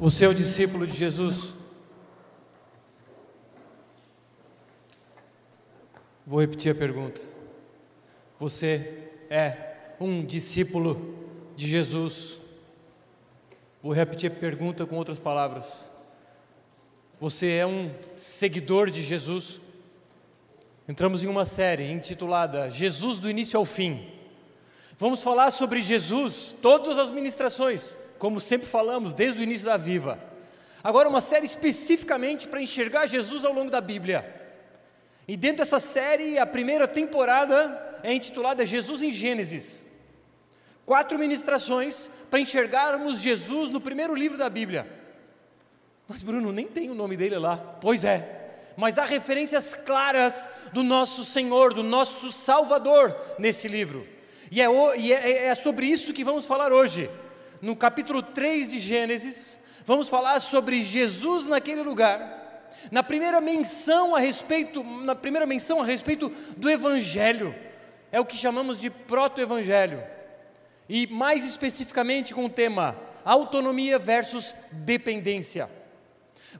Você 0.00 0.24
é 0.24 0.28
o 0.28 0.34
discípulo 0.34 0.86
de 0.86 0.96
Jesus? 0.96 1.52
Vou 6.26 6.40
repetir 6.40 6.72
a 6.72 6.74
pergunta. 6.74 7.20
Você 8.38 9.10
é 9.28 9.74
um 10.00 10.24
discípulo 10.24 11.18
de 11.54 11.68
Jesus? 11.68 12.38
Vou 13.82 13.92
repetir 13.92 14.32
a 14.32 14.34
pergunta 14.34 14.86
com 14.86 14.96
outras 14.96 15.18
palavras. 15.18 15.90
Você 17.20 17.50
é 17.50 17.66
um 17.66 17.94
seguidor 18.16 18.90
de 18.90 19.02
Jesus? 19.02 19.60
Entramos 20.88 21.22
em 21.22 21.26
uma 21.26 21.44
série 21.44 21.92
intitulada 21.92 22.70
Jesus 22.70 23.18
do 23.18 23.28
início 23.28 23.58
ao 23.58 23.66
fim. 23.66 24.10
Vamos 24.96 25.22
falar 25.22 25.50
sobre 25.50 25.82
Jesus, 25.82 26.54
todas 26.62 26.96
as 26.96 27.10
ministrações, 27.10 27.98
como 28.20 28.38
sempre 28.38 28.68
falamos 28.68 29.14
desde 29.14 29.40
o 29.40 29.42
início 29.42 29.64
da 29.64 29.78
Viva. 29.78 30.20
Agora, 30.84 31.08
uma 31.08 31.22
série 31.22 31.46
especificamente 31.46 32.46
para 32.46 32.60
enxergar 32.60 33.06
Jesus 33.06 33.46
ao 33.46 33.52
longo 33.52 33.70
da 33.70 33.80
Bíblia. 33.80 34.52
E 35.26 35.38
dentro 35.38 35.58
dessa 35.58 35.80
série, 35.80 36.38
a 36.38 36.44
primeira 36.44 36.86
temporada 36.86 37.98
é 38.02 38.12
intitulada 38.12 38.66
Jesus 38.66 39.00
em 39.00 39.10
Gênesis. 39.10 39.86
Quatro 40.84 41.18
ministrações 41.18 42.10
para 42.28 42.40
enxergarmos 42.40 43.20
Jesus 43.20 43.70
no 43.70 43.80
primeiro 43.80 44.14
livro 44.14 44.36
da 44.36 44.50
Bíblia. 44.50 44.86
Mas, 46.06 46.22
Bruno, 46.22 46.52
nem 46.52 46.66
tem 46.66 46.90
o 46.90 46.94
nome 46.94 47.16
dele 47.16 47.38
lá. 47.38 47.56
Pois 47.56 48.04
é, 48.04 48.50
mas 48.76 48.98
há 48.98 49.06
referências 49.06 49.74
claras 49.74 50.46
do 50.74 50.82
nosso 50.82 51.24
Senhor, 51.24 51.72
do 51.72 51.82
nosso 51.82 52.30
Salvador 52.32 53.16
nesse 53.38 53.66
livro. 53.66 54.06
E, 54.50 54.60
é, 54.60 54.66
e 54.98 55.10
é, 55.10 55.46
é 55.46 55.54
sobre 55.54 55.86
isso 55.86 56.12
que 56.12 56.22
vamos 56.22 56.44
falar 56.44 56.70
hoje 56.70 57.08
no 57.60 57.76
capítulo 57.76 58.22
3 58.22 58.70
de 58.70 58.78
Gênesis, 58.78 59.58
vamos 59.84 60.08
falar 60.08 60.40
sobre 60.40 60.82
Jesus 60.82 61.46
naquele 61.46 61.82
lugar. 61.82 62.68
Na 62.90 63.02
primeira 63.02 63.40
menção 63.40 64.16
a 64.16 64.20
respeito, 64.20 64.82
na 64.82 65.14
primeira 65.14 65.46
menção 65.46 65.80
a 65.80 65.84
respeito 65.84 66.30
do 66.56 66.70
evangelho, 66.70 67.54
é 68.10 68.18
o 68.18 68.24
que 68.24 68.36
chamamos 68.36 68.80
de 68.80 68.88
proto-evangelho. 68.88 70.02
E 70.88 71.06
mais 71.06 71.44
especificamente 71.44 72.34
com 72.34 72.46
o 72.46 72.50
tema 72.50 72.96
autonomia 73.24 73.98
versus 73.98 74.54
dependência. 74.72 75.68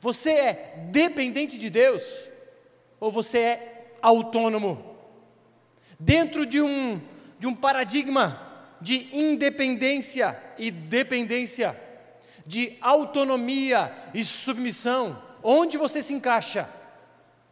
Você 0.00 0.30
é 0.30 0.74
dependente 0.90 1.58
de 1.58 1.70
Deus 1.70 2.02
ou 3.00 3.10
você 3.10 3.38
é 3.38 3.96
autônomo? 4.02 4.96
Dentro 5.98 6.46
de 6.46 6.60
um 6.60 7.00
de 7.38 7.46
um 7.46 7.56
paradigma 7.56 8.49
de 8.80 9.08
independência 9.16 10.40
e 10.58 10.70
dependência, 10.70 11.78
de 12.46 12.76
autonomia 12.80 13.92
e 14.14 14.24
submissão. 14.24 15.20
Onde 15.42 15.76
você 15.76 16.02
se 16.02 16.14
encaixa? 16.14 16.68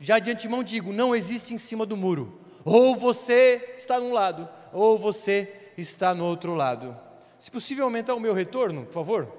Já 0.00 0.18
de 0.18 0.30
antemão 0.30 0.62
digo, 0.62 0.92
não 0.92 1.14
existe 1.14 1.54
em 1.54 1.58
cima 1.58 1.84
do 1.84 1.96
muro. 1.96 2.40
Ou 2.64 2.94
você 2.94 3.74
está 3.76 3.98
num 3.98 4.12
lado, 4.12 4.48
ou 4.72 4.98
você 4.98 5.52
está 5.76 6.14
no 6.14 6.24
outro 6.24 6.54
lado. 6.54 6.96
Se 7.38 7.50
possível 7.50 7.84
aumentar 7.84 8.14
o 8.14 8.20
meu 8.20 8.32
retorno, 8.32 8.84
por 8.84 8.92
favor. 8.92 9.32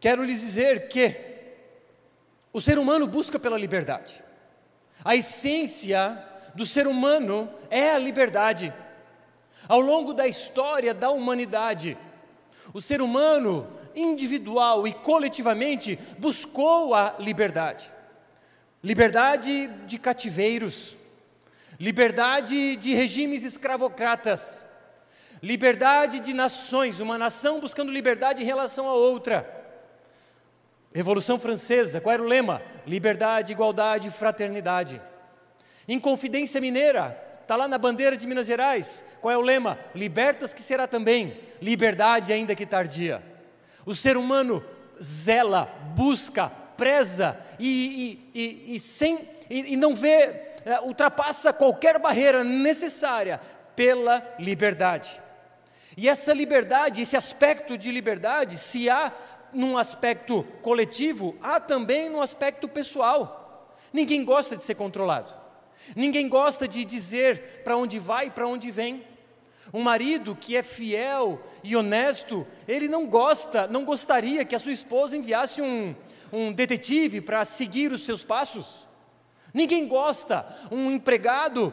Quero 0.00 0.22
lhes 0.22 0.40
dizer 0.40 0.88
que 0.88 1.16
o 2.52 2.60
ser 2.60 2.78
humano 2.78 3.06
busca 3.06 3.38
pela 3.38 3.58
liberdade. 3.58 4.22
A 5.04 5.16
essência 5.16 6.24
do 6.54 6.64
ser 6.64 6.86
humano 6.86 7.48
é 7.70 7.90
a 7.90 7.98
liberdade. 7.98 8.72
Ao 9.68 9.80
longo 9.80 10.14
da 10.14 10.26
história 10.26 10.94
da 10.94 11.10
humanidade, 11.10 11.98
o 12.72 12.80
ser 12.80 13.02
humano, 13.02 13.70
individual 13.94 14.88
e 14.88 14.94
coletivamente, 14.94 15.98
buscou 16.18 16.94
a 16.94 17.16
liberdade. 17.18 17.92
Liberdade 18.82 19.68
de 19.86 19.98
cativeiros, 19.98 20.96
liberdade 21.78 22.76
de 22.76 22.94
regimes 22.94 23.44
escravocratas, 23.44 24.64
liberdade 25.42 26.20
de 26.20 26.32
nações, 26.32 26.98
uma 26.98 27.18
nação 27.18 27.60
buscando 27.60 27.92
liberdade 27.92 28.42
em 28.42 28.46
relação 28.46 28.88
a 28.88 28.94
outra. 28.94 29.54
Revolução 30.94 31.38
Francesa, 31.38 32.00
qual 32.00 32.14
era 32.14 32.22
o 32.22 32.26
lema? 32.26 32.62
Liberdade, 32.86 33.52
igualdade, 33.52 34.10
fraternidade. 34.10 35.00
Inconfidência 35.86 36.60
Mineira, 36.60 37.27
está 37.48 37.56
lá 37.56 37.66
na 37.66 37.78
bandeira 37.78 38.14
de 38.14 38.26
Minas 38.26 38.46
Gerais. 38.46 39.02
Qual 39.22 39.32
é 39.32 39.38
o 39.38 39.40
lema? 39.40 39.78
Libertas 39.94 40.52
que 40.52 40.60
será 40.60 40.86
também, 40.86 41.40
liberdade 41.62 42.30
ainda 42.30 42.54
que 42.54 42.66
tardia. 42.66 43.22
O 43.86 43.94
ser 43.94 44.18
humano 44.18 44.62
zela, 45.02 45.64
busca, 45.94 46.50
preza 46.76 47.42
e, 47.58 48.20
e, 48.34 48.38
e, 48.38 48.74
e 48.74 48.78
sem, 48.78 49.26
e, 49.48 49.78
não 49.78 49.94
vê, 49.94 50.52
é, 50.62 50.78
ultrapassa 50.82 51.50
qualquer 51.50 51.98
barreira 51.98 52.44
necessária 52.44 53.40
pela 53.74 54.22
liberdade. 54.38 55.18
E 55.96 56.06
essa 56.06 56.34
liberdade, 56.34 57.00
esse 57.00 57.16
aspecto 57.16 57.78
de 57.78 57.90
liberdade, 57.90 58.58
se 58.58 58.90
há 58.90 59.10
num 59.54 59.78
aspecto 59.78 60.44
coletivo, 60.60 61.34
há 61.42 61.58
também 61.58 62.10
no 62.10 62.20
aspecto 62.20 62.68
pessoal. 62.68 63.74
Ninguém 63.90 64.22
gosta 64.22 64.54
de 64.54 64.62
ser 64.62 64.74
controlado. 64.74 65.37
Ninguém 65.96 66.28
gosta 66.28 66.66
de 66.66 66.84
dizer 66.84 67.62
para 67.64 67.76
onde 67.76 67.98
vai 67.98 68.26
e 68.26 68.30
para 68.30 68.46
onde 68.46 68.70
vem. 68.70 69.04
Um 69.72 69.82
marido 69.82 70.34
que 70.34 70.56
é 70.56 70.62
fiel 70.62 71.40
e 71.62 71.76
honesto, 71.76 72.46
ele 72.66 72.88
não 72.88 73.06
gosta, 73.06 73.66
não 73.66 73.84
gostaria 73.84 74.44
que 74.44 74.54
a 74.54 74.58
sua 74.58 74.72
esposa 74.72 75.16
enviasse 75.16 75.60
um, 75.60 75.94
um 76.32 76.52
detetive 76.52 77.20
para 77.20 77.44
seguir 77.44 77.92
os 77.92 78.02
seus 78.02 78.24
passos. 78.24 78.86
Ninguém 79.52 79.86
gosta, 79.86 80.46
um 80.70 80.90
empregado 80.90 81.72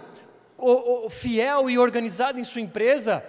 fiel 1.09 1.69
e 1.69 1.77
organizado 1.77 2.39
em 2.39 2.43
sua 2.43 2.61
empresa, 2.61 3.23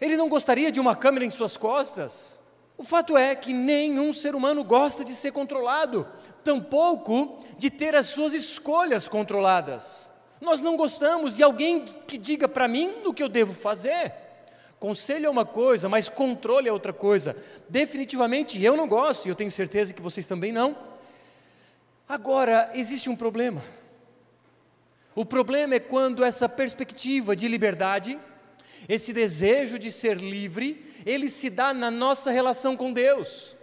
ele 0.00 0.16
não 0.16 0.28
gostaria 0.28 0.70
de 0.70 0.80
uma 0.80 0.94
câmera 0.94 1.24
em 1.24 1.30
suas 1.30 1.56
costas. 1.56 2.38
O 2.76 2.84
fato 2.84 3.16
é 3.16 3.34
que 3.34 3.52
nenhum 3.52 4.12
ser 4.12 4.36
humano 4.36 4.62
gosta 4.62 5.04
de 5.04 5.14
ser 5.14 5.32
controlado, 5.32 6.06
tampouco 6.44 7.38
de 7.56 7.70
ter 7.70 7.96
as 7.96 8.06
suas 8.06 8.32
escolhas 8.32 9.08
controladas. 9.08 10.07
Nós 10.40 10.60
não 10.60 10.76
gostamos 10.76 11.36
de 11.36 11.42
alguém 11.42 11.84
que 12.06 12.16
diga 12.16 12.48
para 12.48 12.68
mim 12.68 12.94
o 13.04 13.12
que 13.12 13.22
eu 13.22 13.28
devo 13.28 13.52
fazer. 13.52 14.12
Conselho 14.78 15.26
é 15.26 15.30
uma 15.30 15.44
coisa, 15.44 15.88
mas 15.88 16.08
controle 16.08 16.68
é 16.68 16.72
outra 16.72 16.92
coisa. 16.92 17.36
Definitivamente 17.68 18.62
eu 18.62 18.76
não 18.76 18.86
gosto, 18.86 19.26
e 19.26 19.28
eu 19.28 19.34
tenho 19.34 19.50
certeza 19.50 19.92
que 19.92 20.00
vocês 20.00 20.26
também 20.26 20.52
não. 20.52 20.76
Agora, 22.08 22.70
existe 22.74 23.10
um 23.10 23.16
problema. 23.16 23.62
O 25.16 25.24
problema 25.24 25.74
é 25.74 25.80
quando 25.80 26.24
essa 26.24 26.48
perspectiva 26.48 27.34
de 27.34 27.48
liberdade, 27.48 28.16
esse 28.88 29.12
desejo 29.12 29.76
de 29.76 29.90
ser 29.90 30.16
livre, 30.16 30.86
ele 31.04 31.28
se 31.28 31.50
dá 31.50 31.74
na 31.74 31.90
nossa 31.90 32.30
relação 32.30 32.76
com 32.76 32.92
Deus. 32.92 33.56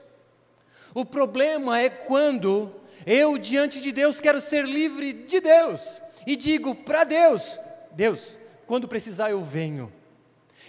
O 0.93 1.05
problema 1.05 1.79
é 1.79 1.89
quando 1.89 2.73
eu, 3.05 3.37
diante 3.37 3.79
de 3.79 3.93
Deus, 3.93 4.19
quero 4.19 4.41
ser 4.41 4.65
livre 4.65 5.13
de 5.13 5.39
Deus 5.39 6.01
e 6.25 6.35
digo 6.35 6.75
para 6.75 7.03
Deus: 7.03 7.59
Deus, 7.91 8.39
quando 8.67 8.87
precisar 8.87 9.31
eu 9.31 9.41
venho. 9.41 9.91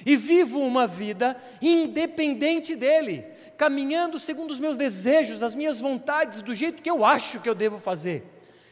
E 0.04 0.16
vivo 0.16 0.60
uma 0.60 0.86
vida 0.86 1.36
independente 1.62 2.76
dEle, 2.76 3.24
caminhando 3.56 4.18
segundo 4.18 4.50
os 4.50 4.60
meus 4.60 4.76
desejos, 4.76 5.42
as 5.42 5.54
minhas 5.54 5.80
vontades, 5.80 6.42
do 6.42 6.54
jeito 6.54 6.82
que 6.82 6.90
eu 6.90 7.04
acho 7.04 7.40
que 7.40 7.48
eu 7.48 7.54
devo 7.54 7.78
fazer. 7.78 8.24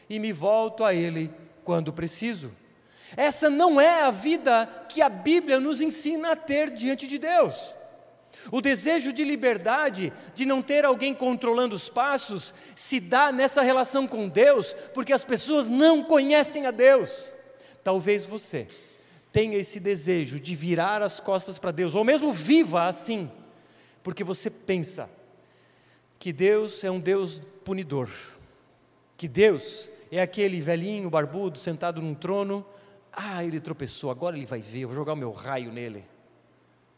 E 0.09 0.19
me 0.19 0.31
volto 0.31 0.83
a 0.83 0.93
Ele 0.93 1.31
quando 1.63 1.91
preciso. 1.91 2.53
Essa 3.17 3.49
não 3.49 3.79
é 3.79 4.03
a 4.03 4.11
vida 4.11 4.67
que 4.87 5.01
a 5.01 5.09
Bíblia 5.09 5.59
nos 5.59 5.81
ensina 5.81 6.31
a 6.31 6.35
ter 6.35 6.69
diante 6.69 7.07
de 7.07 7.17
Deus. 7.17 7.74
O 8.51 8.61
desejo 8.61 9.11
de 9.11 9.23
liberdade, 9.23 10.13
de 10.33 10.45
não 10.45 10.61
ter 10.61 10.85
alguém 10.85 11.13
controlando 11.13 11.75
os 11.75 11.89
passos, 11.89 12.53
se 12.75 12.99
dá 12.99 13.31
nessa 13.31 13.61
relação 13.61 14.07
com 14.07 14.27
Deus, 14.27 14.75
porque 14.93 15.13
as 15.13 15.25
pessoas 15.25 15.67
não 15.67 16.03
conhecem 16.03 16.65
a 16.65 16.71
Deus. 16.71 17.33
Talvez 17.83 18.25
você 18.25 18.67
tenha 19.31 19.57
esse 19.57 19.79
desejo 19.79 20.39
de 20.39 20.55
virar 20.55 21.01
as 21.01 21.19
costas 21.19 21.59
para 21.59 21.71
Deus, 21.71 21.93
ou 21.93 22.03
mesmo 22.03 22.31
viva 22.31 22.85
assim, 22.85 23.29
porque 24.01 24.23
você 24.23 24.49
pensa 24.49 25.09
que 26.17 26.31
Deus 26.31 26.83
é 26.83 26.89
um 26.89 26.99
Deus 26.99 27.41
punidor, 27.63 28.09
que 29.17 29.27
Deus 29.27 29.89
é 30.11 30.21
aquele 30.21 30.61
velhinho 30.61 31.09
barbudo 31.09 31.59
sentado 31.59 32.01
num 32.01 32.15
trono, 32.15 32.65
ah, 33.11 33.43
ele 33.43 33.59
tropeçou, 33.59 34.09
agora 34.09 34.37
ele 34.37 34.45
vai 34.45 34.61
ver, 34.61 34.81
eu 34.81 34.87
vou 34.87 34.95
jogar 34.95 35.13
o 35.13 35.17
meu 35.17 35.31
raio 35.31 35.71
nele. 35.71 36.03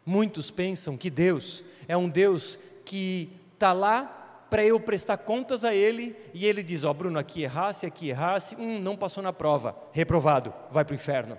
Muitos 0.07 0.49
pensam 0.49 0.95
que 0.95 1.09
Deus 1.09 1.65
é 1.85 1.97
um 1.97 2.07
Deus 2.07 2.57
que 2.85 3.29
está 3.53 3.73
lá 3.73 4.45
para 4.49 4.63
eu 4.63 4.79
prestar 4.79 5.17
contas 5.17 5.65
a 5.65 5.75
Ele 5.75 6.15
e 6.33 6.45
Ele 6.45 6.63
diz: 6.63 6.85
Ó, 6.85 6.91
oh, 6.91 6.93
Bruno, 6.93 7.19
aqui 7.19 7.43
errasse, 7.43 7.85
aqui 7.85 8.07
errasse, 8.07 8.55
hum, 8.55 8.79
não 8.79 8.95
passou 8.95 9.21
na 9.21 9.33
prova, 9.33 9.75
reprovado, 9.91 10.53
vai 10.71 10.85
para 10.85 10.93
o 10.93 10.95
inferno. 10.95 11.37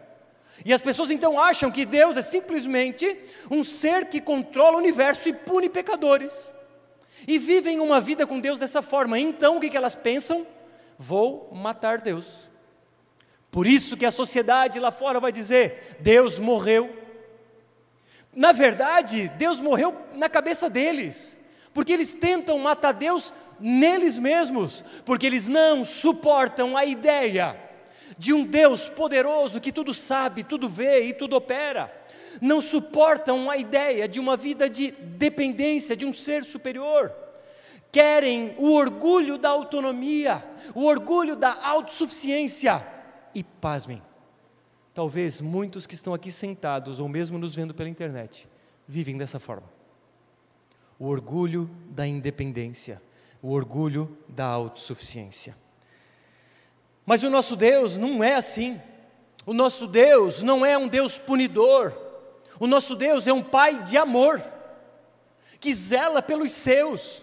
E 0.66 0.74
as 0.74 0.82
pessoas 0.82 1.10
então 1.10 1.40
acham 1.40 1.70
que 1.70 1.86
Deus 1.86 2.18
é 2.18 2.20
simplesmente 2.20 3.16
um 3.50 3.64
ser 3.64 4.10
que 4.10 4.20
controla 4.20 4.76
o 4.76 4.80
universo 4.80 5.30
e 5.30 5.32
pune 5.32 5.70
pecadores. 5.70 6.52
e 7.26 7.38
vivem 7.38 7.80
uma 7.80 8.02
vida 8.02 8.26
com 8.26 8.38
Deus 8.38 8.58
dessa 8.58 8.82
forma. 8.82 9.18
Então 9.18 9.56
o 9.56 9.60
que, 9.60 9.70
que 9.70 9.78
elas 9.78 9.96
pensam? 9.96 10.46
Vou 10.98 11.50
matar 11.54 12.02
Deus. 12.02 12.50
Por 13.50 13.66
isso 13.66 13.96
que 13.96 14.04
a 14.04 14.10
sociedade 14.10 14.78
lá 14.78 14.90
fora 14.90 15.18
vai 15.18 15.32
dizer: 15.32 15.96
Deus 16.00 16.38
morreu. 16.38 16.97
Na 18.38 18.52
verdade, 18.52 19.32
Deus 19.36 19.60
morreu 19.60 19.96
na 20.14 20.28
cabeça 20.28 20.70
deles, 20.70 21.36
porque 21.74 21.92
eles 21.92 22.14
tentam 22.14 22.56
matar 22.56 22.92
Deus 22.92 23.34
neles 23.58 24.16
mesmos, 24.16 24.84
porque 25.04 25.26
eles 25.26 25.48
não 25.48 25.84
suportam 25.84 26.76
a 26.76 26.84
ideia 26.84 27.58
de 28.16 28.32
um 28.32 28.44
Deus 28.44 28.88
poderoso 28.88 29.60
que 29.60 29.72
tudo 29.72 29.92
sabe, 29.92 30.44
tudo 30.44 30.68
vê 30.68 31.06
e 31.06 31.12
tudo 31.12 31.34
opera. 31.34 31.92
Não 32.40 32.60
suportam 32.60 33.50
a 33.50 33.56
ideia 33.56 34.06
de 34.06 34.20
uma 34.20 34.36
vida 34.36 34.70
de 34.70 34.92
dependência 34.92 35.96
de 35.96 36.06
um 36.06 36.12
ser 36.12 36.44
superior. 36.44 37.12
Querem 37.90 38.54
o 38.56 38.72
orgulho 38.72 39.36
da 39.36 39.48
autonomia, 39.48 40.44
o 40.76 40.84
orgulho 40.84 41.34
da 41.34 41.58
autossuficiência. 41.60 42.86
E 43.34 43.42
pasmem, 43.42 44.00
talvez 44.98 45.40
muitos 45.40 45.86
que 45.86 45.94
estão 45.94 46.12
aqui 46.12 46.32
sentados 46.32 46.98
ou 46.98 47.08
mesmo 47.08 47.38
nos 47.38 47.54
vendo 47.54 47.72
pela 47.72 47.88
internet 47.88 48.48
vivem 48.84 49.16
dessa 49.16 49.38
forma. 49.38 49.70
O 50.98 51.06
orgulho 51.06 51.70
da 51.90 52.04
independência, 52.04 53.00
o 53.40 53.52
orgulho 53.52 54.18
da 54.28 54.46
autossuficiência. 54.46 55.56
Mas 57.06 57.22
o 57.22 57.30
nosso 57.30 57.54
Deus 57.54 57.96
não 57.96 58.24
é 58.24 58.34
assim. 58.34 58.80
O 59.46 59.54
nosso 59.54 59.86
Deus 59.86 60.42
não 60.42 60.66
é 60.66 60.76
um 60.76 60.88
Deus 60.88 61.16
punidor. 61.16 61.96
O 62.58 62.66
nosso 62.66 62.96
Deus 62.96 63.28
é 63.28 63.32
um 63.32 63.40
Pai 63.40 63.80
de 63.84 63.96
amor, 63.96 64.42
que 65.60 65.72
zela 65.72 66.20
pelos 66.20 66.50
seus. 66.50 67.22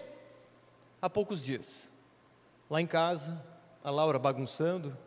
Há 1.01 1.09
poucos 1.09 1.43
dias, 1.43 1.89
lá 2.69 2.79
em 2.79 2.87
casa, 2.87 3.37
a 3.83 3.91
Laura 3.91 4.17
bagunçando, 4.17 4.97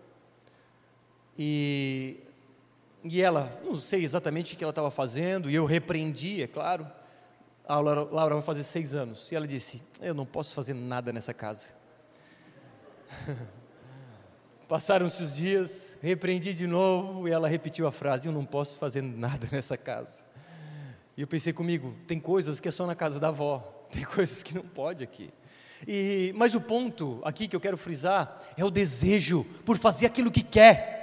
e, 1.38 1.88
e 3.08 3.22
ela, 3.22 3.50
não 3.64 3.81
sei 3.81 4.05
exatamente 4.05 4.55
o 4.55 4.56
que 4.56 4.62
ela 4.62 4.70
estava 4.70 4.90
fazendo, 4.90 5.50
e 5.50 5.55
eu 5.55 5.64
repreendi, 5.64 6.43
é 6.43 6.46
claro. 6.46 6.87
A 7.66 7.78
Laura, 7.81 8.02
Laura 8.02 8.34
vai 8.37 8.43
fazer 8.43 8.64
seis 8.64 8.94
anos, 8.94 9.31
e 9.31 9.34
ela 9.34 9.46
disse: 9.46 9.82
Eu 10.00 10.14
não 10.14 10.25
posso 10.25 10.55
fazer 10.55 10.75
nada 10.75 11.12
nessa 11.12 11.34
casa. 11.34 11.69
Passaram-se 14.69 15.22
os 15.22 15.34
dias, 15.34 15.96
repreendi 16.02 16.52
de 16.52 16.66
novo 16.66 17.26
e 17.26 17.31
ela 17.31 17.49
repetiu 17.49 17.87
a 17.87 17.93
frase: 17.93 18.28
Eu 18.28 18.32
não 18.32 18.44
posso 18.44 18.78
fazer 18.78 19.02
nada 19.02 19.49
nessa 19.52 19.76
casa. 19.76 20.25
E 21.16 21.22
eu 21.22 21.26
pensei 21.26 21.52
comigo: 21.52 21.96
tem 22.06 22.20
coisas 22.20 22.60
que 22.60 22.69
é 22.69 22.70
só 22.70 22.87
na 22.87 22.94
casa 22.94 23.19
da 23.19 23.28
avó, 23.28 23.87
tem 23.90 24.05
coisas 24.05 24.43
que 24.43 24.55
não 24.55 24.62
pode 24.62 25.02
aqui. 25.02 25.31
E, 25.87 26.32
mas 26.37 26.55
o 26.55 26.60
ponto 26.60 27.20
aqui 27.25 27.46
que 27.46 27.55
eu 27.55 27.60
quero 27.60 27.76
frisar 27.76 28.40
é 28.56 28.64
o 28.64 28.70
desejo 28.70 29.44
por 29.64 29.78
fazer 29.78 30.06
aquilo 30.06 30.31
que 30.31 30.43
quer. 30.43 30.98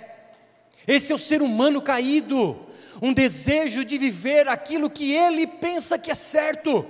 Esse 0.88 1.12
é 1.12 1.16
o 1.16 1.20
ser 1.20 1.42
humano 1.42 1.82
caído, 1.82 2.60
um 3.02 3.14
desejo 3.14 3.84
de 3.84 3.98
viver 3.98 4.48
aquilo 4.48 4.90
que 4.90 5.14
ele 5.14 5.48
pensa 5.48 5.98
que 5.98 6.12
é 6.12 6.16
certo, 6.16 6.86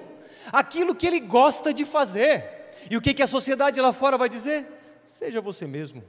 aquilo 0.52 0.94
que 0.94 1.08
ele 1.08 1.20
gosta 1.20 1.74
de 1.74 1.86
fazer. 1.86 2.44
E 2.90 2.98
o 2.98 3.02
que, 3.02 3.14
que 3.14 3.24
a 3.24 3.28
sociedade 3.28 3.80
lá 3.82 3.94
fora 3.94 4.18
vai 4.18 4.30
dizer? 4.30 4.66
Seja 5.06 5.42
você 5.42 5.66
mesmo. 5.66 6.04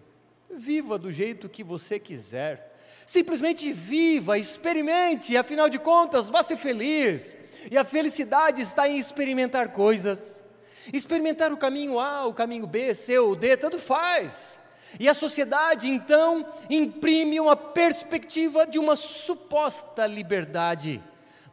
Viva 0.50 0.98
do 0.98 1.12
jeito 1.12 1.48
que 1.48 1.62
você 1.62 1.98
quiser. 1.98 2.74
Simplesmente 3.06 3.72
viva, 3.72 4.36
experimente, 4.36 5.36
afinal 5.36 5.68
de 5.68 5.78
contas, 5.78 6.28
vá 6.28 6.42
ser 6.42 6.56
feliz. 6.56 7.38
E 7.70 7.78
a 7.78 7.84
felicidade 7.84 8.62
está 8.62 8.88
em 8.88 8.98
experimentar 8.98 9.72
coisas. 9.72 10.44
Experimentar 10.92 11.52
o 11.52 11.56
caminho 11.56 11.98
A, 11.98 12.26
o 12.26 12.34
caminho 12.34 12.66
B, 12.66 12.94
C 12.94 13.18
ou 13.18 13.34
D, 13.34 13.56
tanto 13.56 13.78
faz. 13.78 14.60
E 14.98 15.08
a 15.08 15.14
sociedade, 15.14 15.88
então, 15.88 16.46
imprime 16.70 17.38
uma 17.38 17.56
perspectiva 17.56 18.66
de 18.66 18.78
uma 18.78 18.96
suposta 18.96 20.06
liberdade, 20.06 21.02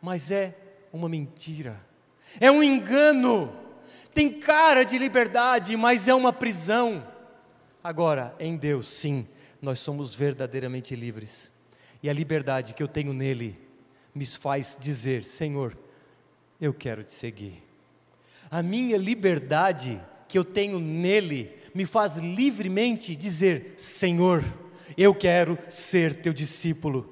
mas 0.01 0.31
é 0.31 0.55
uma 0.91 1.09
mentira, 1.09 1.79
é 2.39 2.51
um 2.51 2.63
engano. 2.63 3.53
Tem 4.13 4.29
cara 4.29 4.83
de 4.83 4.97
liberdade, 4.97 5.75
mas 5.75 6.07
é 6.07 6.13
uma 6.13 6.31
prisão. 6.31 7.05
Agora, 7.83 8.35
em 8.39 8.55
Deus, 8.55 8.87
sim, 8.87 9.27
nós 9.61 9.79
somos 9.79 10.13
verdadeiramente 10.13 10.95
livres. 10.95 11.51
E 12.01 12.09
a 12.09 12.13
liberdade 12.13 12.73
que 12.73 12.83
eu 12.83 12.87
tenho 12.87 13.13
nele 13.13 13.59
me 14.13 14.25
faz 14.25 14.77
dizer: 14.79 15.23
Senhor, 15.23 15.75
eu 16.61 16.73
quero 16.73 17.03
te 17.03 17.11
seguir. 17.11 17.63
A 18.51 18.61
minha 18.61 18.97
liberdade 18.97 19.99
que 20.27 20.37
eu 20.37 20.43
tenho 20.43 20.79
nele 20.79 21.55
me 21.73 21.85
faz 21.85 22.17
livremente 22.17 23.15
dizer: 23.15 23.73
Senhor, 23.77 24.43
eu 24.97 25.13
quero 25.13 25.57
ser 25.67 26.21
teu 26.21 26.33
discípulo. 26.33 27.09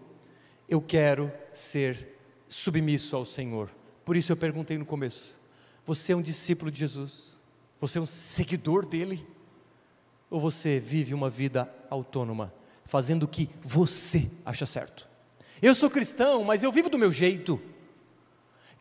Eu 0.70 0.82
quero 0.82 1.32
ser 1.52 2.18
submisso 2.48 3.16
ao 3.16 3.26
Senhor. 3.26 3.70
Por 4.06 4.16
isso 4.16 4.32
eu 4.32 4.38
perguntei 4.38 4.78
no 4.78 4.86
começo: 4.86 5.40
Você 5.86 6.14
é 6.14 6.16
um 6.16 6.22
discípulo 6.22 6.70
de 6.72 6.80
Jesus? 6.80 7.38
Você 7.80 7.98
é 7.98 8.02
um 8.02 8.06
seguidor 8.06 8.86
dele? 8.86 9.26
Ou 10.30 10.40
você 10.40 10.80
vive 10.80 11.14
uma 11.14 11.30
vida 11.30 11.74
autônoma, 11.90 12.54
fazendo 12.86 13.24
o 13.24 13.28
que 13.28 13.50
você 13.62 14.30
acha 14.46 14.66
certo? 14.66 15.10
Eu 15.62 15.76
sou 15.76 15.90
cristão, 15.90 16.44
mas 16.44 16.64
eu 16.64 16.72
vivo 16.72 16.90
do 16.90 16.98
meu 16.98 17.12
jeito. 17.12 17.62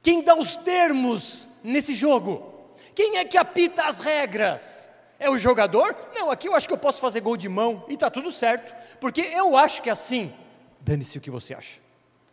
Quem 0.02 0.22
dá 0.22 0.34
os 0.34 0.56
termos 0.56 1.46
nesse 1.62 1.94
jogo? 1.94 2.54
Quem 2.94 3.18
é 3.18 3.24
que 3.24 3.36
apita 3.36 3.86
as 3.86 4.00
regras? 4.00 4.88
É 5.20 5.28
o 5.28 5.36
jogador? 5.36 5.94
Não, 6.14 6.30
aqui 6.30 6.48
eu 6.48 6.54
acho 6.54 6.66
que 6.66 6.72
eu 6.72 6.78
posso 6.78 6.98
fazer 6.98 7.20
gol 7.20 7.36
de 7.36 7.46
mão 7.46 7.84
e 7.88 7.94
está 7.94 8.08
tudo 8.08 8.32
certo, 8.32 8.74
porque 8.98 9.20
eu 9.20 9.54
acho 9.54 9.82
que 9.82 9.90
é 9.90 9.92
assim. 9.92 10.32
Dane-se 10.80 11.18
o 11.18 11.20
que 11.20 11.30
você 11.30 11.52
acha. 11.52 11.78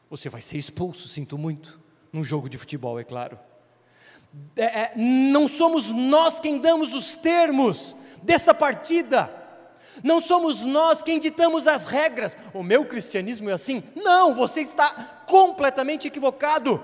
Você 0.10 0.30
vai 0.30 0.42
ser 0.42 0.57
expulso, 0.57 1.10
sinto 1.10 1.38
muito, 1.38 1.78
num 2.13 2.24
jogo 2.24 2.50
de 2.50 2.57
futebol, 2.57 2.98
é 2.98 3.04
claro. 3.04 3.38
É, 4.56 4.63
é, 4.63 4.92
não 4.95 5.50
somos 5.50 5.89
nós 5.89 6.39
quem 6.39 6.60
damos 6.60 6.94
os 6.94 7.18
termos, 7.18 7.94
desta 8.24 8.54
partida. 8.54 9.34
Não 10.01 10.22
somos 10.22 10.63
nós 10.63 11.04
quem 11.04 11.19
ditamos 11.19 11.68
as 11.68 11.88
regras. 11.88 12.38
O 12.54 12.63
meu 12.63 12.86
cristianismo 12.86 13.50
é 13.50 13.54
assim. 13.54 13.84
Não, 13.95 14.34
você 14.34 14.62
está 14.62 15.24
completamente 15.28 16.07
equivocado. 16.07 16.81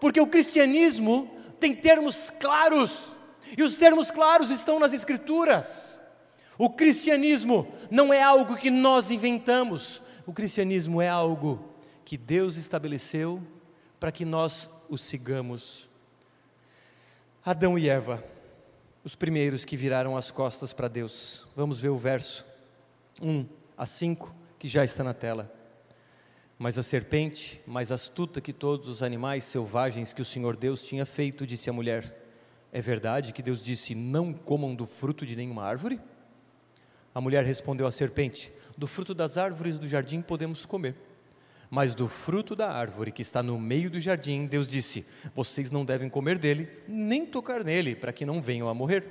Porque 0.00 0.20
o 0.20 0.26
cristianismo 0.26 1.30
tem 1.60 1.74
termos 1.74 2.30
claros. 2.30 3.13
E 3.56 3.62
os 3.62 3.76
termos 3.76 4.10
claros 4.10 4.50
estão 4.50 4.78
nas 4.78 4.92
Escrituras. 4.92 6.00
O 6.58 6.70
cristianismo 6.70 7.72
não 7.90 8.12
é 8.12 8.22
algo 8.22 8.56
que 8.56 8.70
nós 8.70 9.10
inventamos. 9.10 10.00
O 10.26 10.32
cristianismo 10.32 11.02
é 11.02 11.08
algo 11.08 11.72
que 12.04 12.16
Deus 12.16 12.56
estabeleceu 12.56 13.42
para 13.98 14.12
que 14.12 14.24
nós 14.24 14.68
o 14.88 14.96
sigamos. 14.96 15.88
Adão 17.44 17.78
e 17.78 17.88
Eva 17.88 18.22
os 19.04 19.14
primeiros 19.14 19.66
que 19.66 19.76
viraram 19.76 20.16
as 20.16 20.30
costas 20.30 20.72
para 20.72 20.88
Deus. 20.88 21.46
Vamos 21.54 21.78
ver 21.78 21.90
o 21.90 21.96
verso 21.96 22.44
1 23.20 23.46
a 23.76 23.84
5, 23.84 24.34
que 24.58 24.66
já 24.66 24.82
está 24.82 25.04
na 25.04 25.12
tela. 25.12 25.52
Mas 26.58 26.78
a 26.78 26.82
serpente, 26.82 27.60
mais 27.66 27.92
astuta 27.92 28.40
que 28.40 28.52
todos 28.52 28.88
os 28.88 29.02
animais 29.02 29.44
selvagens 29.44 30.14
que 30.14 30.22
o 30.22 30.24
Senhor 30.24 30.56
Deus 30.56 30.82
tinha 30.82 31.04
feito, 31.04 31.46
disse 31.46 31.68
a 31.68 31.72
mulher: 31.72 32.23
É 32.74 32.80
verdade 32.80 33.32
que 33.32 33.40
Deus 33.40 33.64
disse: 33.64 33.94
Não 33.94 34.32
comam 34.32 34.74
do 34.74 34.84
fruto 34.84 35.24
de 35.24 35.36
nenhuma 35.36 35.62
árvore? 35.62 36.00
A 37.14 37.20
mulher 37.20 37.44
respondeu 37.44 37.86
à 37.86 37.92
serpente: 37.92 38.52
Do 38.76 38.88
fruto 38.88 39.14
das 39.14 39.38
árvores 39.38 39.78
do 39.78 39.86
jardim 39.86 40.20
podemos 40.20 40.66
comer. 40.66 40.96
Mas 41.70 41.94
do 41.94 42.08
fruto 42.08 42.56
da 42.56 42.72
árvore 42.72 43.12
que 43.12 43.22
está 43.22 43.44
no 43.44 43.60
meio 43.60 43.88
do 43.88 44.00
jardim, 44.00 44.46
Deus 44.46 44.66
disse: 44.66 45.06
Vocês 45.36 45.70
não 45.70 45.84
devem 45.84 46.10
comer 46.10 46.36
dele, 46.36 46.68
nem 46.88 47.24
tocar 47.24 47.62
nele, 47.62 47.94
para 47.94 48.12
que 48.12 48.26
não 48.26 48.42
venham 48.42 48.68
a 48.68 48.74
morrer. 48.74 49.06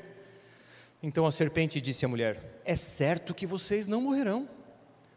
Então 1.02 1.26
a 1.26 1.32
serpente 1.32 1.80
disse 1.80 2.04
à 2.04 2.10
mulher: 2.10 2.60
É 2.66 2.76
certo 2.76 3.34
que 3.34 3.48
vocês 3.48 3.88
não 3.88 4.02
morrerão, 4.02 4.50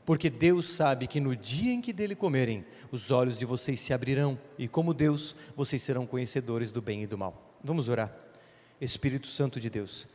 porque 0.05 0.31
Deus 0.31 0.69
sabe 0.69 1.09
que 1.09 1.19
no 1.19 1.35
dia 1.35 1.73
em 1.73 1.81
que 1.81 1.93
dele 1.93 2.15
comerem, 2.15 2.65
os 2.93 3.11
olhos 3.11 3.41
de 3.41 3.45
vocês 3.45 3.81
se 3.81 3.93
abrirão, 3.93 4.39
e 4.57 4.69
como 4.69 4.95
Deus, 4.95 5.35
vocês 5.57 5.83
serão 5.83 6.07
conhecedores 6.07 6.71
do 6.71 6.81
bem 6.81 7.03
e 7.03 7.09
do 7.09 7.19
mal. 7.19 7.59
Vamos 7.61 7.89
orar. 7.89 8.26
Espírito 8.81 9.27
Santo 9.27 9.59
de 9.59 9.71
Deus, 9.71 10.07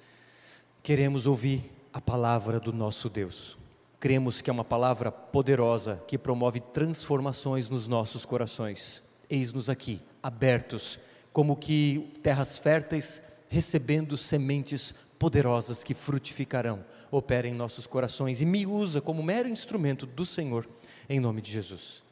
queremos 0.84 1.26
ouvir 1.26 1.72
a 1.92 2.00
palavra 2.00 2.60
do 2.60 2.72
nosso 2.72 3.10
Deus. 3.10 3.58
Cremos 4.00 4.42
que 4.42 4.50
é 4.50 4.54
uma 4.54 4.64
palavra 4.64 5.12
poderosa 5.12 6.02
que 6.08 6.18
promove 6.18 6.60
transformações 6.60 7.70
nos 7.70 7.88
nossos 7.88 8.26
corações. 8.26 9.02
Eis-nos 9.30 9.70
aqui, 9.70 10.02
abertos, 10.22 11.00
como 11.34 11.56
que 11.56 12.12
terras 12.22 12.58
férteis, 12.58 13.22
recebendo 13.50 14.16
sementes 14.16 14.94
poderosas 15.18 15.84
que 15.84 15.94
frutificarão. 15.94 16.84
Opera 17.12 17.48
em 17.48 17.54
nossos 17.54 17.86
corações 17.86 18.42
e 18.42 18.46
me 18.46 18.66
usa 18.66 19.02
como 19.02 19.24
mero 19.24 19.48
instrumento 19.48 20.06
do 20.06 20.26
Senhor, 20.26 20.68
em 21.10 21.20
nome 21.20 21.42
de 21.42 21.52
Jesus. 21.52 22.04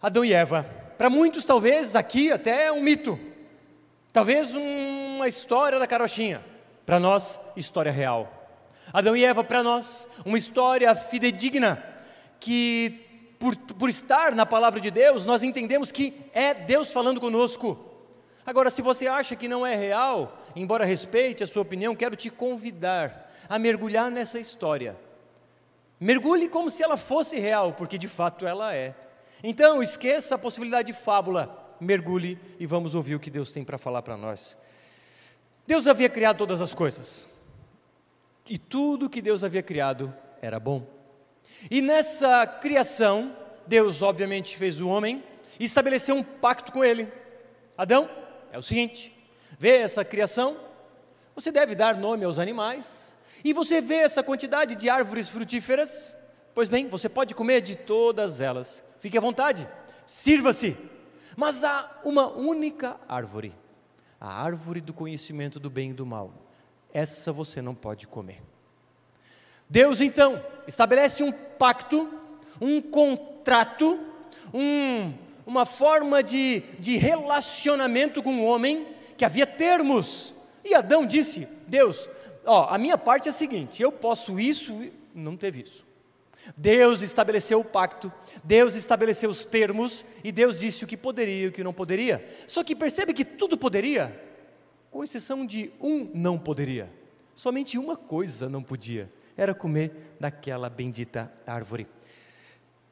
Adão 0.00 0.24
e 0.24 0.32
Eva, 0.32 0.62
para 0.96 1.10
muitos 1.10 1.44
talvez 1.44 1.96
aqui 1.96 2.30
até 2.30 2.66
é 2.66 2.72
um 2.72 2.82
mito. 2.82 3.18
Talvez 4.12 4.54
uma 4.54 5.28
história 5.28 5.78
da 5.78 5.86
carochinha, 5.86 6.44
para 6.86 6.98
nós, 6.98 7.40
história 7.56 7.92
real. 7.92 8.32
Adão 8.92 9.14
e 9.14 9.24
Eva, 9.24 9.44
para 9.44 9.62
nós, 9.62 10.08
uma 10.24 10.38
história 10.38 10.94
fidedigna, 10.94 11.82
que 12.40 13.04
por, 13.38 13.56
por 13.56 13.88
estar 13.88 14.34
na 14.34 14.46
palavra 14.46 14.80
de 14.80 14.90
Deus, 14.90 15.24
nós 15.24 15.42
entendemos 15.42 15.92
que 15.92 16.14
é 16.32 16.54
Deus 16.54 16.92
falando 16.92 17.20
conosco. 17.20 17.78
Agora, 18.44 18.70
se 18.70 18.80
você 18.80 19.06
acha 19.06 19.36
que 19.36 19.46
não 19.46 19.66
é 19.66 19.74
real, 19.74 20.42
embora 20.56 20.84
respeite 20.84 21.44
a 21.44 21.46
sua 21.46 21.62
opinião, 21.62 21.94
quero 21.94 22.16
te 22.16 22.30
convidar 22.30 23.30
a 23.48 23.58
mergulhar 23.58 24.10
nessa 24.10 24.40
história. 24.40 24.96
Mergulhe 26.00 26.48
como 26.48 26.70
se 26.70 26.82
ela 26.82 26.96
fosse 26.96 27.38
real, 27.38 27.74
porque 27.74 27.98
de 27.98 28.08
fato 28.08 28.46
ela 28.46 28.74
é. 28.74 28.94
Então, 29.42 29.82
esqueça 29.82 30.34
a 30.34 30.38
possibilidade 30.38 30.92
de 30.92 30.98
fábula, 30.98 31.67
mergulhe 31.80 32.38
e 32.58 32.66
vamos 32.66 32.94
ouvir 32.94 33.14
o 33.14 33.20
que 33.20 33.30
Deus 33.30 33.52
tem 33.52 33.64
para 33.64 33.78
falar 33.78 34.02
para 34.02 34.16
nós. 34.16 34.56
Deus 35.66 35.86
havia 35.86 36.08
criado 36.08 36.38
todas 36.38 36.60
as 36.60 36.72
coisas, 36.72 37.28
e 38.48 38.56
tudo 38.56 39.10
que 39.10 39.20
Deus 39.20 39.44
havia 39.44 39.62
criado 39.62 40.14
era 40.40 40.58
bom. 40.58 40.86
E 41.70 41.82
nessa 41.82 42.46
criação, 42.46 43.36
Deus 43.66 44.00
obviamente 44.00 44.56
fez 44.56 44.80
o 44.80 44.88
homem 44.88 45.22
e 45.60 45.64
estabeleceu 45.64 46.14
um 46.14 46.22
pacto 46.22 46.72
com 46.72 46.82
ele. 46.82 47.12
Adão, 47.76 48.08
é 48.50 48.58
o 48.58 48.62
seguinte: 48.62 49.12
vê 49.58 49.76
essa 49.76 50.04
criação, 50.04 50.56
você 51.34 51.52
deve 51.52 51.74
dar 51.74 51.96
nome 51.96 52.24
aos 52.24 52.38
animais, 52.38 53.16
e 53.44 53.52
você 53.52 53.80
vê 53.80 53.96
essa 53.96 54.22
quantidade 54.22 54.74
de 54.74 54.88
árvores 54.88 55.28
frutíferas, 55.28 56.16
pois 56.54 56.68
bem, 56.68 56.88
você 56.88 57.08
pode 57.08 57.34
comer 57.34 57.60
de 57.60 57.76
todas 57.76 58.40
elas, 58.40 58.84
fique 58.98 59.18
à 59.18 59.20
vontade, 59.20 59.68
sirva-se, 60.06 60.76
mas 61.38 61.62
há 61.62 62.00
uma 62.02 62.26
única 62.26 62.96
árvore, 63.08 63.54
a 64.20 64.42
árvore 64.42 64.80
do 64.80 64.92
conhecimento 64.92 65.60
do 65.60 65.70
bem 65.70 65.90
e 65.90 65.92
do 65.94 66.04
mal, 66.04 66.32
essa 66.92 67.30
você 67.30 67.62
não 67.62 67.76
pode 67.76 68.08
comer. 68.08 68.42
Deus 69.70 70.00
então 70.00 70.44
estabelece 70.66 71.22
um 71.22 71.30
pacto, 71.30 72.12
um 72.60 72.82
contrato, 72.82 74.00
um, 74.52 75.14
uma 75.46 75.64
forma 75.64 76.24
de, 76.24 76.64
de 76.80 76.96
relacionamento 76.96 78.20
com 78.20 78.40
o 78.40 78.44
homem 78.44 78.88
que 79.16 79.24
havia 79.24 79.46
termos. 79.46 80.34
E 80.64 80.74
Adão 80.74 81.06
disse: 81.06 81.46
Deus, 81.68 82.10
ó, 82.44 82.66
a 82.68 82.76
minha 82.76 82.98
parte 82.98 83.28
é 83.28 83.30
a 83.30 83.32
seguinte: 83.32 83.80
eu 83.80 83.92
posso 83.92 84.40
isso, 84.40 84.90
não 85.14 85.36
teve 85.36 85.62
isso. 85.62 85.86
Deus 86.56 87.02
estabeleceu 87.02 87.60
o 87.60 87.64
pacto, 87.64 88.12
Deus 88.42 88.74
estabeleceu 88.74 89.30
os 89.30 89.44
termos 89.44 90.04
e 90.24 90.32
Deus 90.32 90.58
disse 90.58 90.84
o 90.84 90.86
que 90.86 90.96
poderia 90.96 91.44
e 91.44 91.48
o 91.48 91.52
que 91.52 91.64
não 91.64 91.72
poderia. 91.72 92.26
Só 92.46 92.64
que 92.64 92.74
percebe 92.74 93.12
que 93.12 93.24
tudo 93.24 93.56
poderia, 93.56 94.20
com 94.90 95.04
exceção 95.04 95.46
de 95.46 95.70
um 95.80 96.10
não 96.14 96.38
poderia. 96.38 96.90
Somente 97.34 97.78
uma 97.78 97.96
coisa 97.96 98.48
não 98.48 98.62
podia 98.62 99.10
era 99.38 99.54
comer 99.54 100.16
daquela 100.18 100.68
bendita 100.68 101.32
árvore. 101.46 101.86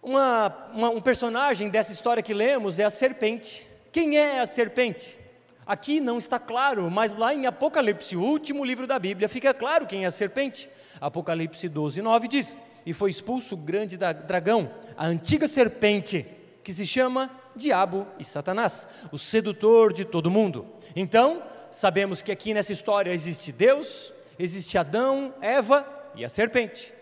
Uma, 0.00 0.70
uma, 0.72 0.90
um 0.90 1.00
personagem 1.00 1.68
dessa 1.68 1.92
história 1.92 2.22
que 2.22 2.32
lemos 2.32 2.78
é 2.78 2.84
a 2.84 2.90
serpente. 2.90 3.68
Quem 3.90 4.16
é 4.16 4.38
a 4.38 4.46
serpente? 4.46 5.18
Aqui 5.66 6.00
não 6.00 6.16
está 6.16 6.38
claro, 6.38 6.88
mas 6.88 7.16
lá 7.16 7.34
em 7.34 7.44
Apocalipse, 7.46 8.16
o 8.16 8.22
último 8.22 8.64
livro 8.64 8.86
da 8.86 9.00
Bíblia, 9.00 9.28
fica 9.28 9.52
claro 9.52 9.84
quem 9.84 10.04
é 10.04 10.06
a 10.06 10.12
serpente. 10.12 10.70
Apocalipse 11.00 11.68
12, 11.68 12.00
9 12.00 12.28
diz: 12.28 12.56
E 12.86 12.92
foi 12.92 13.10
expulso 13.10 13.56
o 13.56 13.58
grande 13.58 13.96
dragão, 13.96 14.70
a 14.96 15.06
antiga 15.08 15.48
serpente, 15.48 16.24
que 16.62 16.72
se 16.72 16.86
chama 16.86 17.28
Diabo 17.56 18.06
e 18.16 18.24
Satanás, 18.24 18.86
o 19.10 19.18
sedutor 19.18 19.92
de 19.92 20.04
todo 20.04 20.30
mundo. 20.30 20.64
Então, 20.94 21.42
sabemos 21.72 22.22
que 22.22 22.30
aqui 22.30 22.54
nessa 22.54 22.72
história 22.72 23.12
existe 23.12 23.50
Deus, 23.50 24.14
existe 24.38 24.78
Adão, 24.78 25.34
Eva 25.40 25.84
e 26.14 26.24
a 26.24 26.28
serpente. 26.28 26.94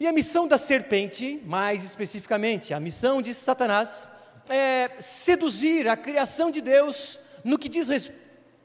E 0.00 0.06
a 0.06 0.12
missão 0.12 0.48
da 0.48 0.56
serpente, 0.56 1.42
mais 1.44 1.84
especificamente, 1.84 2.72
a 2.72 2.80
missão 2.80 3.20
de 3.20 3.34
Satanás, 3.34 4.10
é 4.48 4.92
seduzir 4.98 5.86
a 5.88 5.96
criação 5.96 6.50
de 6.50 6.62
Deus 6.62 7.20
no 7.44 7.58
que 7.58 7.68
diz, 7.68 7.88
res... 7.88 8.12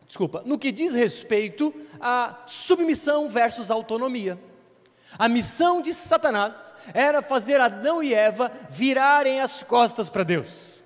Desculpa, 0.07 0.41
no 0.45 0.57
que 0.57 0.71
diz 0.71 0.93
respeito 0.93 1.73
à 1.99 2.43
submissão 2.45 3.27
versus 3.27 3.69
autonomia. 3.69 4.39
A 5.17 5.27
missão 5.27 5.81
de 5.81 5.93
Satanás 5.93 6.73
era 6.93 7.21
fazer 7.21 7.59
Adão 7.59 8.01
e 8.01 8.13
Eva 8.13 8.51
virarem 8.69 9.41
as 9.41 9.63
costas 9.63 10.09
para 10.09 10.23
Deus. 10.23 10.83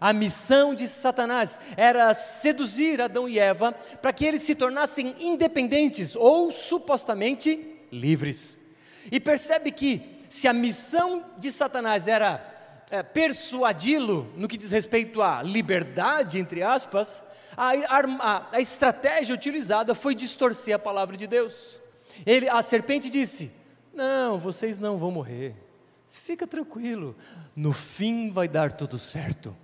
A 0.00 0.12
missão 0.12 0.74
de 0.74 0.86
Satanás 0.86 1.58
era 1.76 2.12
seduzir 2.12 3.00
Adão 3.00 3.28
e 3.28 3.38
Eva 3.38 3.72
para 4.02 4.12
que 4.12 4.24
eles 4.24 4.42
se 4.42 4.54
tornassem 4.54 5.14
independentes 5.18 6.14
ou 6.16 6.52
supostamente 6.52 7.80
livres. 7.90 8.58
E 9.10 9.20
percebe 9.20 9.70
que, 9.70 10.16
se 10.28 10.48
a 10.48 10.52
missão 10.52 11.24
de 11.38 11.50
Satanás 11.52 12.08
era 12.08 12.55
é, 12.90 13.02
persuadi-lo 13.02 14.30
no 14.36 14.48
que 14.48 14.56
diz 14.56 14.70
respeito 14.70 15.22
à 15.22 15.42
liberdade, 15.42 16.38
entre 16.38 16.62
aspas, 16.62 17.22
a, 17.56 17.70
a, 17.72 18.48
a, 18.52 18.60
estratégia 18.60 19.34
utilizada 19.34 19.94
foi 19.94 20.14
distorcer 20.14 20.74
a 20.74 20.78
palavra 20.78 21.16
de 21.16 21.26
Deus. 21.26 21.80
Ele, 22.24 22.48
a 22.48 22.62
serpente 22.62 23.10
disse: 23.10 23.50
Não, 23.92 24.38
vocês 24.38 24.78
não 24.78 24.98
vão 24.98 25.10
morrer, 25.10 25.54
fica 26.10 26.46
tranquilo, 26.46 27.16
no 27.54 27.72
fim 27.72 28.30
vai 28.30 28.46
dar 28.46 28.72
tudo 28.72 28.98
certo. 28.98 29.56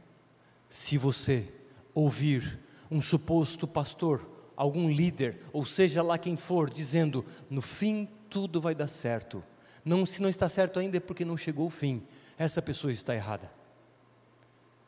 Se 0.69 0.97
você 0.97 1.47
ouvir 1.95 2.59
um 2.91 3.01
suposto 3.01 3.67
pastor 3.67 4.27
algum 4.57 4.91
líder, 4.91 5.39
ou 5.53 5.65
seja 5.65 6.03
lá 6.03 6.19
quem 6.19 6.37
for, 6.37 6.71
dizendo: 6.71 7.25
no 7.49 7.63
fim 7.63 8.09
tudo 8.29 8.61
vai 8.61 8.75
dar 8.75 8.87
certo. 8.87 9.43
Não, 9.85 10.07
se 10.07 10.23
não 10.23 10.29
está 10.29 10.49
certo 10.49 10.79
ainda 10.79 10.97
é 10.97 11.01
porque 11.01 11.25
não 11.25 11.37
chegou 11.37 11.67
o 11.67 11.71
fim. 11.71 12.03
Essa 12.43 12.61
pessoa 12.61 12.93
está 12.93 13.15
errada. 13.15 13.49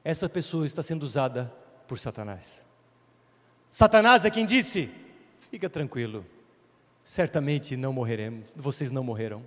Essa 0.02 0.28
pessoa 0.28 0.66
está 0.66 0.82
sendo 0.82 1.04
usada 1.04 1.54
por 1.86 2.00
Satanás. 2.00 2.66
Satanás 3.70 4.24
é 4.24 4.30
quem 4.30 4.44
disse: 4.44 4.90
fica 5.52 5.70
tranquilo, 5.70 6.26
certamente 7.04 7.76
não 7.76 7.92
morreremos, 7.92 8.52
vocês 8.56 8.90
não 8.90 9.04
morrerão. 9.04 9.40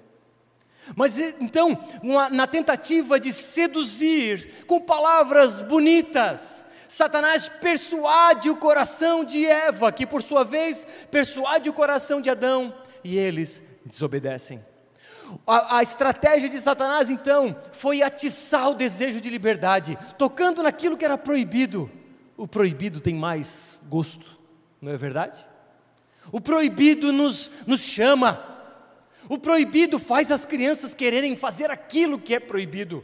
Mas 0.96 1.20
então, 1.20 1.78
uma, 2.02 2.30
na 2.30 2.48
tentativa 2.48 3.20
de 3.20 3.34
seduzir 3.34 4.64
com 4.66 4.80
palavras 4.80 5.62
bonitas, 5.62 6.64
Satanás 6.88 7.50
persuade 7.50 8.50
o 8.50 8.56
coração 8.56 9.26
de 9.26 9.46
Eva, 9.46 9.92
que 9.92 10.08
por 10.08 10.24
sua 10.24 10.46
vez 10.46 10.88
persuade 11.12 11.70
o 11.70 11.74
coração 11.74 12.22
de 12.22 12.30
Adão, 12.30 12.74
e 13.04 13.18
eles 13.18 13.62
desobedecem. 13.86 14.64
A, 15.46 15.78
a, 15.78 15.84
estratégia 15.84 16.50
de 16.50 16.60
Satanás 16.60 17.10
então 17.10 17.56
foi 17.72 18.02
atiçar 18.02 18.70
o 18.70 18.76
desejo 18.76 19.20
de 19.20 19.30
liberdade, 19.30 19.98
tocando 20.18 20.64
naquilo 20.64 20.98
que 20.98 21.06
era 21.06 21.18
proibido. 21.18 21.90
O 22.36 22.48
proibido 22.48 23.00
tem 23.00 23.16
mais 23.16 23.82
gosto, 23.90 24.38
não 24.82 24.92
é 24.92 24.98
verdade? 24.98 25.40
O 26.32 26.40
proibido 26.40 27.12
nos, 27.12 27.52
nos 27.66 27.82
chama, 27.82 28.44
o 29.30 29.38
proibido 29.38 30.00
faz 30.00 30.32
as 30.32 30.46
crianças 30.46 30.94
quererem 30.94 31.36
fazer 31.36 31.72
aquilo 31.72 32.20
que 32.20 32.34
é 32.34 32.40
proibido. 32.40 33.04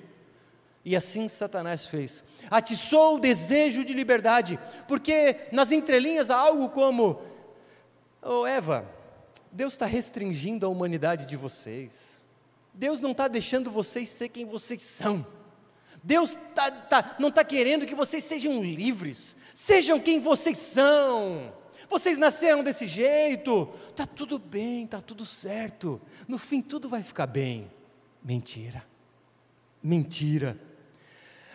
E 0.86 0.96
assim 0.96 1.27
Satanás 1.30 1.88
fez. 1.88 2.24
Atiçou 2.51 3.15
o 3.15 3.20
desejo 3.20 3.86
de 3.86 3.94
liberdade, 3.94 4.60
porque 4.88 5.48
nas 5.51 5.72
entrelinhas 5.72 6.30
há 6.30 6.38
algo 6.38 6.70
como: 6.70 7.22
Oh 8.22 8.46
Eva, 8.46 8.86
Deus 9.51 9.74
está 9.74 9.86
restringindo 9.86 10.65
a 10.65 10.70
humanidade 10.70 11.25
de 11.25 11.38
vocês. 11.38 12.12
Deus 12.74 13.00
não 13.00 13.12
está 13.12 13.27
deixando 13.27 13.70
vocês 13.70 14.10
ser 14.10 14.30
quem 14.30 14.46
vocês 14.46 14.82
são. 14.82 15.25
Deus 16.03 16.38
tá, 16.53 16.70
tá, 16.70 17.15
não 17.20 17.30
está 17.30 17.44
querendo 17.44 17.86
que 17.86 17.96
vocês 17.96 18.24
sejam 18.24 18.62
livres. 18.62 19.36
Sejam 19.53 20.00
quem 20.00 20.20
vocês 20.20 20.58
são. 20.58 21.53
Vocês 21.89 22.18
nasceram 22.18 22.63
desse 22.63 22.88
jeito. 22.88 23.70
Está 23.89 24.06
tudo 24.06 24.39
bem, 24.39 24.84
está 24.84 25.00
tudo 25.00 25.25
certo. 25.25 26.01
No 26.27 26.38
fim, 26.38 26.62
tudo 26.62 26.89
vai 26.89 27.03
ficar 27.03 27.27
bem. 27.27 27.72
Mentira. 28.24 28.84
Mentira. 29.82 30.60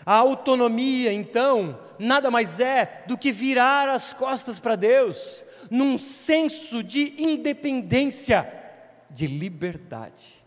A 0.07 0.15
autonomia, 0.15 1.13
então, 1.13 1.79
nada 1.99 2.31
mais 2.31 2.61
é 2.61 3.05
do 3.07 3.19
que 3.19 3.31
virar 3.31 3.89
as 3.89 4.13
costas 4.15 4.59
para 4.59 4.77
Deus, 4.77 5.45
num 5.71 5.99
senso 5.99 6.83
de 6.83 7.15
independência, 7.19 8.51
de 9.11 9.27
liberdade, 9.27 10.38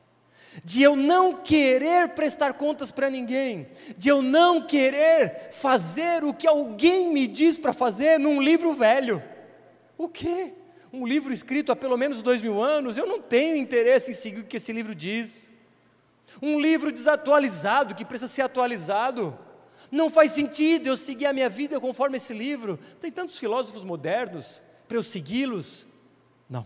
de 0.63 0.83
eu 0.83 0.95
não 0.95 1.37
querer 1.37 2.09
prestar 2.09 2.53
contas 2.53 2.91
para 2.91 3.09
ninguém, 3.09 3.67
de 3.97 4.09
eu 4.09 4.21
não 4.21 4.61
querer 4.61 5.49
fazer 5.51 6.23
o 6.23 6.33
que 6.33 6.47
alguém 6.47 7.11
me 7.11 7.27
diz 7.27 7.57
para 7.57 7.73
fazer 7.73 8.19
num 8.19 8.41
livro 8.41 8.73
velho. 8.73 9.23
O 9.97 10.09
quê? 10.09 10.53
Um 10.91 11.07
livro 11.07 11.31
escrito 11.31 11.71
há 11.71 11.75
pelo 11.75 11.97
menos 11.97 12.21
dois 12.21 12.41
mil 12.41 12.61
anos, 12.61 12.97
eu 12.97 13.05
não 13.05 13.21
tenho 13.21 13.55
interesse 13.55 14.11
em 14.11 14.13
seguir 14.13 14.41
o 14.41 14.45
que 14.45 14.57
esse 14.57 14.73
livro 14.73 14.93
diz. 14.93 15.49
Um 16.41 16.59
livro 16.59 16.91
desatualizado 16.91 17.95
que 17.95 18.05
precisa 18.05 18.31
ser 18.31 18.41
atualizado. 18.41 19.37
Não 19.89 20.09
faz 20.09 20.31
sentido 20.31 20.87
eu 20.87 20.97
seguir 20.97 21.25
a 21.25 21.33
minha 21.33 21.49
vida 21.49 21.79
conforme 21.79 22.17
esse 22.17 22.33
livro. 22.33 22.79
Tem 22.99 23.11
tantos 23.11 23.37
filósofos 23.37 23.83
modernos 23.83 24.61
para 24.87 24.97
eu 24.97 25.03
segui-los. 25.03 25.85
Não. 26.49 26.65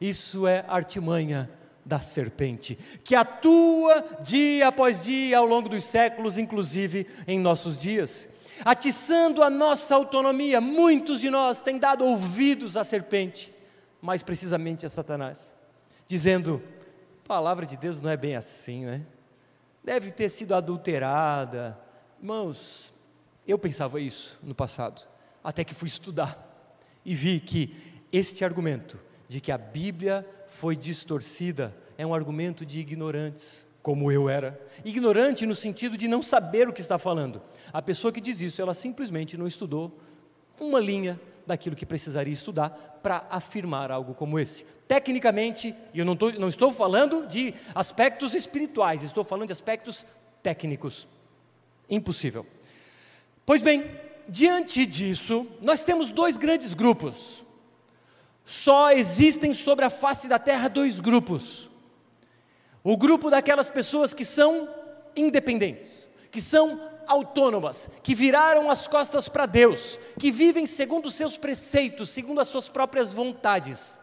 Isso 0.00 0.46
é 0.46 0.64
artimanha 0.68 1.50
da 1.86 2.00
serpente, 2.00 2.76
que 3.04 3.14
atua 3.14 4.04
dia 4.20 4.66
após 4.66 5.04
dia 5.04 5.38
ao 5.38 5.46
longo 5.46 5.68
dos 5.68 5.84
séculos, 5.84 6.36
inclusive 6.36 7.06
em 7.28 7.38
nossos 7.38 7.78
dias. 7.78 8.28
Atiçando 8.64 9.40
a 9.40 9.48
nossa 9.48 9.94
autonomia, 9.94 10.60
muitos 10.60 11.20
de 11.20 11.30
nós 11.30 11.62
têm 11.62 11.78
dado 11.78 12.04
ouvidos 12.04 12.76
à 12.76 12.82
serpente, 12.82 13.54
mais 14.02 14.20
precisamente 14.20 14.84
a 14.84 14.88
Satanás, 14.88 15.54
dizendo: 16.08 16.60
palavra 17.24 17.64
de 17.64 17.76
Deus 17.76 18.00
não 18.00 18.10
é 18.10 18.16
bem 18.16 18.34
assim, 18.34 18.84
né? 18.84 19.02
Deve 19.84 20.10
ter 20.10 20.28
sido 20.28 20.56
adulterada. 20.56 21.78
Irmãos, 22.18 22.92
eu 23.46 23.56
pensava 23.56 24.00
isso 24.00 24.36
no 24.42 24.56
passado, 24.56 25.06
até 25.44 25.62
que 25.62 25.74
fui 25.74 25.86
estudar 25.86 26.36
e 27.04 27.14
vi 27.14 27.38
que 27.38 27.76
este 28.12 28.44
argumento 28.44 28.98
de 29.28 29.40
que 29.40 29.52
a 29.52 29.58
Bíblia 29.58 30.26
foi 30.56 30.74
distorcida 30.74 31.76
é 31.98 32.06
um 32.06 32.14
argumento 32.14 32.64
de 32.64 32.80
ignorantes, 32.80 33.66
como 33.82 34.10
eu 34.10 34.28
era. 34.28 34.58
Ignorante 34.84 35.46
no 35.46 35.54
sentido 35.54 35.96
de 35.96 36.08
não 36.08 36.22
saber 36.22 36.68
o 36.68 36.72
que 36.72 36.80
está 36.80 36.98
falando. 36.98 37.42
A 37.72 37.82
pessoa 37.82 38.12
que 38.12 38.20
diz 38.20 38.40
isso, 38.40 38.60
ela 38.60 38.74
simplesmente 38.74 39.36
não 39.36 39.46
estudou 39.46 39.98
uma 40.58 40.80
linha 40.80 41.20
daquilo 41.46 41.76
que 41.76 41.86
precisaria 41.86 42.32
estudar 42.32 42.70
para 43.02 43.26
afirmar 43.30 43.90
algo 43.90 44.14
como 44.14 44.38
esse. 44.38 44.64
Tecnicamente, 44.88 45.74
e 45.92 45.98
eu 45.98 46.04
não, 46.04 46.16
tô, 46.16 46.30
não 46.32 46.48
estou 46.48 46.72
falando 46.72 47.26
de 47.26 47.54
aspectos 47.74 48.34
espirituais, 48.34 49.02
estou 49.02 49.24
falando 49.24 49.48
de 49.48 49.52
aspectos 49.52 50.06
técnicos. 50.42 51.06
Impossível. 51.88 52.44
Pois 53.44 53.62
bem, 53.62 53.90
diante 54.28 54.84
disso, 54.86 55.46
nós 55.62 55.84
temos 55.84 56.10
dois 56.10 56.36
grandes 56.36 56.74
grupos 56.74 57.45
só 58.48 58.92
existem 58.92 59.52
sobre 59.52 59.84
a 59.84 59.90
face 59.90 60.28
da 60.28 60.38
terra 60.38 60.68
dois 60.68 61.00
grupos: 61.00 61.68
o 62.84 62.96
grupo 62.96 63.28
daquelas 63.28 63.68
pessoas 63.68 64.14
que 64.14 64.24
são 64.24 64.72
independentes, 65.16 66.08
que 66.30 66.40
são 66.40 66.80
autônomas, 67.08 67.90
que 68.04 68.14
viraram 68.14 68.70
as 68.70 68.86
costas 68.86 69.28
para 69.28 69.46
Deus, 69.46 69.98
que 70.18 70.30
vivem 70.30 70.64
segundo 70.64 71.06
os 71.06 71.14
seus 71.14 71.36
preceitos, 71.36 72.10
segundo 72.10 72.40
as 72.40 72.46
suas 72.46 72.68
próprias 72.68 73.12
vontades. 73.12 73.98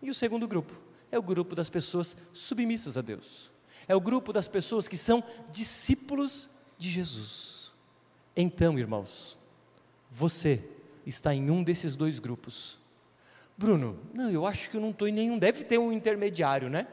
E 0.00 0.08
o 0.08 0.14
segundo 0.14 0.46
grupo 0.46 0.72
é 1.10 1.18
o 1.18 1.22
grupo 1.22 1.56
das 1.56 1.68
pessoas 1.68 2.16
submissas 2.32 2.96
a 2.96 3.02
Deus. 3.02 3.50
É 3.88 3.96
o 3.96 4.00
grupo 4.00 4.32
das 4.32 4.46
pessoas 4.46 4.86
que 4.86 4.96
são 4.96 5.22
discípulos 5.50 6.48
de 6.78 6.88
Jesus. 6.88 7.72
Então, 8.36 8.78
irmãos, 8.78 9.36
você 10.08 10.62
está 11.04 11.34
em 11.34 11.50
um 11.50 11.64
desses 11.64 11.96
dois 11.96 12.20
grupos 12.20 12.79
Bruno, 13.60 13.98
não, 14.14 14.30
eu 14.30 14.46
acho 14.46 14.70
que 14.70 14.78
eu 14.78 14.80
não 14.80 14.88
estou 14.88 15.06
em 15.06 15.12
nenhum. 15.12 15.38
Deve 15.38 15.64
ter 15.64 15.76
um 15.76 15.92
intermediário, 15.92 16.70
né? 16.70 16.86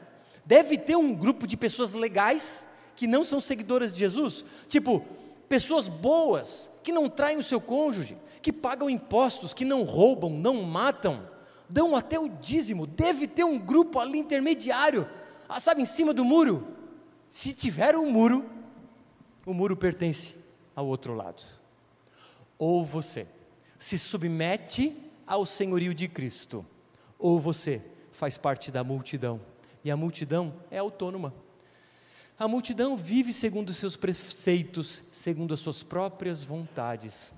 Deve 0.44 0.76
ter 0.76 0.96
um 0.96 1.14
grupo 1.14 1.46
de 1.46 1.56
pessoas 1.56 1.94
legais 1.94 2.68
que 2.94 3.06
não 3.06 3.24
são 3.24 3.40
seguidoras 3.40 3.90
de 3.90 4.00
Jesus. 4.00 4.44
Tipo, 4.68 5.02
pessoas 5.48 5.88
boas, 5.88 6.70
que 6.82 6.92
não 6.92 7.08
traem 7.08 7.38
o 7.38 7.42
seu 7.42 7.58
cônjuge, 7.58 8.18
que 8.42 8.52
pagam 8.52 8.90
impostos, 8.90 9.54
que 9.54 9.64
não 9.64 9.82
roubam, 9.82 10.28
não 10.28 10.62
matam, 10.62 11.26
dão 11.70 11.96
até 11.96 12.20
o 12.20 12.28
dízimo. 12.28 12.86
Deve 12.86 13.26
ter 13.26 13.44
um 13.44 13.58
grupo 13.58 13.98
ali 13.98 14.18
intermediário, 14.18 15.08
ah, 15.48 15.58
sabe, 15.58 15.80
em 15.80 15.86
cima 15.86 16.12
do 16.12 16.22
muro. 16.22 16.68
Se 17.30 17.54
tiver 17.54 17.96
um 17.96 18.10
muro, 18.10 18.44
o 19.46 19.54
muro 19.54 19.74
pertence 19.74 20.36
ao 20.76 20.86
outro 20.86 21.14
lado. 21.14 21.42
Ou 22.58 22.84
você 22.84 23.26
se 23.78 23.98
submete 23.98 25.07
ao 25.28 25.44
senhorio 25.44 25.92
de 25.92 26.08
Cristo, 26.08 26.64
ou 27.18 27.38
você 27.38 27.84
faz 28.10 28.38
parte 28.38 28.72
da 28.72 28.82
multidão, 28.82 29.38
e 29.84 29.90
a 29.90 29.96
multidão 29.96 30.54
é 30.70 30.78
autônoma. 30.78 31.34
A 32.38 32.48
multidão 32.48 32.96
vive 32.96 33.32
segundo 33.32 33.74
seus 33.74 33.94
preceitos, 33.94 35.02
segundo 35.12 35.52
as 35.52 35.60
suas 35.60 35.82
próprias 35.82 36.42
vontades. 36.42 37.34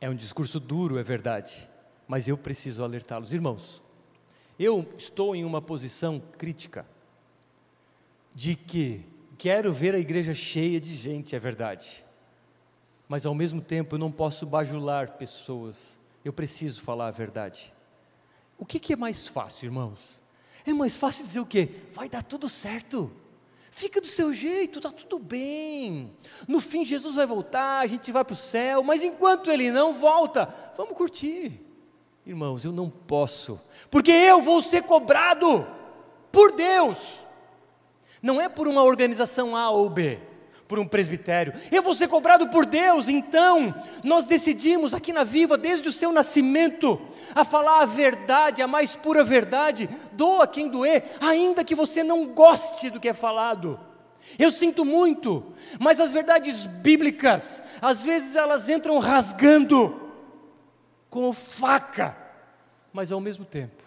É 0.00 0.08
um 0.08 0.14
discurso 0.14 0.58
duro, 0.58 0.98
é 0.98 1.02
verdade, 1.02 1.68
mas 2.08 2.26
eu 2.26 2.38
preciso 2.38 2.82
alertá-los. 2.82 3.34
Irmãos, 3.34 3.82
eu 4.58 4.88
estou 4.96 5.36
em 5.36 5.44
uma 5.44 5.60
posição 5.60 6.22
crítica 6.38 6.86
de 8.34 8.56
que 8.56 9.04
quero 9.36 9.74
ver 9.74 9.94
a 9.94 9.98
igreja 9.98 10.32
cheia 10.32 10.80
de 10.80 10.94
gente, 10.94 11.36
é 11.36 11.38
verdade, 11.38 12.04
mas 13.06 13.26
ao 13.26 13.34
mesmo 13.34 13.60
tempo 13.60 13.96
eu 13.96 13.98
não 13.98 14.10
posso 14.10 14.46
bajular 14.46 15.18
pessoas 15.18 16.00
eu 16.24 16.32
preciso 16.32 16.82
falar 16.82 17.08
a 17.08 17.12
verdade. 17.12 17.72
O 18.58 18.64
que, 18.64 18.78
que 18.78 18.92
é 18.92 18.96
mais 18.96 19.26
fácil, 19.26 19.66
irmãos? 19.66 20.22
É 20.64 20.72
mais 20.72 20.96
fácil 20.96 21.24
dizer 21.24 21.40
o 21.40 21.46
quê? 21.46 21.68
Vai 21.92 22.08
dar 22.08 22.22
tudo 22.22 22.48
certo. 22.48 23.10
Fica 23.70 24.00
do 24.00 24.06
seu 24.06 24.32
jeito, 24.32 24.78
está 24.78 24.90
tudo 24.90 25.18
bem. 25.18 26.14
No 26.46 26.60
fim, 26.60 26.84
Jesus 26.84 27.16
vai 27.16 27.26
voltar, 27.26 27.80
a 27.80 27.86
gente 27.86 28.12
vai 28.12 28.24
para 28.24 28.34
o 28.34 28.36
céu, 28.36 28.82
mas 28.82 29.02
enquanto 29.02 29.50
ele 29.50 29.70
não 29.70 29.94
volta, 29.94 30.72
vamos 30.76 30.96
curtir. 30.96 31.60
Irmãos, 32.24 32.64
eu 32.64 32.70
não 32.70 32.88
posso, 32.88 33.60
porque 33.90 34.12
eu 34.12 34.40
vou 34.40 34.62
ser 34.62 34.82
cobrado 34.82 35.66
por 36.30 36.52
Deus, 36.52 37.24
não 38.22 38.40
é 38.40 38.48
por 38.48 38.68
uma 38.68 38.84
organização 38.84 39.56
A 39.56 39.70
ou 39.70 39.90
B 39.90 40.20
por 40.72 40.78
um 40.78 40.88
presbitério, 40.88 41.52
eu 41.70 41.82
vou 41.82 41.94
ser 41.94 42.08
cobrado 42.08 42.48
por 42.48 42.64
Deus. 42.64 43.06
Então, 43.06 43.74
nós 44.02 44.24
decidimos 44.24 44.94
aqui 44.94 45.12
na 45.12 45.22
Viva, 45.22 45.58
desde 45.58 45.86
o 45.86 45.92
seu 45.92 46.10
nascimento, 46.10 46.98
a 47.34 47.44
falar 47.44 47.82
a 47.82 47.84
verdade, 47.84 48.62
a 48.62 48.66
mais 48.66 48.96
pura 48.96 49.22
verdade, 49.22 49.86
doa 50.12 50.46
quem 50.46 50.70
doer, 50.70 51.04
ainda 51.20 51.62
que 51.62 51.74
você 51.74 52.02
não 52.02 52.28
goste 52.28 52.88
do 52.88 52.98
que 52.98 53.10
é 53.10 53.12
falado. 53.12 53.78
Eu 54.38 54.50
sinto 54.50 54.82
muito, 54.82 55.44
mas 55.78 56.00
as 56.00 56.10
verdades 56.10 56.64
bíblicas, 56.64 57.62
às 57.78 58.02
vezes 58.02 58.34
elas 58.34 58.70
entram 58.70 58.98
rasgando, 58.98 60.10
como 61.10 61.34
faca, 61.34 62.16
mas 62.94 63.12
ao 63.12 63.20
mesmo 63.20 63.44
tempo, 63.44 63.82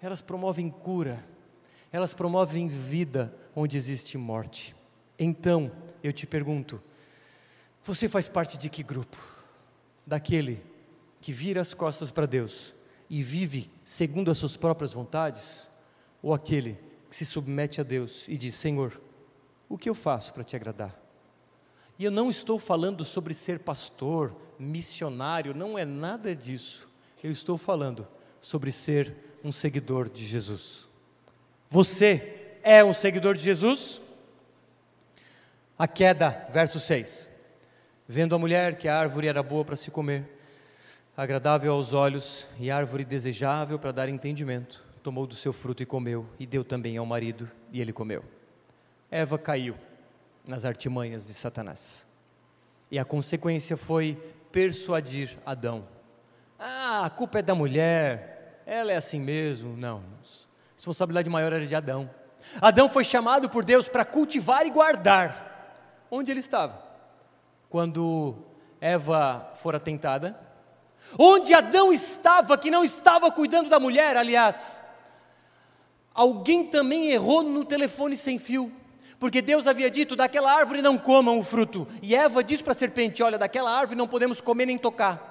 elas 0.00 0.22
promovem 0.22 0.70
cura, 0.70 1.22
elas 1.92 2.14
promovem 2.14 2.68
vida 2.68 3.36
onde 3.54 3.76
existe 3.76 4.16
morte. 4.16 4.74
Então, 5.18 5.70
eu 6.02 6.12
te 6.12 6.26
pergunto: 6.26 6.80
você 7.84 8.08
faz 8.08 8.28
parte 8.28 8.58
de 8.58 8.68
que 8.68 8.82
grupo? 8.82 9.16
Daquele 10.06 10.62
que 11.20 11.32
vira 11.32 11.60
as 11.60 11.72
costas 11.72 12.10
para 12.10 12.26
Deus 12.26 12.74
e 13.08 13.22
vive 13.22 13.70
segundo 13.84 14.30
as 14.30 14.38
suas 14.38 14.56
próprias 14.56 14.92
vontades? 14.92 15.68
Ou 16.22 16.32
aquele 16.34 16.78
que 17.08 17.16
se 17.16 17.24
submete 17.24 17.80
a 17.80 17.84
Deus 17.84 18.24
e 18.28 18.36
diz: 18.36 18.54
Senhor, 18.54 19.00
o 19.68 19.78
que 19.78 19.88
eu 19.88 19.94
faço 19.94 20.34
para 20.34 20.44
te 20.44 20.56
agradar? 20.56 21.00
E 21.98 22.04
eu 22.04 22.10
não 22.10 22.28
estou 22.28 22.58
falando 22.58 23.04
sobre 23.04 23.32
ser 23.32 23.60
pastor, 23.60 24.36
missionário, 24.58 25.54
não 25.54 25.78
é 25.78 25.84
nada 25.84 26.34
disso. 26.34 26.88
Eu 27.22 27.30
estou 27.30 27.56
falando 27.56 28.06
sobre 28.40 28.72
ser 28.72 29.14
um 29.44 29.52
seguidor 29.52 30.08
de 30.08 30.26
Jesus. 30.26 30.88
Você 31.70 32.56
é 32.62 32.84
um 32.84 32.92
seguidor 32.92 33.36
de 33.36 33.44
Jesus? 33.44 34.01
A 35.82 35.88
queda, 35.88 36.46
verso 36.52 36.78
6. 36.78 37.28
Vendo 38.06 38.36
a 38.36 38.38
mulher 38.38 38.78
que 38.78 38.86
a 38.86 38.96
árvore 38.96 39.26
era 39.26 39.42
boa 39.42 39.64
para 39.64 39.74
se 39.74 39.90
comer, 39.90 40.24
agradável 41.16 41.72
aos 41.72 41.92
olhos 41.92 42.46
e 42.60 42.70
árvore 42.70 43.04
desejável 43.04 43.80
para 43.80 43.90
dar 43.90 44.08
entendimento, 44.08 44.86
tomou 45.02 45.26
do 45.26 45.34
seu 45.34 45.52
fruto 45.52 45.82
e 45.82 45.86
comeu, 45.86 46.24
e 46.38 46.46
deu 46.46 46.62
também 46.62 46.96
ao 46.98 47.04
marido, 47.04 47.50
e 47.72 47.80
ele 47.80 47.92
comeu. 47.92 48.22
Eva 49.10 49.36
caiu 49.36 49.74
nas 50.46 50.64
artimanhas 50.64 51.26
de 51.26 51.34
Satanás. 51.34 52.06
E 52.88 52.96
a 52.96 53.04
consequência 53.04 53.76
foi 53.76 54.16
persuadir 54.52 55.36
Adão. 55.44 55.84
Ah, 56.60 57.06
a 57.06 57.10
culpa 57.10 57.40
é 57.40 57.42
da 57.42 57.56
mulher, 57.56 58.62
ela 58.66 58.92
é 58.92 58.96
assim 58.96 59.20
mesmo. 59.20 59.76
Não, 59.76 59.96
a 59.96 60.76
responsabilidade 60.76 61.28
maior 61.28 61.52
era 61.52 61.66
de 61.66 61.74
Adão. 61.74 62.08
Adão 62.60 62.88
foi 62.88 63.02
chamado 63.02 63.50
por 63.50 63.64
Deus 63.64 63.88
para 63.88 64.04
cultivar 64.04 64.64
e 64.64 64.70
guardar 64.70 65.50
onde 66.14 66.30
ele 66.30 66.40
estava 66.40 66.78
quando 67.70 68.34
Eva 68.78 69.50
fora 69.54 69.80
tentada, 69.80 70.38
onde 71.18 71.54
Adão 71.54 71.90
estava, 71.90 72.58
que 72.58 72.70
não 72.70 72.84
estava 72.84 73.32
cuidando 73.32 73.70
da 73.70 73.80
mulher, 73.80 74.14
aliás. 74.14 74.78
Alguém 76.14 76.66
também 76.66 77.10
errou 77.10 77.42
no 77.42 77.64
telefone 77.64 78.14
sem 78.14 78.38
fio, 78.38 78.70
porque 79.18 79.40
Deus 79.40 79.66
havia 79.66 79.90
dito: 79.90 80.14
daquela 80.14 80.52
árvore 80.52 80.82
não 80.82 80.98
comam 80.98 81.38
o 81.38 81.42
fruto, 81.42 81.88
e 82.02 82.14
Eva 82.14 82.44
disse 82.44 82.62
para 82.62 82.72
a 82.72 82.76
serpente: 82.76 83.22
olha, 83.22 83.38
daquela 83.38 83.70
árvore 83.70 83.96
não 83.96 84.06
podemos 84.06 84.38
comer 84.42 84.66
nem 84.66 84.76
tocar. 84.76 85.30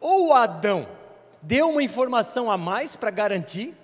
Ou 0.00 0.32
Adão 0.32 0.86
deu 1.42 1.70
uma 1.70 1.82
informação 1.82 2.48
a 2.48 2.56
mais 2.56 2.94
para 2.94 3.10
garantir, 3.10 3.74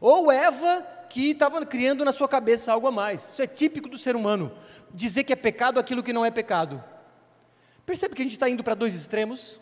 ou 0.00 0.30
Eva 0.30 0.86
que 1.12 1.32
estava 1.32 1.64
criando 1.66 2.06
na 2.06 2.10
sua 2.10 2.26
cabeça 2.26 2.72
algo 2.72 2.86
a 2.86 2.90
mais. 2.90 3.32
Isso 3.32 3.42
é 3.42 3.46
típico 3.46 3.86
do 3.86 3.98
ser 3.98 4.16
humano. 4.16 4.50
Dizer 4.94 5.24
que 5.24 5.32
é 5.34 5.36
pecado 5.36 5.78
aquilo 5.78 6.02
que 6.02 6.10
não 6.10 6.24
é 6.24 6.30
pecado. 6.30 6.82
Percebe 7.84 8.14
que 8.14 8.22
a 8.22 8.24
gente 8.24 8.32
está 8.32 8.48
indo 8.48 8.64
para 8.64 8.74
dois 8.74 8.94
extremos? 8.94 9.60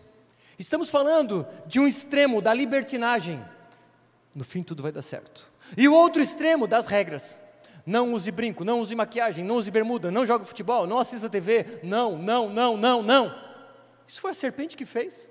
Estamos 0.56 0.90
falando 0.90 1.44
de 1.66 1.80
um 1.80 1.88
extremo 1.88 2.40
da 2.40 2.54
libertinagem, 2.54 3.44
no 4.32 4.44
fim 4.44 4.62
tudo 4.62 4.80
vai 4.80 4.92
dar 4.92 5.02
certo, 5.02 5.50
e 5.76 5.88
o 5.88 5.92
outro 5.92 6.22
extremo 6.22 6.68
das 6.68 6.86
regras. 6.86 7.36
Não 7.84 8.12
use 8.12 8.30
brinco, 8.30 8.64
não 8.64 8.78
use 8.78 8.94
maquiagem, 8.94 9.44
não 9.44 9.56
use 9.56 9.72
bermuda, 9.72 10.08
não 10.08 10.24
jogue 10.24 10.44
futebol, 10.44 10.86
não 10.86 11.00
assista 11.00 11.28
TV, 11.28 11.80
não, 11.82 12.16
não, 12.16 12.48
não, 12.48 12.76
não, 12.76 13.02
não. 13.02 13.34
Isso 14.06 14.20
foi 14.20 14.30
a 14.30 14.34
serpente 14.34 14.76
que 14.76 14.84
fez. 14.86 15.28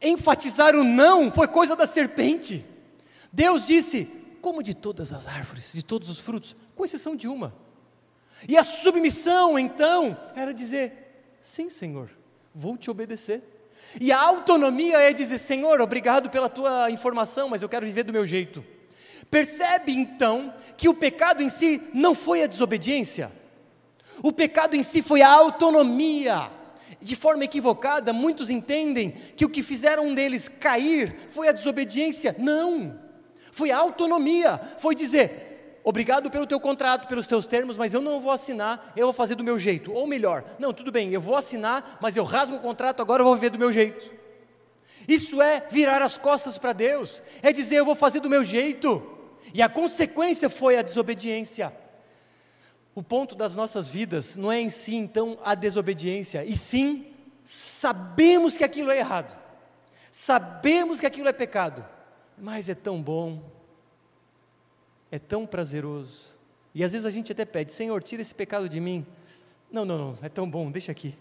Enfatizar 0.00 0.74
o 0.74 0.82
não 0.82 1.30
foi 1.30 1.46
coisa 1.46 1.76
da 1.76 1.86
serpente. 1.86 2.64
Deus 3.30 3.64
disse: 3.64 4.21
como 4.42 4.62
de 4.62 4.74
todas 4.74 5.12
as 5.12 5.28
árvores, 5.28 5.70
de 5.72 5.84
todos 5.84 6.10
os 6.10 6.18
frutos, 6.18 6.56
com 6.74 6.84
exceção 6.84 7.14
de 7.14 7.28
uma. 7.28 7.54
E 8.48 8.58
a 8.58 8.64
submissão, 8.64 9.56
então, 9.56 10.18
era 10.34 10.52
dizer: 10.52 11.36
sim, 11.40 11.70
Senhor, 11.70 12.10
vou 12.52 12.76
te 12.76 12.90
obedecer. 12.90 13.40
E 14.00 14.10
a 14.10 14.20
autonomia 14.20 14.98
é 14.98 15.12
dizer: 15.12 15.38
Senhor, 15.38 15.80
obrigado 15.80 16.28
pela 16.28 16.48
tua 16.48 16.90
informação, 16.90 17.48
mas 17.48 17.62
eu 17.62 17.68
quero 17.68 17.86
viver 17.86 18.02
do 18.02 18.12
meu 18.12 18.26
jeito. 18.26 18.64
Percebe 19.30 19.92
então 19.92 20.52
que 20.76 20.88
o 20.88 20.94
pecado 20.94 21.42
em 21.42 21.48
si 21.48 21.80
não 21.94 22.14
foi 22.14 22.42
a 22.42 22.46
desobediência, 22.48 23.30
o 24.22 24.32
pecado 24.32 24.74
em 24.74 24.82
si 24.82 25.00
foi 25.00 25.22
a 25.22 25.30
autonomia. 25.30 26.50
De 27.00 27.16
forma 27.16 27.42
equivocada, 27.42 28.12
muitos 28.12 28.48
entendem 28.48 29.10
que 29.10 29.44
o 29.44 29.48
que 29.48 29.62
fizeram 29.62 30.14
deles 30.14 30.48
cair 30.48 31.16
foi 31.30 31.48
a 31.48 31.52
desobediência. 31.52 32.36
Não, 32.38 32.96
foi 33.52 33.70
autonomia, 33.70 34.58
foi 34.78 34.96
dizer: 34.96 35.78
obrigado 35.84 36.30
pelo 36.30 36.46
teu 36.46 36.58
contrato, 36.58 37.06
pelos 37.06 37.26
teus 37.26 37.46
termos, 37.46 37.76
mas 37.76 37.94
eu 37.94 38.00
não 38.00 38.18
vou 38.18 38.32
assinar, 38.32 38.92
eu 38.96 39.06
vou 39.06 39.12
fazer 39.12 39.36
do 39.36 39.44
meu 39.44 39.58
jeito. 39.58 39.92
Ou 39.92 40.06
melhor, 40.06 40.42
não, 40.58 40.72
tudo 40.72 40.90
bem, 40.90 41.12
eu 41.12 41.20
vou 41.20 41.36
assinar, 41.36 41.98
mas 42.00 42.16
eu 42.16 42.24
rasgo 42.24 42.56
o 42.56 42.60
contrato, 42.60 43.00
agora 43.00 43.20
eu 43.20 43.26
vou 43.26 43.34
viver 43.36 43.50
do 43.50 43.58
meu 43.58 43.70
jeito. 43.70 44.10
Isso 45.06 45.42
é 45.42 45.66
virar 45.70 46.00
as 46.00 46.16
costas 46.16 46.58
para 46.58 46.72
Deus, 46.72 47.22
é 47.42 47.52
dizer 47.52 47.76
eu 47.76 47.84
vou 47.84 47.94
fazer 47.94 48.20
do 48.20 48.30
meu 48.30 48.42
jeito. 48.42 49.06
E 49.52 49.60
a 49.60 49.68
consequência 49.68 50.48
foi 50.48 50.78
a 50.78 50.82
desobediência. 50.82 51.72
O 52.94 53.02
ponto 53.02 53.34
das 53.34 53.54
nossas 53.54 53.90
vidas 53.90 54.36
não 54.36 54.50
é 54.50 54.60
em 54.60 54.68
si 54.68 54.94
então 54.94 55.38
a 55.44 55.54
desobediência, 55.54 56.44
e 56.44 56.56
sim 56.56 57.06
sabemos 57.44 58.56
que 58.56 58.64
aquilo 58.64 58.90
é 58.90 58.98
errado. 58.98 59.36
Sabemos 60.10 61.00
que 61.00 61.06
aquilo 61.06 61.28
é 61.28 61.32
pecado, 61.32 61.84
mas 62.38 62.68
é 62.68 62.74
tão 62.74 63.02
bom 63.02 63.42
é 65.12 65.18
tão 65.18 65.46
prazeroso. 65.46 66.32
E 66.74 66.82
às 66.82 66.92
vezes 66.92 67.04
a 67.04 67.10
gente 67.10 67.30
até 67.30 67.44
pede: 67.44 67.70
Senhor, 67.70 68.02
tira 68.02 68.22
esse 68.22 68.34
pecado 68.34 68.66
de 68.66 68.80
mim. 68.80 69.06
Não, 69.70 69.84
não, 69.84 69.98
não, 69.98 70.18
é 70.22 70.28
tão 70.28 70.50
bom, 70.50 70.70
deixa 70.70 70.90
aqui. 70.90 71.14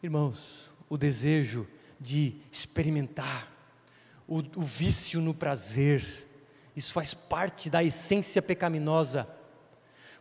Irmãos, 0.00 0.72
o 0.88 0.96
desejo 0.96 1.66
de 2.00 2.36
experimentar, 2.52 3.52
o, 4.28 4.38
o 4.38 4.62
vício 4.62 5.20
no 5.20 5.34
prazer, 5.34 6.04
isso 6.76 6.92
faz 6.92 7.14
parte 7.14 7.68
da 7.68 7.82
essência 7.82 8.40
pecaminosa. 8.40 9.28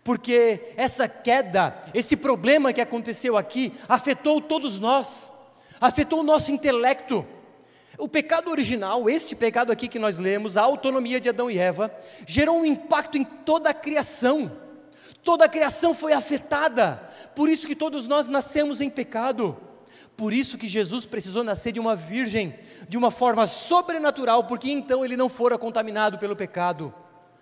Porque 0.04 0.74
essa 0.78 1.08
queda, 1.08 1.80
esse 1.94 2.18
problema 2.18 2.74
que 2.74 2.82
aconteceu 2.82 3.38
aqui, 3.38 3.74
afetou 3.88 4.42
todos 4.42 4.80
nós, 4.80 5.32
afetou 5.80 6.22
o 6.22 6.24
nosso 6.24 6.52
intelecto, 6.52 7.26
o 7.98 8.08
pecado 8.08 8.52
original, 8.52 9.10
este 9.10 9.36
pecado 9.36 9.72
aqui 9.72 9.88
que 9.88 9.98
nós 9.98 10.20
lemos, 10.20 10.56
a 10.56 10.62
autonomia 10.62 11.20
de 11.20 11.30
Adão 11.30 11.50
e 11.50 11.58
Eva, 11.58 11.92
gerou 12.28 12.60
um 12.60 12.66
impacto 12.66 13.18
em 13.18 13.24
toda 13.24 13.72
a 13.72 13.74
criação. 13.74 14.52
Toda 15.24 15.46
a 15.46 15.50
criação 15.50 15.96
foi 15.96 16.14
afetada. 16.14 17.10
Por 17.36 17.50
isso 17.50 17.68
que 17.68 17.76
todos 17.76 18.08
nós 18.08 18.28
nascemos 18.28 18.82
em 18.82 18.90
pecado. 18.90 19.58
Por 20.16 20.32
isso 20.32 20.58
que 20.58 20.68
Jesus 20.68 21.06
precisou 21.06 21.44
nascer 21.44 21.72
de 21.72 21.80
uma 21.80 21.96
virgem, 21.96 22.58
de 22.88 22.98
uma 22.98 23.10
forma 23.10 23.48
sobrenatural, 23.48 24.46
porque 24.46 24.70
então 24.70 25.04
ele 25.04 25.18
não 25.18 25.28
fora 25.28 25.58
contaminado 25.58 26.20
pelo 26.20 26.36
pecado. 26.36 26.94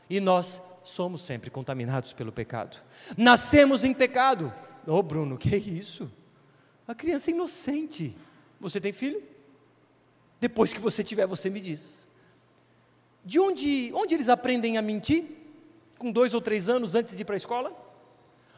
E 0.09 0.19
nós 0.21 0.61
somos 0.83 1.21
sempre 1.21 1.49
contaminados 1.49 2.13
pelo 2.13 2.31
pecado. 2.31 2.77
Nascemos 3.17 3.83
em 3.83 3.93
pecado. 3.93 4.53
Ô 4.87 4.93
oh, 4.93 5.03
Bruno, 5.03 5.37
que 5.37 5.53
é 5.53 5.57
isso? 5.57 6.09
A 6.87 6.95
criança 6.95 7.29
é 7.29 7.33
inocente. 7.33 8.15
Você 8.59 8.79
tem 8.79 8.93
filho? 8.93 9.34
Depois 10.39 10.73
que 10.73 10.79
você 10.79 11.03
tiver, 11.03 11.25
você 11.25 11.49
me 11.49 11.59
diz. 11.59 12.07
De 13.23 13.39
onde, 13.39 13.91
onde 13.93 14.13
eles 14.13 14.29
aprendem 14.29 14.77
a 14.77 14.81
mentir? 14.81 15.25
Com 15.97 16.11
dois 16.11 16.33
ou 16.33 16.41
três 16.41 16.69
anos 16.69 16.93
antes 16.93 17.15
de 17.15 17.21
ir 17.21 17.25
para 17.25 17.35
a 17.35 17.37
escola? 17.37 17.73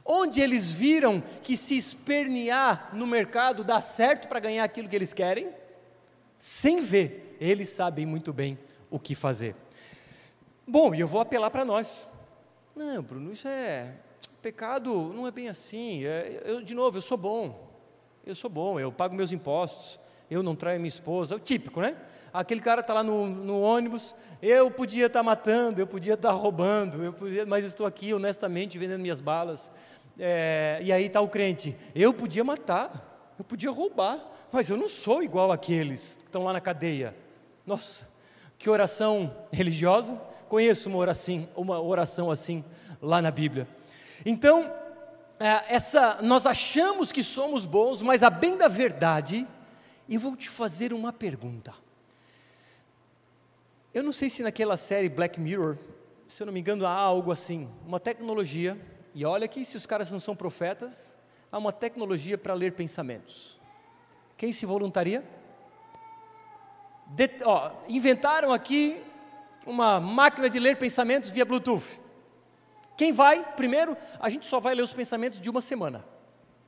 Onde 0.03 0.41
eles 0.41 0.71
viram 0.71 1.21
que 1.43 1.55
se 1.55 1.77
espernear 1.77 2.89
no 2.93 3.05
mercado 3.05 3.63
dá 3.63 3.79
certo 3.79 4.27
para 4.27 4.39
ganhar 4.39 4.63
aquilo 4.63 4.89
que 4.89 4.95
eles 4.95 5.13
querem? 5.13 5.49
Sem 6.37 6.81
ver, 6.81 7.37
eles 7.39 7.69
sabem 7.69 8.05
muito 8.05 8.33
bem 8.33 8.57
o 8.89 8.99
que 8.99 9.15
fazer. 9.15 9.55
Bom, 10.65 10.93
e 10.93 10.99
eu 10.99 11.07
vou 11.07 11.21
apelar 11.21 11.49
para 11.49 11.63
nós. 11.63 12.07
Não, 12.75 13.01
Bruno, 13.01 13.31
isso 13.31 13.47
é. 13.47 13.93
Pecado 14.41 15.13
não 15.13 15.27
é 15.27 15.31
bem 15.31 15.47
assim. 15.47 16.05
É, 16.05 16.41
eu, 16.45 16.61
de 16.61 16.73
novo, 16.73 16.97
eu 16.97 17.01
sou 17.01 17.17
bom. 17.17 17.67
Eu 18.25 18.35
sou 18.35 18.49
bom, 18.49 18.79
eu 18.79 18.91
pago 18.91 19.15
meus 19.15 19.31
impostos 19.31 19.99
eu 20.29 20.43
não 20.43 20.55
traio 20.55 20.79
minha 20.79 20.89
esposa, 20.89 21.35
o 21.35 21.39
típico, 21.39 21.81
né? 21.81 21.95
Aquele 22.33 22.61
cara 22.61 22.81
está 22.81 22.93
lá 22.93 23.03
no, 23.03 23.27
no, 23.27 23.61
ônibus, 23.61 24.15
eu 24.41 24.69
podia 24.69 25.07
estar 25.07 25.19
tá 25.19 25.23
matando, 25.23 25.79
eu 25.79 25.87
podia 25.87 26.13
estar 26.13 26.29
tá 26.29 26.35
roubando, 26.35 27.03
eu 27.03 27.13
podia, 27.13 27.45
mas 27.45 27.65
estou 27.65 27.87
aqui 27.87 28.13
honestamente 28.13 28.77
vendendo 28.77 29.01
minhas 29.01 29.21
balas. 29.21 29.71
É, 30.19 30.79
e 30.83 30.91
aí 30.91 31.05
está 31.05 31.21
o 31.21 31.27
crente, 31.27 31.75
eu 31.95 32.13
podia 32.13 32.43
matar, 32.43 33.33
eu 33.39 33.45
podia 33.45 33.71
roubar, 33.71 34.19
mas 34.51 34.69
eu 34.69 34.77
não 34.77 34.89
sou 34.89 35.23
igual 35.23 35.51
àqueles 35.51 36.17
que 36.17 36.25
estão 36.25 36.43
lá 36.43 36.53
na 36.53 36.61
cadeia. 36.61 37.15
Nossa, 37.65 38.07
que 38.57 38.69
oração 38.69 39.35
religiosa! 39.51 40.19
Conheço 40.47 40.89
uma 40.89 40.97
oração, 40.97 41.47
uma 41.55 41.81
oração 41.81 42.31
assim 42.31 42.63
lá 43.01 43.21
na 43.21 43.29
Bíblia. 43.29 43.67
Então, 44.25 44.71
é, 45.39 45.75
essa, 45.75 46.19
nós 46.21 46.45
achamos 46.45 47.11
que 47.11 47.21
somos 47.21 47.65
bons, 47.65 48.01
mas 48.01 48.23
a 48.23 48.29
bem 48.29 48.57
da 48.57 48.67
verdade 48.67 49.47
e 50.07 50.17
vou 50.17 50.35
te 50.35 50.49
fazer 50.49 50.93
uma 50.93 51.11
pergunta. 51.11 51.73
Eu 53.93 54.03
não 54.03 54.11
sei 54.11 54.29
se 54.29 54.43
naquela 54.43 54.77
série 54.77 55.09
Black 55.09 55.39
Mirror, 55.39 55.77
se 56.27 56.43
eu 56.43 56.45
não 56.45 56.53
me 56.53 56.59
engano, 56.59 56.85
há 56.85 56.91
algo 56.91 57.31
assim, 57.31 57.69
uma 57.85 57.99
tecnologia, 57.99 58.79
e 59.13 59.25
olha 59.25 59.47
que 59.47 59.65
se 59.65 59.75
os 59.75 59.85
caras 59.85 60.11
não 60.11 60.19
são 60.19 60.35
profetas, 60.35 61.17
há 61.51 61.57
uma 61.57 61.71
tecnologia 61.71 62.37
para 62.37 62.53
ler 62.53 62.73
pensamentos. 62.73 63.59
Quem 64.37 64.51
se 64.51 64.65
voluntaria? 64.65 65.23
Ó, 67.45 67.71
inventaram 67.87 68.53
aqui 68.53 69.01
uma 69.65 69.99
máquina 69.99 70.49
de 70.49 70.59
ler 70.59 70.77
pensamentos 70.77 71.31
via 71.31 71.45
Bluetooth. 71.45 71.99
Quem 72.95 73.11
vai? 73.11 73.43
Primeiro, 73.55 73.97
a 74.19 74.29
gente 74.29 74.45
só 74.45 74.59
vai 74.59 74.75
ler 74.75 74.81
os 74.81 74.93
pensamentos 74.93 75.41
de 75.41 75.49
uma 75.49 75.61
semana. 75.61 76.05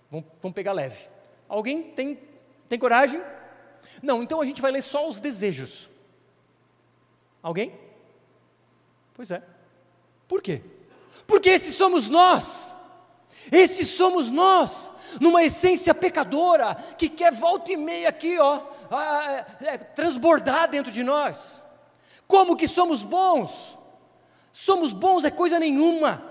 Vamos 0.09 0.55
pegar 0.55 0.71
leve. 0.71 1.07
Alguém 1.47 1.83
tem 1.83 2.15
tem 2.69 2.79
coragem? 2.79 3.21
Não, 4.01 4.23
então 4.23 4.39
a 4.39 4.45
gente 4.45 4.61
vai 4.61 4.71
ler 4.71 4.81
só 4.81 5.09
os 5.09 5.19
desejos. 5.19 5.89
Alguém? 7.41 7.77
Pois 9.13 9.31
é. 9.31 9.43
Por 10.27 10.41
quê? 10.41 10.61
Porque 11.25 11.49
esses 11.49 11.75
somos 11.75 12.07
nós. 12.07 12.75
Esses 13.51 13.87
somos 13.87 14.29
nós, 14.29 14.93
numa 15.19 15.43
essência 15.43 15.93
pecadora, 15.93 16.75
que 16.97 17.09
quer 17.09 17.33
volta 17.33 17.71
e 17.71 17.77
meia 17.77 18.09
aqui, 18.09 18.37
ó, 18.37 18.61
é, 18.91 19.45
é, 19.61 19.77
transbordar 19.77 20.69
dentro 20.69 20.91
de 20.91 21.03
nós. 21.03 21.65
Como 22.27 22.55
que 22.55 22.67
somos 22.67 23.03
bons? 23.03 23.77
Somos 24.51 24.93
bons 24.93 25.25
é 25.25 25.31
coisa 25.31 25.57
nenhuma, 25.59 26.23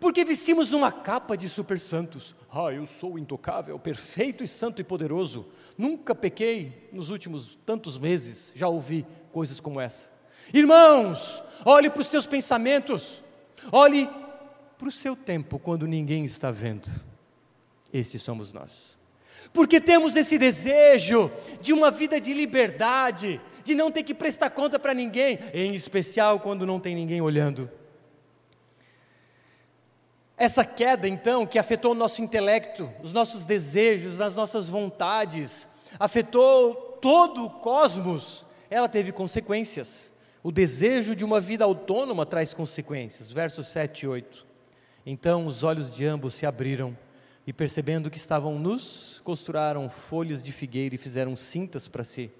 porque 0.00 0.24
vestimos 0.24 0.72
uma 0.72 0.92
capa 0.92 1.36
de 1.36 1.48
super 1.48 1.78
santos. 1.78 2.34
Ah, 2.50 2.72
eu 2.72 2.86
sou 2.86 3.18
intocável, 3.18 3.78
perfeito 3.78 4.44
e 4.44 4.48
santo 4.48 4.80
e 4.80 4.84
poderoso. 4.84 5.46
Nunca 5.76 6.14
pequei 6.14 6.88
nos 6.92 7.10
últimos 7.10 7.58
tantos 7.66 7.98
meses, 7.98 8.52
já 8.54 8.68
ouvi 8.68 9.06
coisas 9.32 9.60
como 9.60 9.80
essa. 9.80 10.10
Irmãos, 10.52 11.42
olhe 11.64 11.90
para 11.90 12.00
os 12.00 12.08
seus 12.08 12.26
pensamentos, 12.26 13.22
olhe 13.72 14.08
para 14.78 14.88
o 14.88 14.92
seu 14.92 15.16
tempo 15.16 15.58
quando 15.58 15.86
ninguém 15.86 16.24
está 16.24 16.50
vendo. 16.50 16.88
Esses 17.92 18.22
somos 18.22 18.52
nós. 18.52 18.96
Porque 19.52 19.80
temos 19.80 20.14
esse 20.16 20.38
desejo 20.38 21.30
de 21.60 21.72
uma 21.72 21.90
vida 21.90 22.20
de 22.20 22.32
liberdade, 22.32 23.40
de 23.64 23.74
não 23.74 23.90
ter 23.90 24.02
que 24.02 24.14
prestar 24.14 24.50
conta 24.50 24.78
para 24.78 24.94
ninguém, 24.94 25.38
em 25.52 25.74
especial 25.74 26.38
quando 26.40 26.66
não 26.66 26.78
tem 26.78 26.94
ninguém 26.94 27.20
olhando. 27.20 27.70
Essa 30.38 30.64
queda, 30.64 31.08
então, 31.08 31.44
que 31.44 31.58
afetou 31.58 31.90
o 31.90 31.96
nosso 31.96 32.22
intelecto, 32.22 32.88
os 33.02 33.12
nossos 33.12 33.44
desejos, 33.44 34.20
as 34.20 34.36
nossas 34.36 34.68
vontades, 34.68 35.66
afetou 35.98 36.74
todo 37.00 37.44
o 37.44 37.50
cosmos, 37.50 38.46
ela 38.70 38.88
teve 38.88 39.10
consequências. 39.10 40.12
O 40.42 40.52
desejo 40.52 41.16
de 41.16 41.24
uma 41.24 41.40
vida 41.40 41.64
autônoma 41.64 42.24
traz 42.24 42.54
consequências. 42.54 43.32
Versos 43.32 43.66
7 43.66 44.02
e 44.02 44.08
8. 44.08 44.46
Então 45.04 45.46
os 45.46 45.64
olhos 45.64 45.94
de 45.94 46.04
ambos 46.04 46.34
se 46.34 46.46
abriram, 46.46 46.96
E 47.46 47.52
percebendo 47.52 48.10
que 48.10 48.18
estavam 48.18 48.58
nus, 48.58 49.22
costuraram 49.24 49.88
folhas 49.88 50.42
de 50.42 50.52
figueira 50.52 50.94
e 50.94 50.98
fizeram 50.98 51.34
cintas 51.34 51.88
para 51.88 52.04
si. 52.04 52.30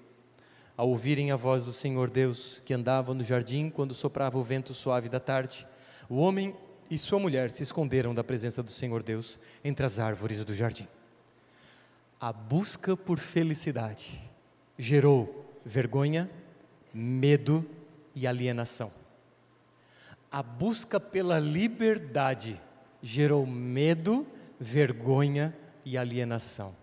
Ao 0.77 0.87
ouvirem 0.87 1.31
a 1.31 1.35
voz 1.35 1.65
do 1.65 1.73
Senhor 1.73 2.11
Deus, 2.11 2.61
que 2.63 2.75
andava 2.75 3.11
no 3.15 3.23
jardim 3.23 3.71
quando 3.71 3.95
soprava 3.95 4.37
o 4.37 4.43
vento 4.43 4.71
suave 4.71 5.09
da 5.09 5.19
tarde, 5.19 5.67
o 6.07 6.17
homem 6.17 6.55
e 6.89 6.97
sua 6.97 7.19
mulher 7.19 7.51
se 7.51 7.63
esconderam 7.63 8.13
da 8.13 8.23
presença 8.23 8.63
do 8.63 8.71
Senhor 8.71 9.03
Deus 9.03 9.37
entre 9.63 9.85
as 9.85 9.99
árvores 9.99 10.43
do 10.43 10.55
jardim. 10.55 10.87
A 12.19 12.33
busca 12.33 12.97
por 12.97 13.19
felicidade 13.19 14.19
gerou 14.77 15.45
vergonha, 15.63 16.29
medo 16.93 17.65
e 18.15 18.25
alienação. 18.25 18.91
A 20.31 20.41
busca 20.41 20.99
pela 20.99 21.39
liberdade 21.39 22.59
gerou 23.01 23.45
medo, 23.45 24.25
vergonha 24.59 25.55
e 25.85 25.97
alienação. 25.97 26.75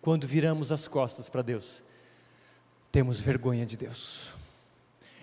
Quando 0.00 0.26
viramos 0.26 0.72
as 0.72 0.88
costas 0.88 1.28
para 1.28 1.42
Deus, 1.42 1.84
temos 2.90 3.20
vergonha 3.20 3.64
de 3.64 3.76
Deus. 3.76 4.34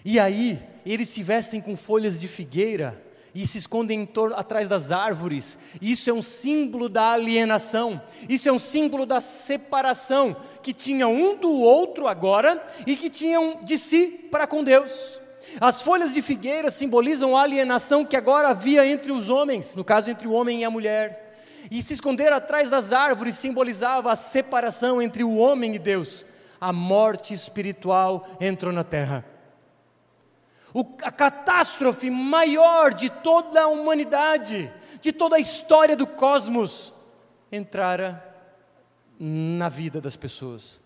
E 0.06 0.20
aí, 0.20 0.62
eles 0.86 1.10
se 1.10 1.22
vestem 1.22 1.60
com 1.60 1.76
folhas 1.76 2.20
de 2.20 2.28
figueira 2.28 3.09
e 3.34 3.46
se 3.46 3.58
escondem 3.58 4.06
torno, 4.06 4.36
atrás 4.36 4.68
das 4.68 4.92
árvores. 4.92 5.58
Isso 5.82 6.10
é 6.10 6.14
um 6.14 6.22
símbolo 6.22 6.90
da 6.90 7.12
alienação, 7.12 8.02
isso 8.28 8.50
é 8.50 8.52
um 8.52 8.60
símbolo 8.60 9.06
da 9.06 9.22
separação 9.22 10.36
que 10.62 10.74
tinha 10.74 11.08
um 11.08 11.36
do 11.36 11.52
outro 11.52 12.08
agora 12.08 12.66
e 12.86 12.96
que 12.96 13.10
tinham 13.10 13.60
de 13.64 13.78
si 13.78 14.28
para 14.32 14.48
com 14.48 14.64
Deus. 14.64 15.20
As 15.60 15.82
folhas 15.82 16.14
de 16.14 16.22
figueira 16.22 16.70
simbolizam 16.70 17.36
a 17.36 17.42
alienação 17.42 18.06
que 18.06 18.16
agora 18.16 18.50
havia 18.50 18.86
entre 18.86 19.12
os 19.12 19.30
homens, 19.30 19.74
no 19.74 19.84
caso 19.84 20.10
entre 20.10 20.28
o 20.28 20.32
homem 20.32 20.62
e 20.62 20.64
a 20.64 20.70
mulher. 20.70 21.36
E 21.72 21.82
se 21.82 21.94
esconder 21.94 22.32
atrás 22.32 22.70
das 22.70 22.94
árvores 22.94 23.36
simbolizava 23.36 24.12
a 24.12 24.16
separação 24.16 25.02
entre 25.02 25.24
o 25.24 25.36
homem 25.36 25.76
e 25.76 25.80
Deus. 25.80 26.26
A 26.60 26.74
morte 26.74 27.34
espiritual 27.34 28.28
entrou 28.40 28.72
na 28.72 28.84
terra. 28.84 29.26
A 31.04 31.12
catástrofe 31.12 32.10
maior 32.10 32.94
de 32.94 33.10
toda 33.10 33.64
a 33.64 33.68
humanidade, 33.68 34.72
de 35.02 35.12
toda 35.12 35.36
a 35.36 35.40
história 35.40 35.96
do 35.96 36.06
cosmos, 36.06 36.94
entrara 37.52 38.24
na 39.20 39.68
vida 39.68 40.00
das 40.00 40.16
pessoas. 40.16 40.80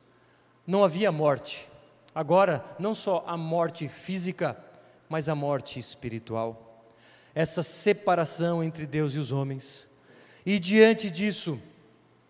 Não 0.66 0.84
havia 0.84 1.12
morte. 1.12 1.70
Agora, 2.16 2.64
não 2.80 2.96
só 2.96 3.24
a 3.28 3.36
morte 3.36 3.88
física, 3.88 4.58
mas 5.10 5.28
a 5.28 5.36
morte 5.36 5.80
espiritual. 5.80 6.86
Essa 7.36 7.62
separação 7.62 8.64
entre 8.64 8.86
Deus 8.86 9.14
e 9.14 9.20
os 9.20 9.32
homens. 9.32 9.88
E 10.46 10.60
diante 10.60 11.10
disso, 11.10 11.60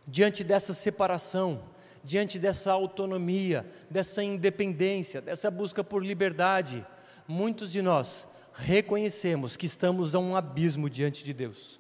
diante 0.08 0.44
dessa 0.44 0.74
separação, 0.74 1.62
diante 2.04 2.38
dessa 2.40 2.72
autonomia, 2.72 3.66
dessa 3.90 4.24
independência, 4.24 5.22
dessa 5.22 5.50
busca 5.50 5.84
por 5.84 6.04
liberdade, 6.04 6.86
muitos 7.28 7.72
de 7.72 7.82
nós 7.82 8.28
reconhecemos 8.54 9.58
que 9.58 9.66
estamos 9.66 10.14
a 10.14 10.20
um 10.20 10.36
abismo 10.36 10.90
diante 10.90 11.24
de 11.24 11.34
Deus. 11.34 11.80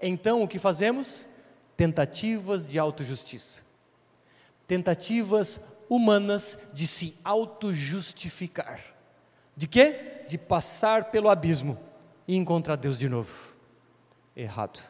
Então 0.00 0.42
o 0.42 0.48
que 0.48 0.58
fazemos? 0.58 1.26
Tentativas 1.76 2.66
de 2.66 2.78
autojustiça. 2.78 3.62
Tentativas 4.66 5.60
humanas 5.88 6.58
de 6.72 6.86
se 6.86 7.16
autojustificar. 7.24 8.80
De 9.56 9.66
quê? 9.66 10.22
De 10.28 10.38
passar 10.38 11.10
pelo 11.10 11.28
abismo 11.28 11.78
e 12.26 12.36
encontrar 12.36 12.76
Deus 12.76 12.98
de 12.98 13.08
novo. 13.08 13.54
Errado. 14.36 14.80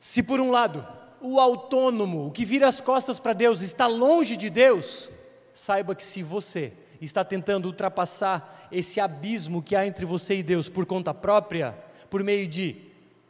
Se 0.00 0.22
por 0.22 0.40
um 0.40 0.50
lado 0.50 0.86
o 1.20 1.40
autônomo, 1.40 2.26
o 2.26 2.30
que 2.30 2.44
vira 2.44 2.68
as 2.68 2.80
costas 2.80 3.18
para 3.18 3.32
Deus, 3.32 3.62
está 3.62 3.86
longe 3.86 4.36
de 4.36 4.50
Deus, 4.50 5.10
saiba 5.52 5.94
que 5.94 6.04
se 6.04 6.22
você 6.22 6.72
está 7.00 7.24
tentando 7.24 7.66
ultrapassar 7.66 8.68
esse 8.70 9.00
abismo 9.00 9.62
que 9.62 9.76
há 9.76 9.86
entre 9.86 10.04
você 10.04 10.36
e 10.36 10.42
Deus 10.42 10.68
por 10.68 10.86
conta 10.86 11.12
própria, 11.12 11.72
por 12.08 12.22
meio 12.22 12.46
de 12.46 12.76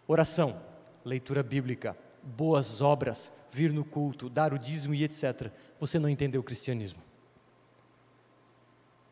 oração, 0.07 0.61
leitura 1.05 1.43
bíblica, 1.43 1.97
boas 2.23 2.81
obras, 2.81 3.33
vir 3.51 3.73
no 3.73 3.85
culto, 3.85 4.29
dar 4.29 4.53
o 4.53 4.59
dízimo 4.59 4.95
e 4.95 5.05
etc., 5.05 5.51
você 5.79 5.99
não 5.99 6.09
entendeu 6.09 6.41
o 6.41 6.45
cristianismo. 6.45 7.03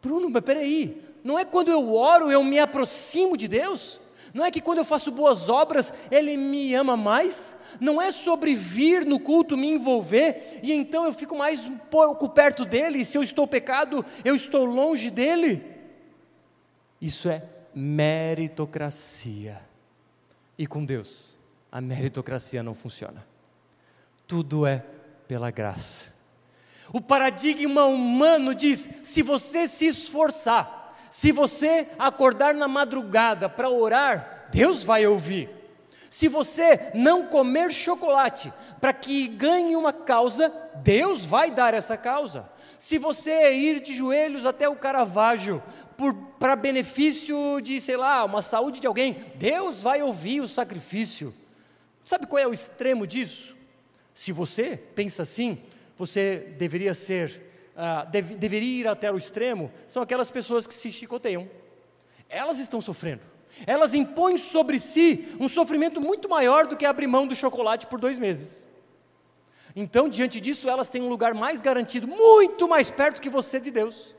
Bruno, 0.03 0.29
mas 0.29 0.45
peraí, 0.45 1.03
não 1.23 1.39
é 1.39 1.45
quando 1.45 1.71
eu 1.71 1.95
oro 1.95 2.31
eu 2.31 2.45
me 2.45 2.59
aproximo 2.59 3.37
de 3.37 3.49
Deus? 3.49 4.01
Não 4.35 4.45
é 4.45 4.51
que 4.51 4.61
quando 4.61 4.79
eu 4.79 4.85
faço 4.85 5.13
boas 5.13 5.49
obras 5.49 5.95
Ele 6.11 6.37
me 6.37 6.75
ama 6.75 6.97
mais? 6.97 7.57
Não 7.81 8.03
é 8.03 8.11
sobre 8.11 8.53
vir 8.55 9.07
no 9.07 9.21
culto 9.21 9.57
me 9.57 9.69
envolver 9.69 10.59
e 10.61 10.73
então 10.73 11.05
eu 11.05 11.13
fico 11.13 11.37
mais 11.37 11.67
um 11.67 11.79
pouco 11.79 12.29
perto 12.29 12.65
dele, 12.65 13.05
se 13.05 13.17
eu 13.17 13.23
estou 13.23 13.47
pecado, 13.47 14.05
eu 14.25 14.35
estou 14.35 14.65
longe 14.65 15.09
dele? 15.09 15.65
Isso 17.01 17.29
é 17.29 17.45
meritocracia. 17.75 19.61
E 20.59 20.67
com 20.67 20.85
Deus, 20.85 21.39
a 21.71 21.81
meritocracia 21.81 22.63
não 22.63 22.75
funciona. 22.75 23.27
Tudo 24.27 24.67
é 24.67 24.85
pela 25.29 25.51
graça. 25.51 26.13
O 26.93 27.01
paradigma 27.01 27.85
humano 27.87 28.55
diz: 28.55 28.89
se 29.03 29.23
você 29.23 29.67
se 29.67 29.87
esforçar, 29.87 30.84
se 31.15 31.31
você 31.31 31.87
acordar 31.97 32.55
na 32.55 32.67
madrugada 32.67 33.49
para 33.49 33.71
orar, 33.71 34.49
Deus 34.51 34.85
vai 34.85 35.07
ouvir. 35.07 35.49
Se 36.11 36.27
você 36.27 36.91
não 36.93 37.29
comer 37.29 37.71
chocolate 37.71 38.53
para 38.81 38.93
que 38.93 39.29
ganhe 39.29 39.77
uma 39.77 39.93
causa, 39.93 40.53
Deus 40.83 41.25
vai 41.25 41.53
dar 41.53 41.73
essa 41.73 41.97
causa. 41.97 42.51
Se 42.81 42.99
você 42.99 43.53
ir 43.53 43.81
de 43.81 43.95
joelhos 43.95 44.45
até 44.45 44.69
o 44.69 44.75
Caravaggio 44.75 45.63
para 46.41 46.57
benefício 46.57 47.61
de, 47.61 47.81
sei 47.81 47.97
lá, 47.97 48.25
uma 48.25 48.43
saúde 48.43 48.81
de 48.81 48.87
alguém, 48.89 49.25
Deus 49.37 49.85
vai 49.85 50.03
ouvir 50.03 50.41
o 50.41 50.49
sacrifício. 50.49 51.33
Sabe 52.03 52.27
qual 52.27 52.43
é 52.43 52.47
o 52.49 52.53
extremo 52.53 53.07
disso? 53.07 53.57
Se 54.13 54.33
você 54.33 54.77
pensa 54.77 55.23
assim, 55.23 55.63
você 55.97 56.55
deveria 56.59 56.93
ser, 56.93 57.54
uh, 57.75 58.11
deve, 58.11 58.37
deveria 58.37 58.81
ir 58.81 58.89
até 58.89 59.11
o 59.11 59.17
extremo, 59.17 59.71
são 59.87 60.03
aquelas 60.03 60.31
pessoas 60.31 60.67
que 60.67 60.75
se 60.75 60.91
chicoteiam. 60.91 61.49
Elas 62.29 62.59
estão 62.59 62.81
sofrendo. 62.81 63.23
Elas 63.67 63.95
impõem 63.95 64.37
sobre 64.37 64.79
si 64.79 65.29
um 65.39 65.47
sofrimento 65.49 66.01
muito 66.01 66.29
maior 66.29 66.67
do 66.67 66.77
que 66.77 66.87
abrir 66.87 67.07
mão 67.07 67.27
do 67.27 67.37
chocolate 67.37 67.87
por 67.87 68.01
dois 68.01 68.19
meses. 68.19 68.69
Então, 69.77 70.09
diante 70.09 70.41
disso, 70.41 70.69
elas 70.69 70.89
têm 70.89 71.03
um 71.03 71.09
lugar 71.09 71.35
mais 71.35 71.61
garantido, 71.61 72.07
muito 72.07 72.69
mais 72.69 72.91
perto 72.91 73.21
que 73.21 73.29
você 73.29 73.59
de 73.59 73.71
Deus. 73.71 74.15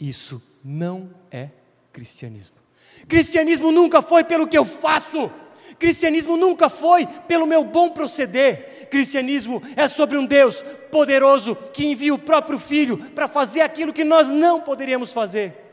Isso 0.00 0.42
não 0.64 1.10
é 1.30 1.50
cristianismo. 1.92 2.56
Cristianismo 3.06 3.70
nunca 3.70 4.00
foi 4.00 4.24
pelo 4.24 4.48
que 4.48 4.56
eu 4.56 4.64
faço. 4.64 5.30
Cristianismo 5.78 6.36
nunca 6.36 6.68
foi 6.68 7.06
pelo 7.06 7.46
meu 7.46 7.62
bom 7.62 7.90
proceder. 7.90 8.88
Cristianismo 8.90 9.62
é 9.76 9.86
sobre 9.86 10.18
um 10.18 10.26
Deus 10.26 10.62
poderoso 10.90 11.54
que 11.72 11.86
envia 11.86 12.12
o 12.12 12.18
próprio 12.18 12.58
Filho 12.58 12.98
para 13.14 13.28
fazer 13.28 13.60
aquilo 13.60 13.92
que 13.92 14.04
nós 14.04 14.28
não 14.28 14.60
poderíamos 14.60 15.12
fazer. 15.12 15.66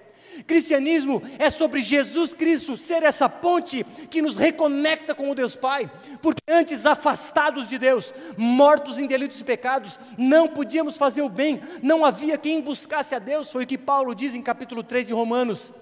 Cristianismo 0.45 1.23
é 1.39 1.49
sobre 1.49 1.81
Jesus 1.81 2.33
Cristo 2.33 2.75
ser 2.75 3.03
essa 3.03 3.29
ponte 3.29 3.85
que 4.09 4.21
nos 4.21 4.37
reconecta 4.37 5.15
com 5.15 5.29
o 5.29 5.35
Deus 5.35 5.55
Pai, 5.55 5.89
porque 6.21 6.41
antes 6.47 6.85
afastados 6.85 7.69
de 7.69 7.77
Deus, 7.77 8.13
mortos 8.37 8.99
em 8.99 9.07
delitos 9.07 9.39
e 9.39 9.43
pecados, 9.45 9.97
não 10.17 10.47
podíamos 10.49 10.97
fazer 10.97 11.21
o 11.21 11.29
bem, 11.29 11.61
não 11.81 12.03
havia 12.03 12.37
quem 12.37 12.61
buscasse 12.61 13.15
a 13.15 13.19
Deus, 13.19 13.49
foi 13.49 13.63
o 13.63 13.67
que 13.67 13.77
Paulo 13.77 14.13
diz 14.13 14.35
em 14.35 14.41
capítulo 14.41 14.83
3 14.83 15.07
de 15.07 15.13
Romanos. 15.13 15.73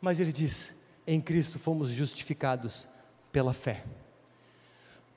Mas 0.00 0.20
ele 0.20 0.32
diz: 0.32 0.72
em 1.04 1.20
Cristo 1.20 1.58
fomos 1.58 1.88
justificados 1.90 2.86
pela 3.32 3.52
fé. 3.52 3.84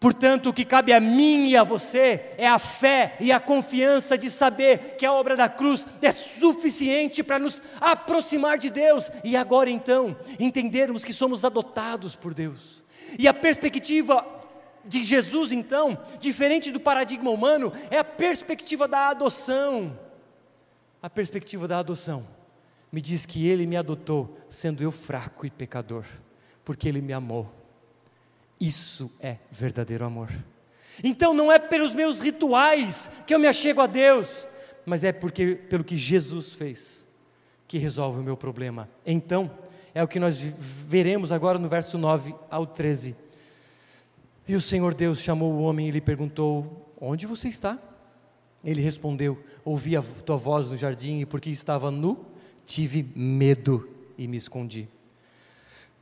Portanto, 0.04 0.50
o 0.50 0.54
que 0.54 0.66
cabe 0.66 0.92
a 0.92 1.00
mim 1.00 1.48
e 1.48 1.56
a 1.56 1.64
você 1.64 2.30
é 2.38 2.46
a 2.46 2.60
fé 2.60 3.16
e 3.22 3.32
a 3.32 3.40
confiança 3.40 4.18
de 4.18 4.30
saber 4.30 4.98
que 4.98 5.06
a 5.06 5.14
obra 5.14 5.34
da 5.34 5.48
cruz 5.48 5.88
é 6.02 6.12
suficiente 6.12 7.24
para 7.24 7.40
nos 7.40 7.64
aproximar 7.80 8.58
de 8.58 8.70
Deus 8.70 9.10
e 9.24 9.38
agora 9.38 9.70
então 9.70 10.14
entendermos 10.38 11.06
que 11.06 11.14
somos 11.14 11.46
adotados 11.46 12.18
por 12.18 12.34
Deus. 12.34 12.84
E 13.18 13.30
a 13.30 13.34
perspectiva 13.34 14.28
de 14.84 15.06
Jesus, 15.06 15.54
então, 15.54 15.98
diferente 16.20 16.70
do 16.70 16.82
paradigma 16.82 17.32
humano, 17.32 17.72
é 17.90 17.98
a 17.98 18.04
perspectiva 18.04 18.90
da 18.90 19.08
adoção. 19.08 19.98
A 21.02 21.10
perspectiva 21.10 21.66
da 21.66 21.80
adoção 21.80 22.28
me 22.92 23.00
diz 23.00 23.26
que 23.26 23.48
Ele 23.48 23.66
me 23.66 23.78
adotou, 23.78 24.38
sendo 24.50 24.84
eu 24.84 24.92
fraco 24.92 25.46
e 25.46 25.50
pecador, 25.50 26.04
porque 26.66 26.90
Ele 26.90 27.02
me 27.02 27.14
amou 27.14 27.63
isso 28.60 29.12
é 29.20 29.38
verdadeiro 29.52 30.06
amor. 30.06 30.30
Então 31.04 31.34
não 31.34 31.52
é 31.52 31.58
pelos 31.58 31.94
meus 31.94 32.22
rituais 32.22 33.10
que 33.26 33.34
eu 33.34 33.40
me 33.40 33.48
achego 33.48 33.82
a 33.82 33.88
Deus, 33.88 34.48
mas 34.86 35.04
é 35.04 35.12
porque 35.12 35.56
pelo 35.56 35.84
que 35.84 35.98
Jesus 35.98 36.54
fez 36.54 37.04
que 37.68 37.80
resolve 37.80 38.20
o 38.20 38.24
meu 38.24 38.38
problema. 38.38 38.88
Então, 39.04 39.50
é 39.96 40.04
o 40.04 40.08
que 40.08 40.20
nós 40.20 40.38
veremos 40.38 41.32
agora 41.32 41.58
no 41.58 41.68
verso 41.68 41.98
9 41.98 42.36
ao 42.48 42.68
13. 42.68 43.16
E 44.48 44.56
o 44.56 44.62
Senhor 44.62 44.94
Deus 44.94 45.20
chamou 45.20 45.52
o 45.52 45.62
homem 45.62 45.88
e 45.88 45.92
lhe 45.92 46.00
perguntou: 46.00 46.94
Onde 47.02 47.26
você 47.26 47.48
está? 47.48 47.80
Ele 48.64 48.80
respondeu: 48.80 49.44
Ouvi 49.66 49.98
a 49.98 50.04
tua 50.24 50.38
voz 50.38 50.70
no 50.70 50.78
jardim 50.78 51.22
e 51.22 51.26
porque 51.26 51.50
estava 51.50 51.90
nu, 51.90 52.24
tive 52.66 53.04
medo 53.16 53.90
e 54.18 54.28
me 54.28 54.38
escondi. 54.38 54.88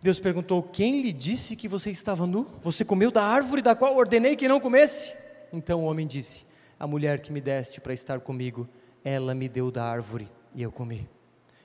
Deus 0.02 0.20
perguntou: 0.20 0.64
Quem 0.64 1.02
lhe 1.02 1.14
disse 1.14 1.56
que 1.56 1.68
você 1.68 1.92
estava 1.92 2.26
nu? 2.26 2.48
Você 2.64 2.84
comeu 2.84 3.12
da 3.12 3.24
árvore 3.24 3.62
da 3.62 3.76
qual 3.76 3.96
ordenei 3.96 4.36
que 4.36 4.48
não 4.48 4.60
comesse? 4.60 5.14
Então 5.54 5.82
o 5.82 5.86
homem 5.86 6.08
disse: 6.08 6.48
A 6.80 6.88
mulher 6.88 7.20
que 7.20 7.32
me 7.32 7.40
deste 7.40 7.80
para 7.80 7.94
estar 7.94 8.20
comigo, 8.20 8.68
ela 9.04 9.36
me 9.36 9.48
deu 9.48 9.70
da 9.70 9.84
árvore 9.84 10.28
e 10.56 10.64
eu 10.64 10.72
comi. 10.72 11.08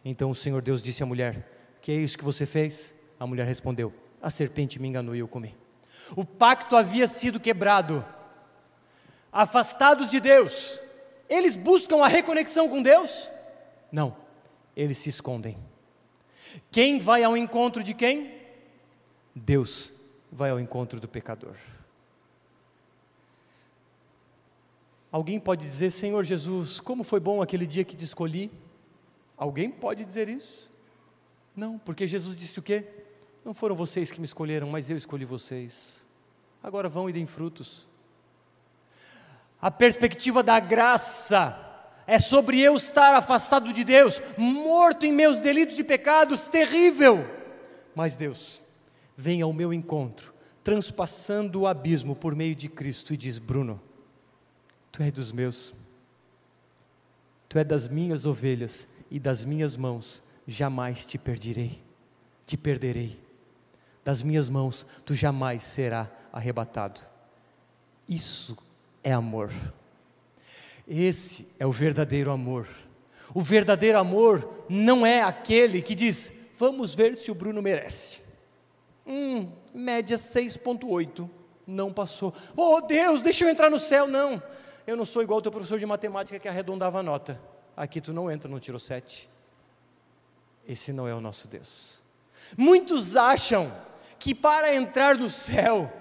Então 0.05 0.31
o 0.31 0.35
Senhor 0.35 0.61
Deus 0.61 0.83
disse 0.83 1.03
à 1.03 1.07
mulher: 1.07 1.51
Que 1.81 1.93
é 1.93 1.95
isso 1.95 2.19
que 2.19 2.25
você 2.25 2.45
fez? 2.45 2.95
A 3.19 3.27
mulher 3.27 3.47
respondeu: 3.47 3.93
A 4.21 4.29
serpente 4.29 4.79
me 4.79 4.87
enganou 4.87 5.17
e 5.17 5.21
eu 5.21 5.29
comi. 5.29 5.57
O 6.15 6.25
pacto 6.25 6.77
havia 6.77 7.09
sido 7.09 7.41
quebrado. 7.41 8.05
Afastados 9.33 10.11
de 10.11 10.21
Deus, 10.21 10.79
eles 11.29 11.57
buscam 11.57 12.03
a 12.05 12.09
reconexão 12.09 12.69
com 12.69 12.83
Deus? 12.83 13.31
Não, 13.91 14.17
eles 14.77 14.99
se 14.99 15.09
escondem. 15.09 15.57
Quem 16.71 16.99
vai 16.99 17.23
ao 17.23 17.37
encontro 17.37 17.83
de 17.83 17.95
quem? 17.95 18.35
Deus 19.35 19.93
vai 20.31 20.51
ao 20.51 20.61
encontro 20.61 21.01
do 21.01 21.09
pecador. 21.09 21.57
Alguém 25.11 25.41
pode 25.41 25.65
dizer, 25.65 25.91
Senhor 25.91 26.23
Jesus, 26.25 26.81
como 26.81 27.03
foi 27.03 27.21
bom 27.21 27.41
aquele 27.41 27.67
dia 27.67 27.85
que 27.85 27.97
te 27.97 28.05
escolhi? 28.05 28.51
Alguém 29.37 29.71
pode 29.71 30.05
dizer 30.05 30.29
isso? 30.29 30.71
Não, 31.55 31.79
porque 31.79 32.07
Jesus 32.07 32.39
disse 32.39 32.59
o 32.59 32.63
quê? 32.63 32.85
Não 33.45 33.55
foram 33.55 33.77
vocês 33.77 34.11
que 34.11 34.21
me 34.21 34.27
escolheram, 34.27 34.69
mas 34.69 34.91
eu 34.91 34.97
escolhi 34.97 35.25
vocês. 35.25 36.05
Agora 36.63 36.89
vão 36.89 37.09
e 37.09 37.13
deem 37.13 37.27
frutos. 37.27 37.87
A 39.61 39.71
perspectiva 39.71 40.43
da 40.43 40.61
graça 40.61 41.66
é 42.07 42.19
sobre 42.19 42.61
eu 42.61 42.77
estar 42.77 43.15
afastado 43.15 43.73
de 43.73 43.83
Deus, 43.83 44.21
morto 44.37 45.05
em 45.05 45.13
meus 45.13 45.41
delitos 45.41 45.79
e 45.79 45.85
pecados, 45.85 46.47
terrível. 46.47 47.27
Mas 47.95 48.15
Deus 48.15 48.63
vem 49.17 49.43
ao 49.43 49.53
meu 49.53 49.73
encontro, 49.73 50.33
transpassando 50.63 51.61
o 51.61 51.67
abismo 51.67 52.15
por 52.15 52.35
meio 52.35 52.55
de 52.55 52.69
Cristo 52.69 53.13
e 53.13 53.17
diz: 53.17 53.39
Bruno, 53.39 53.81
tu 54.93 55.03
és 55.03 55.13
dos 55.13 55.33
meus, 55.33 55.75
tu 57.49 57.59
és 57.59 57.67
das 57.67 57.89
minhas 57.89 58.25
ovelhas 58.25 58.87
e 59.11 59.19
das 59.19 59.45
minhas 59.45 59.77
mãos 59.77 60.23
jamais 60.47 61.05
te 61.05 61.19
perderei, 61.19 61.83
te 62.45 62.57
perderei. 62.57 63.21
Das 64.05 64.23
minhas 64.23 64.49
mãos 64.49 64.87
tu 65.05 65.15
jamais 65.15 65.65
será 65.65 66.09
arrebatado. 66.33 67.01
Isso 68.09 68.57
é 69.03 69.13
amor. 69.13 69.51
Esse 70.87 71.49
é 71.59 71.67
o 71.67 71.73
verdadeiro 71.73 72.31
amor. 72.31 72.69
O 73.35 73.43
verdadeiro 73.43 73.99
amor 73.99 74.65
não 74.69 75.05
é 75.05 75.23
aquele 75.23 75.83
que 75.83 75.95
diz: 75.95 76.33
vamos 76.57 76.95
ver 76.95 77.17
se 77.17 77.31
o 77.31 77.35
Bruno 77.35 77.61
merece. 77.61 78.21
Hum, 79.07 79.51
média 79.75 80.17
6,8, 80.17 81.29
não 81.67 81.93
passou. 81.93 82.33
Oh 82.57 82.81
Deus, 82.81 83.23
deixa 83.23 83.45
eu 83.45 83.49
entrar 83.49 83.71
no 83.71 83.79
céu. 83.79 84.07
Não, 84.07 84.43
eu 84.87 84.97
não 84.97 85.05
sou 85.05 85.23
igual 85.23 85.39
ao 85.39 85.43
teu 85.43 85.53
professor 85.53 85.79
de 85.79 85.87
matemática 85.87 86.39
que 86.39 86.49
arredondava 86.49 87.01
a 87.01 87.03
nota. 87.03 87.41
Aqui 87.77 88.01
tu 88.01 88.13
não 88.13 88.31
entra, 88.31 88.49
não 88.49 88.59
tirou 88.59 88.81
7. 88.81 89.29
Esse 90.67 90.93
não 90.93 91.07
é 91.07 91.15
o 91.15 91.21
nosso 91.21 91.47
Deus. 91.47 92.01
Muitos 92.57 93.17
acham 93.17 93.73
que 94.19 94.35
para 94.35 94.75
entrar 94.75 95.17
no 95.17 95.29
céu, 95.29 95.93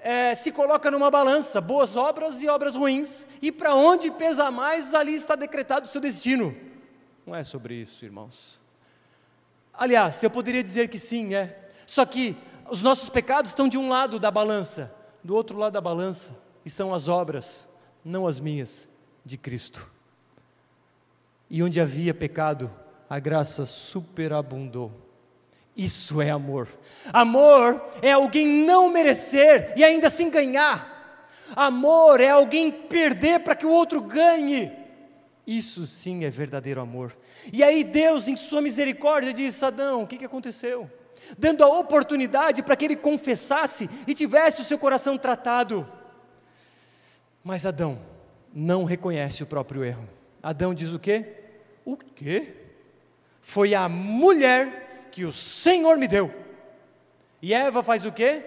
é, 0.00 0.34
se 0.34 0.50
coloca 0.50 0.90
numa 0.90 1.10
balança, 1.10 1.60
boas 1.60 1.96
obras 1.96 2.42
e 2.42 2.48
obras 2.48 2.74
ruins, 2.74 3.26
e 3.40 3.52
para 3.52 3.74
onde 3.74 4.10
pesa 4.10 4.50
mais, 4.50 4.94
ali 4.94 5.14
está 5.14 5.36
decretado 5.36 5.86
o 5.86 5.88
seu 5.88 6.00
destino. 6.00 6.56
Não 7.26 7.34
é 7.34 7.44
sobre 7.44 7.74
isso, 7.74 8.04
irmãos. 8.04 8.60
Aliás, 9.72 10.22
eu 10.22 10.30
poderia 10.30 10.62
dizer 10.62 10.88
que 10.88 10.98
sim, 10.98 11.34
é. 11.34 11.70
Só 11.86 12.04
que 12.04 12.36
os 12.70 12.82
nossos 12.82 13.10
pecados 13.10 13.50
estão 13.50 13.68
de 13.68 13.78
um 13.78 13.88
lado 13.88 14.18
da 14.18 14.30
balança, 14.30 14.94
do 15.22 15.34
outro 15.34 15.58
lado 15.58 15.72
da 15.72 15.80
balança 15.80 16.34
estão 16.64 16.94
as 16.94 17.08
obras, 17.08 17.68
não 18.04 18.26
as 18.26 18.40
minhas, 18.40 18.88
de 19.24 19.36
Cristo. 19.36 19.90
E 21.48 21.62
onde 21.62 21.80
havia 21.80 22.14
pecado, 22.14 22.70
a 23.08 23.18
graça 23.18 23.66
superabundou. 23.66 24.92
Isso 25.76 26.20
é 26.20 26.30
amor. 26.30 26.68
Amor 27.12 27.82
é 28.02 28.12
alguém 28.12 28.46
não 28.46 28.90
merecer 28.90 29.72
e 29.76 29.84
ainda 29.84 30.08
assim 30.08 30.28
ganhar. 30.28 31.28
Amor 31.54 32.20
é 32.20 32.30
alguém 32.30 32.70
perder 32.70 33.40
para 33.40 33.54
que 33.54 33.66
o 33.66 33.70
outro 33.70 34.00
ganhe. 34.00 34.72
Isso 35.46 35.86
sim 35.86 36.24
é 36.24 36.30
verdadeiro 36.30 36.80
amor. 36.80 37.16
E 37.52 37.62
aí 37.62 37.82
Deus, 37.82 38.28
em 38.28 38.36
sua 38.36 38.60
misericórdia, 38.60 39.32
diz: 39.32 39.62
Adão, 39.62 40.02
o 40.02 40.06
que, 40.06 40.18
que 40.18 40.24
aconteceu? 40.24 40.90
Dando 41.38 41.64
a 41.64 41.78
oportunidade 41.78 42.62
para 42.62 42.76
que 42.76 42.84
ele 42.84 42.96
confessasse 42.96 43.88
e 44.06 44.14
tivesse 44.14 44.60
o 44.60 44.64
seu 44.64 44.78
coração 44.78 45.16
tratado. 45.16 45.86
Mas 47.42 47.64
Adão 47.64 47.98
não 48.52 48.84
reconhece 48.84 49.42
o 49.42 49.46
próprio 49.46 49.84
erro. 49.84 50.08
Adão 50.42 50.74
diz 50.74 50.92
o 50.92 50.98
quê? 50.98 51.26
O 51.84 51.96
quê? 51.96 52.54
Foi 53.40 53.74
a 53.74 53.88
mulher 53.88 54.89
que 55.10 55.24
o 55.24 55.32
Senhor 55.32 55.96
me 55.98 56.06
deu. 56.06 56.32
E 57.42 57.54
Eva 57.54 57.82
faz 57.82 58.04
o 58.04 58.12
quê? 58.12 58.44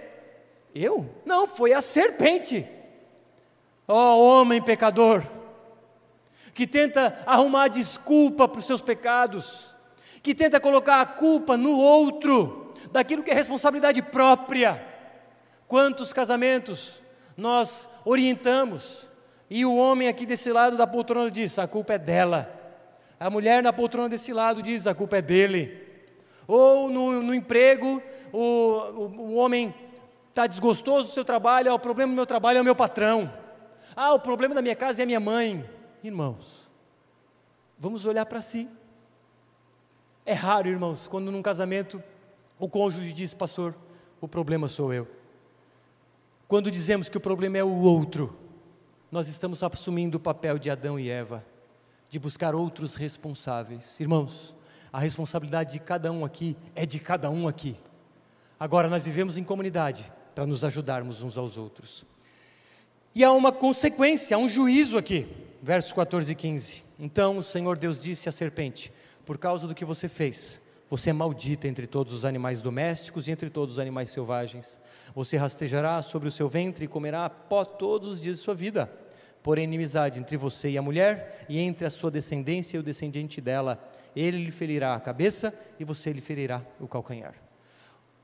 Eu? 0.73 1.10
Não, 1.26 1.47
foi 1.47 1.73
a 1.73 1.82
serpente. 1.82 2.67
Ó 3.88 4.15
oh, 4.15 4.23
homem 4.23 4.62
pecador, 4.62 5.23
que 6.54 6.65
tenta 6.65 7.21
arrumar 7.26 7.67
desculpa 7.67 8.47
para 8.47 8.60
os 8.60 8.65
seus 8.65 8.82
pecados, 8.82 9.76
que 10.21 10.34
tenta 10.34 10.60
colocar 10.60 11.02
a 11.02 11.06
culpa 11.06 11.58
no 11.58 11.78
outro, 11.78 12.71
daquilo 12.91 13.23
que 13.23 13.32
é 13.32 13.34
responsabilidade 13.34 14.02
própria. 14.02 14.84
Quantos 15.67 16.13
casamentos 16.13 17.02
nós 17.36 17.89
orientamos 18.06 19.10
e 19.49 19.65
o 19.65 19.76
homem 19.76 20.08
aqui 20.08 20.26
desse 20.26 20.52
lado 20.52 20.78
da 20.78 20.88
poltrona 20.88 21.30
diz: 21.30 21.60
a 21.60 21.67
culpa 21.67 21.93
é 21.93 21.97
dela. 21.99 22.52
A 23.19 23.30
mulher 23.30 23.62
na 23.62 23.71
poltrona 23.71 24.10
desse 24.10 24.34
lado 24.34 24.62
diz: 24.62 24.88
a 24.88 24.95
culpa 24.95 25.17
é 25.17 25.21
dele. 25.21 25.82
Ou 26.47 26.89
no, 26.89 27.23
no 27.23 27.34
emprego, 27.34 28.01
o, 28.32 28.39
o, 28.39 29.06
o 29.19 29.36
homem 29.36 29.73
está 30.29 30.47
desgostoso 30.47 31.10
do 31.10 31.13
seu 31.13 31.23
trabalho, 31.23 31.71
ah, 31.71 31.75
o 31.75 31.79
problema 31.79 32.12
do 32.12 32.15
meu 32.15 32.25
trabalho 32.25 32.58
é 32.58 32.62
o 32.62 32.65
meu 32.65 32.75
patrão. 32.75 33.32
Ah, 33.95 34.13
o 34.13 34.19
problema 34.19 34.56
da 34.56 34.62
minha 34.62 34.75
casa 34.75 35.01
é 35.01 35.03
a 35.03 35.06
minha 35.06 35.19
mãe. 35.19 35.67
Irmãos, 36.03 36.69
vamos 37.77 38.06
olhar 38.06 38.25
para 38.25 38.41
si. 38.41 38.67
É 40.25 40.34
raro, 40.34 40.67
irmãos, 40.67 41.08
quando 41.08 41.32
num 41.32 41.41
casamento 41.41 42.01
o 42.60 42.67
cônjuge 42.67 43.13
diz, 43.13 43.34
pastor, 43.34 43.75
o 44.19 44.27
problema 44.27 44.67
sou 44.67 44.93
eu. 44.93 45.08
Quando 46.47 46.71
dizemos 46.71 47.10
que 47.10 47.17
o 47.17 47.21
problema 47.21 47.58
é 47.58 47.63
o 47.63 47.82
outro, 47.82 48.36
nós 49.12 49.27
estamos 49.27 49.62
assumindo 49.62 50.17
o 50.17 50.19
papel 50.19 50.58
de 50.58 50.69
Adão 50.69 50.99
e 50.99 51.10
Eva, 51.10 51.45
de 52.10 52.17
buscar 52.17 52.56
outros 52.56 52.95
responsáveis. 52.95 53.99
Irmãos, 53.99 54.56
a 54.93 54.99
responsabilidade 54.99 55.73
de 55.73 55.79
cada 55.79 56.12
um 56.12 56.23
aqui 56.23 56.56
é 56.75 56.86
de 56.86 56.99
cada 56.99 57.27
um 57.32 57.47
aqui. 57.47 57.75
Agora, 58.60 58.88
nós 58.88 59.03
vivemos 59.03 59.39
em 59.39 59.43
comunidade 59.43 60.10
para 60.36 60.45
nos 60.45 60.63
ajudarmos 60.63 61.23
uns 61.23 61.36
aos 61.36 61.58
outros. 61.58 62.06
E 63.15 63.23
há 63.23 63.32
uma 63.32 63.51
consequência, 63.51 64.38
há 64.38 64.39
um 64.39 64.47
juízo 64.47 64.95
aqui, 64.95 65.27
versos 65.63 65.91
14 65.93 66.32
e 66.32 66.36
15. 66.36 66.84
Então 66.99 67.38
o 67.38 67.43
Senhor 67.43 67.75
Deus 67.75 67.99
disse 67.99 68.29
à 68.29 68.32
serpente: 68.32 68.93
Por 69.25 69.39
causa 69.39 69.67
do 69.67 69.73
que 69.73 69.84
você 69.84 70.08
fez, 70.08 70.62
você 70.89 71.10
é 71.10 71.13
maldita 71.13 71.67
entre 71.67 71.88
todos 71.88 72.13
os 72.13 72.23
animais 72.23 72.62
domésticos 72.62 73.28
e 73.28 73.32
entre 73.32 73.49
todos 73.49 73.74
os 73.74 73.80
animais 73.80 74.11
selvagens. 74.11 74.80
Você 75.15 75.38
rastejará 75.38 76.01
sobre 76.03 76.28
o 76.28 76.32
seu 76.32 76.47
ventre 76.47 76.86
e 76.86 76.88
comerá 76.88 77.28
pó 77.30 77.65
todos 77.65 78.07
os 78.07 78.22
dias 78.22 78.38
de 78.38 78.43
sua 78.43 78.53
vida. 78.53 78.91
Porém, 79.41 79.65
inimizade 79.65 80.20
entre 80.20 80.38
você 80.38 80.70
e 80.70 80.78
a 80.78 80.82
mulher, 80.82 81.45
e 81.49 81.59
entre 81.59 81.86
a 81.86 81.89
sua 81.89 82.09
descendência 82.09 82.78
e 82.78 82.80
o 82.80 82.84
descendente 82.84 83.41
dela 83.41 83.78
ele 84.16 84.43
lhe 84.43 84.51
ferirá 84.51 84.95
a 84.95 84.99
cabeça 84.99 85.53
e 85.80 85.84
você 85.84 86.11
lhe 86.11 86.22
ferirá 86.22 86.61
o 86.80 86.88
calcanhar. 86.88 87.34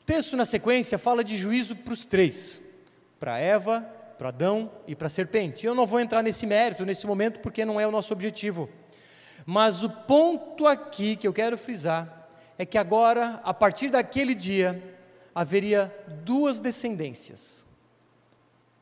O 0.02 0.06
texto 0.06 0.36
na 0.36 0.46
sequência 0.46 0.98
fala 0.98 1.24
de 1.24 1.38
juízo 1.38 1.76
para 1.76 1.94
os 1.94 2.06
três: 2.06 2.62
para 3.20 3.38
Eva, 3.38 3.82
para 4.18 4.30
Adão 4.30 4.72
e 4.88 4.96
para 4.96 5.08
a 5.08 5.10
serpente. 5.10 5.66
Eu 5.66 5.74
não 5.74 5.88
vou 5.88 6.00
entrar 6.00 6.22
nesse 6.22 6.46
mérito 6.46 6.86
nesse 6.86 7.08
momento 7.08 7.40
porque 7.40 7.64
não 7.64 7.80
é 7.80 7.88
o 7.88 7.92
nosso 7.92 8.14
objetivo. 8.14 8.70
Mas 9.46 9.84
o 9.84 9.90
ponto 9.90 10.68
aqui 10.68 11.16
que 11.16 11.28
eu 11.28 11.34
quero 11.34 11.58
frisar 11.58 12.30
é 12.58 12.66
que 12.66 12.78
agora, 12.78 13.40
a 13.44 13.54
partir 13.54 13.90
daquele 13.90 14.36
dia, 14.36 14.84
haveria 15.34 15.96
duas 16.24 16.60
descendências, 16.60 17.66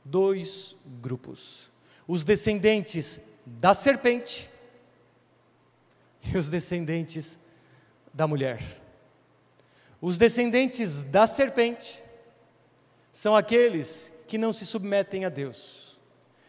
dois 0.03 0.75
grupos: 0.99 1.69
os 2.07 2.23
descendentes 2.23 3.21
da 3.45 3.73
serpente 3.73 4.49
e 6.33 6.37
os 6.37 6.49
descendentes 6.49 7.39
da 8.13 8.27
mulher. 8.27 8.61
Os 10.01 10.17
descendentes 10.17 11.01
da 11.01 11.25
serpente 11.25 12.03
são 13.11 13.35
aqueles 13.35 14.11
que 14.27 14.37
não 14.37 14.53
se 14.53 14.65
submetem 14.65 15.25
a 15.25 15.29
Deus. 15.29 15.97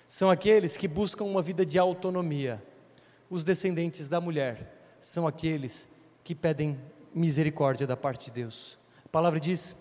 São 0.07 0.31
aqueles 0.31 0.77
que 0.77 0.89
buscam 0.89 1.25
uma 1.25 1.43
vida 1.43 1.65
de 1.65 1.79
autonomia. 1.79 2.63
Os 3.31 3.45
descendentes 3.45 4.09
da 4.09 4.21
mulher 4.21 4.75
são 5.01 5.27
aqueles 5.27 5.89
que 6.25 6.35
pedem 6.35 6.79
misericórdia 7.15 7.87
da 7.87 7.97
parte 7.97 8.27
de 8.27 8.33
Deus. 8.33 8.79
A 9.05 9.09
palavra 9.09 9.41
diz 9.41 9.77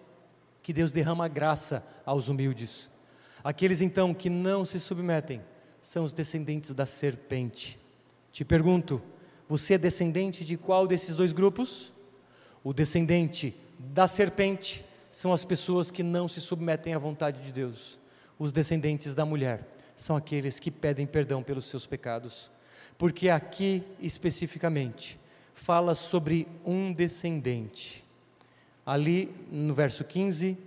que 0.62 0.74
Deus 0.74 0.92
derrama 0.92 1.28
graça 1.28 1.86
aos 2.06 2.28
humildes. 2.28 2.90
Aqueles 3.44 3.82
então 3.82 4.14
que 4.14 4.30
não 4.30 4.66
se 4.66 4.80
submetem 4.80 5.42
são 5.82 6.04
os 6.04 6.14
descendentes 6.14 6.74
da 6.74 6.86
serpente. 6.86 7.80
Te 8.32 8.44
pergunto, 8.44 9.02
você 9.48 9.76
é 9.76 9.78
descendente 9.78 10.44
de 10.44 10.58
qual 10.58 10.86
desses 10.86 11.16
dois 11.16 11.32
grupos? 11.32 11.94
O 12.64 12.74
descendente 12.74 13.56
da 13.80 14.08
serpente 14.08 14.84
são 15.12 15.32
as 15.32 15.46
pessoas 15.46 15.90
que 15.90 16.04
não 16.04 16.28
se 16.28 16.42
submetem 16.42 16.94
à 16.94 17.00
vontade 17.00 17.42
de 17.42 17.52
Deus. 17.52 17.98
Os 18.38 18.52
descendentes 18.52 19.16
da 19.16 19.26
mulher 19.26 19.66
são 19.96 20.16
aqueles 20.16 20.60
que 20.60 20.70
pedem 20.70 21.08
perdão 21.08 21.42
pelos 21.42 21.66
seus 21.66 21.88
pecados. 21.88 22.52
Porque 22.98 23.30
aqui 23.30 23.84
especificamente 24.00 25.20
fala 25.54 25.96
sobre 25.96 26.48
um 26.66 26.92
descendente. 26.92 28.04
Ali 28.86 29.34
no 29.50 29.74
verso 29.74 30.04
15, 30.04 30.58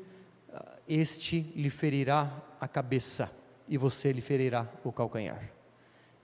este 0.89 1.41
lhe 1.55 1.70
ferirá 1.70 2.33
a 2.61 2.66
cabeça 2.66 3.31
e 3.68 3.78
você 3.78 4.11
lhe 4.11 4.20
ferirá 4.20 4.68
o 4.83 4.91
calcanhar. 4.91 5.51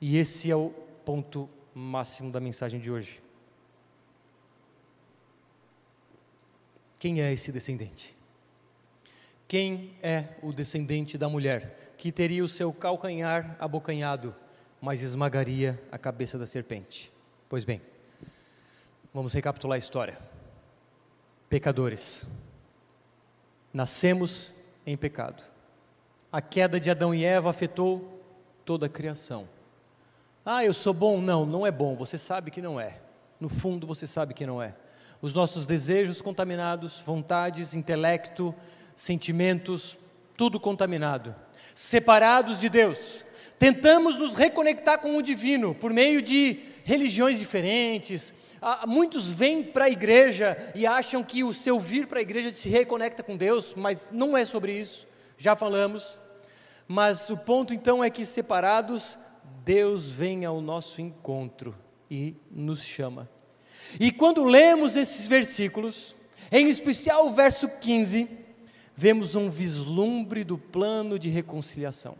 E 0.00 0.16
esse 0.18 0.50
é 0.50 0.56
o 0.56 0.70
ponto 1.04 1.48
máximo 1.78 2.32
da 2.32 2.40
mensagem 2.40 2.80
de 2.80 2.90
hoje. 2.90 3.22
Quem 6.98 7.20
é 7.20 7.30
esse 7.30 7.52
descendente? 7.52 8.16
Quem 9.46 9.94
é 10.02 10.30
o 10.42 10.54
descendente 10.54 11.18
da 11.18 11.28
mulher 11.28 11.92
que 11.98 12.10
teria 12.10 12.42
o 12.42 12.48
seu 12.48 12.72
calcanhar 12.72 13.56
abocanhado, 13.60 14.34
mas 14.80 15.02
esmagaria 15.02 15.78
a 15.92 15.98
cabeça 15.98 16.38
da 16.38 16.46
serpente? 16.46 17.12
Pois 17.46 17.66
bem, 17.66 17.82
vamos 19.12 19.34
recapitular 19.34 19.76
a 19.76 19.78
história. 19.78 20.18
Pecadores. 21.50 22.26
Nascemos 23.70 24.54
em 24.86 24.96
pecado. 24.96 25.42
A 26.32 26.40
queda 26.40 26.80
de 26.80 26.90
Adão 26.90 27.14
e 27.14 27.22
Eva 27.22 27.50
afetou 27.50 28.18
toda 28.64 28.86
a 28.86 28.88
criação. 28.88 29.46
Ah, 30.48 30.64
eu 30.64 30.72
sou 30.72 30.94
bom? 30.94 31.20
Não, 31.20 31.44
não 31.44 31.66
é 31.66 31.72
bom. 31.72 31.96
Você 31.96 32.16
sabe 32.16 32.52
que 32.52 32.62
não 32.62 32.78
é. 32.78 33.00
No 33.40 33.48
fundo, 33.48 33.84
você 33.84 34.06
sabe 34.06 34.32
que 34.32 34.46
não 34.46 34.62
é. 34.62 34.76
Os 35.20 35.34
nossos 35.34 35.66
desejos 35.66 36.22
contaminados, 36.22 37.02
vontades, 37.04 37.74
intelecto, 37.74 38.54
sentimentos, 38.94 39.98
tudo 40.36 40.60
contaminado, 40.60 41.34
separados 41.74 42.60
de 42.60 42.68
Deus. 42.68 43.24
Tentamos 43.58 44.20
nos 44.20 44.34
reconectar 44.34 45.00
com 45.00 45.16
o 45.16 45.22
divino 45.22 45.74
por 45.74 45.92
meio 45.92 46.22
de 46.22 46.60
religiões 46.84 47.40
diferentes. 47.40 48.32
Ah, 48.62 48.84
muitos 48.86 49.32
vêm 49.32 49.64
para 49.64 49.86
a 49.86 49.90
igreja 49.90 50.56
e 50.76 50.86
acham 50.86 51.24
que 51.24 51.42
o 51.42 51.52
seu 51.52 51.80
vir 51.80 52.06
para 52.06 52.20
a 52.20 52.22
igreja 52.22 52.54
se 52.54 52.68
reconecta 52.68 53.20
com 53.20 53.36
Deus, 53.36 53.74
mas 53.74 54.06
não 54.12 54.36
é 54.36 54.44
sobre 54.44 54.78
isso, 54.78 55.08
já 55.36 55.56
falamos. 55.56 56.20
Mas 56.86 57.30
o 57.30 57.36
ponto 57.36 57.74
então 57.74 58.04
é 58.04 58.08
que 58.08 58.24
separados, 58.24 59.18
Deus 59.66 60.12
vem 60.12 60.44
ao 60.44 60.60
nosso 60.60 61.00
encontro 61.00 61.74
e 62.08 62.36
nos 62.48 62.84
chama. 62.84 63.28
E 63.98 64.12
quando 64.12 64.44
lemos 64.44 64.94
esses 64.94 65.26
versículos, 65.26 66.14
em 66.52 66.68
especial 66.68 67.26
o 67.26 67.32
verso 67.32 67.68
15, 67.68 68.28
vemos 68.94 69.34
um 69.34 69.50
vislumbre 69.50 70.44
do 70.44 70.56
plano 70.56 71.18
de 71.18 71.28
reconciliação. 71.30 72.16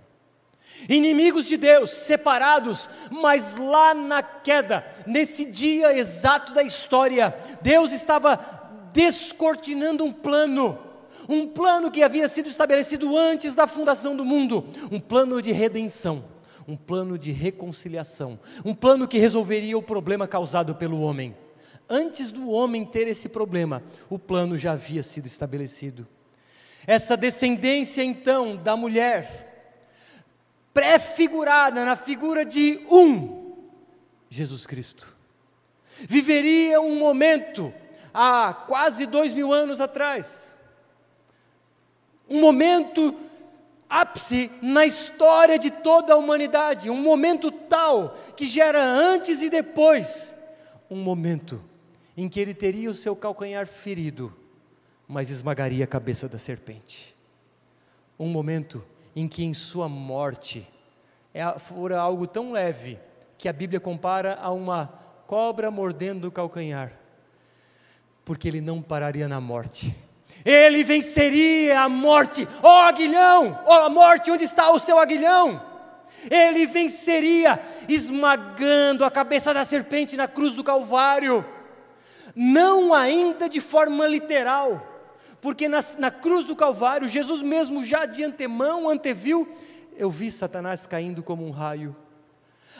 Inimigos 0.89 1.47
de 1.47 1.57
Deus, 1.57 1.91
separados, 1.91 2.89
mas 3.13 3.57
lá 3.57 3.95
na 3.95 4.25
queda, 4.25 4.85
nesse 5.07 5.45
dia 5.45 5.97
exato 5.97 6.53
da 6.53 6.65
história, 6.65 7.33
Deus 7.63 7.93
estava 7.93 8.91
descortinando 8.93 10.05
um 10.05 10.11
plano, 10.11 10.77
um 11.29 11.47
plano 11.47 11.93
que 11.93 12.03
havia 12.03 12.29
sido 12.29 12.49
estabelecido 12.49 13.17
antes 13.17 13.55
da 13.55 13.69
fundação 13.69 14.17
do 14.17 14.25
mundo, 14.25 14.67
um 14.91 14.99
plano 14.99 15.41
de 15.41 15.53
redenção, 15.53 16.25
um 16.67 16.77
plano 16.77 17.19
de 17.19 17.31
reconciliação, 17.31 18.39
um 18.65 18.75
plano 18.75 19.07
que 19.07 19.19
resolveria 19.19 19.79
o 19.79 19.83
problema 19.83 20.27
causado 20.27 20.75
pelo 20.75 21.01
homem. 21.01 21.37
Antes 21.89 22.31
do 22.31 22.51
homem 22.51 22.85
ter 22.85 23.07
esse 23.07 23.29
problema, 23.29 23.83
o 24.11 24.19
plano 24.19 24.59
já 24.59 24.73
havia 24.73 25.03
sido 25.03 25.27
estabelecido. 25.27 26.07
Essa 26.87 27.17
descendência 27.17 28.03
então 28.03 28.57
da 28.57 28.77
mulher, 28.77 29.75
prefigurada 30.75 31.85
na 31.85 31.97
figura 31.97 32.45
de 32.45 32.85
um, 32.91 33.55
Jesus 34.29 34.67
Cristo, 34.67 35.17
viveria 36.01 36.81
um 36.81 36.97
momento 36.99 37.73
há 38.13 38.53
quase 38.53 39.07
dois 39.07 39.33
mil 39.33 39.53
anos 39.53 39.81
atrás, 39.81 40.57
um 42.29 42.41
momento 42.41 43.15
ápice 43.89 44.51
na 44.61 44.85
história 44.85 45.59
de 45.59 45.71
toda 45.71 46.15
a 46.15 46.17
humanidade, 46.17 46.91
um 46.91 47.01
momento 47.01 47.51
tal 47.51 48.17
que 48.37 48.47
gera 48.47 48.83
antes 48.83 49.43
e 49.43 49.51
depois, 49.51 50.35
um 50.91 50.97
momento 50.97 51.63
em 52.17 52.29
que 52.29 52.41
ele 52.41 52.55
teria 52.55 52.91
o 52.91 52.95
seu 52.95 53.15
calcanhar 53.15 53.67
ferido 53.67 54.35
mas 55.09 55.31
esmagaria 55.31 55.85
a 55.85 55.89
cabeça 55.89 56.29
da 56.29 56.39
serpente. 56.39 57.15
Um 58.19 58.29
momento 58.29 58.85
em 59.15 59.29
que 59.29 59.45
em 59.45 59.55
sua 59.55 59.89
morte 59.89 60.67
é, 61.33 61.59
fora 61.59 61.99
algo 61.99 62.27
tão 62.27 62.53
leve 62.53 62.99
que 63.39 63.49
a 63.49 63.53
Bíblia 63.53 63.79
compara 63.79 64.37
a 64.41 64.51
uma 64.51 64.87
cobra 65.27 65.71
mordendo 65.71 66.29
o 66.29 66.33
calcanhar, 66.33 66.93
porque 68.25 68.49
ele 68.49 68.61
não 68.61 68.81
pararia 68.81 69.29
na 69.29 69.41
morte. 69.41 69.95
Ele 70.47 70.85
venceria 70.85 71.81
a 71.81 71.89
morte. 71.89 72.47
Ó 72.63 72.69
oh, 72.69 72.87
aguilhão! 72.87 73.59
Ó 73.67 73.87
oh, 73.87 73.91
morte, 73.91 74.31
onde 74.31 74.45
está 74.45 74.71
o 74.71 74.79
seu 74.79 74.97
aguilhão? 74.97 75.61
Ele 76.31 76.65
venceria 76.67 77.61
esmagando 77.89 79.05
a 79.05 79.11
cabeça 79.11 79.53
da 79.53 79.65
serpente 79.65 80.17
na 80.17 80.29
cruz 80.29 80.55
do 80.55 80.63
Calvário. 80.63 81.45
Não 82.33 82.95
ainda 82.95 83.49
de 83.49 83.61
forma 83.61 84.07
literal, 84.07 84.87
porque 85.41 85.69
na, 85.69 85.81
na 85.99 86.13
cruz 86.13 86.47
do 86.47 86.55
Calvário, 86.55 87.09
Jesus 87.09 87.43
mesmo 87.43 87.85
já 87.85 88.07
de 88.07 88.23
antemão 88.23 88.89
anteviu, 88.89 89.49
eu 89.97 90.11
vi 90.13 90.31
Satanás 90.31 90.87
caindo 90.87 91.25
como 91.25 91.45
um 91.45 91.51
raio. 91.51 91.97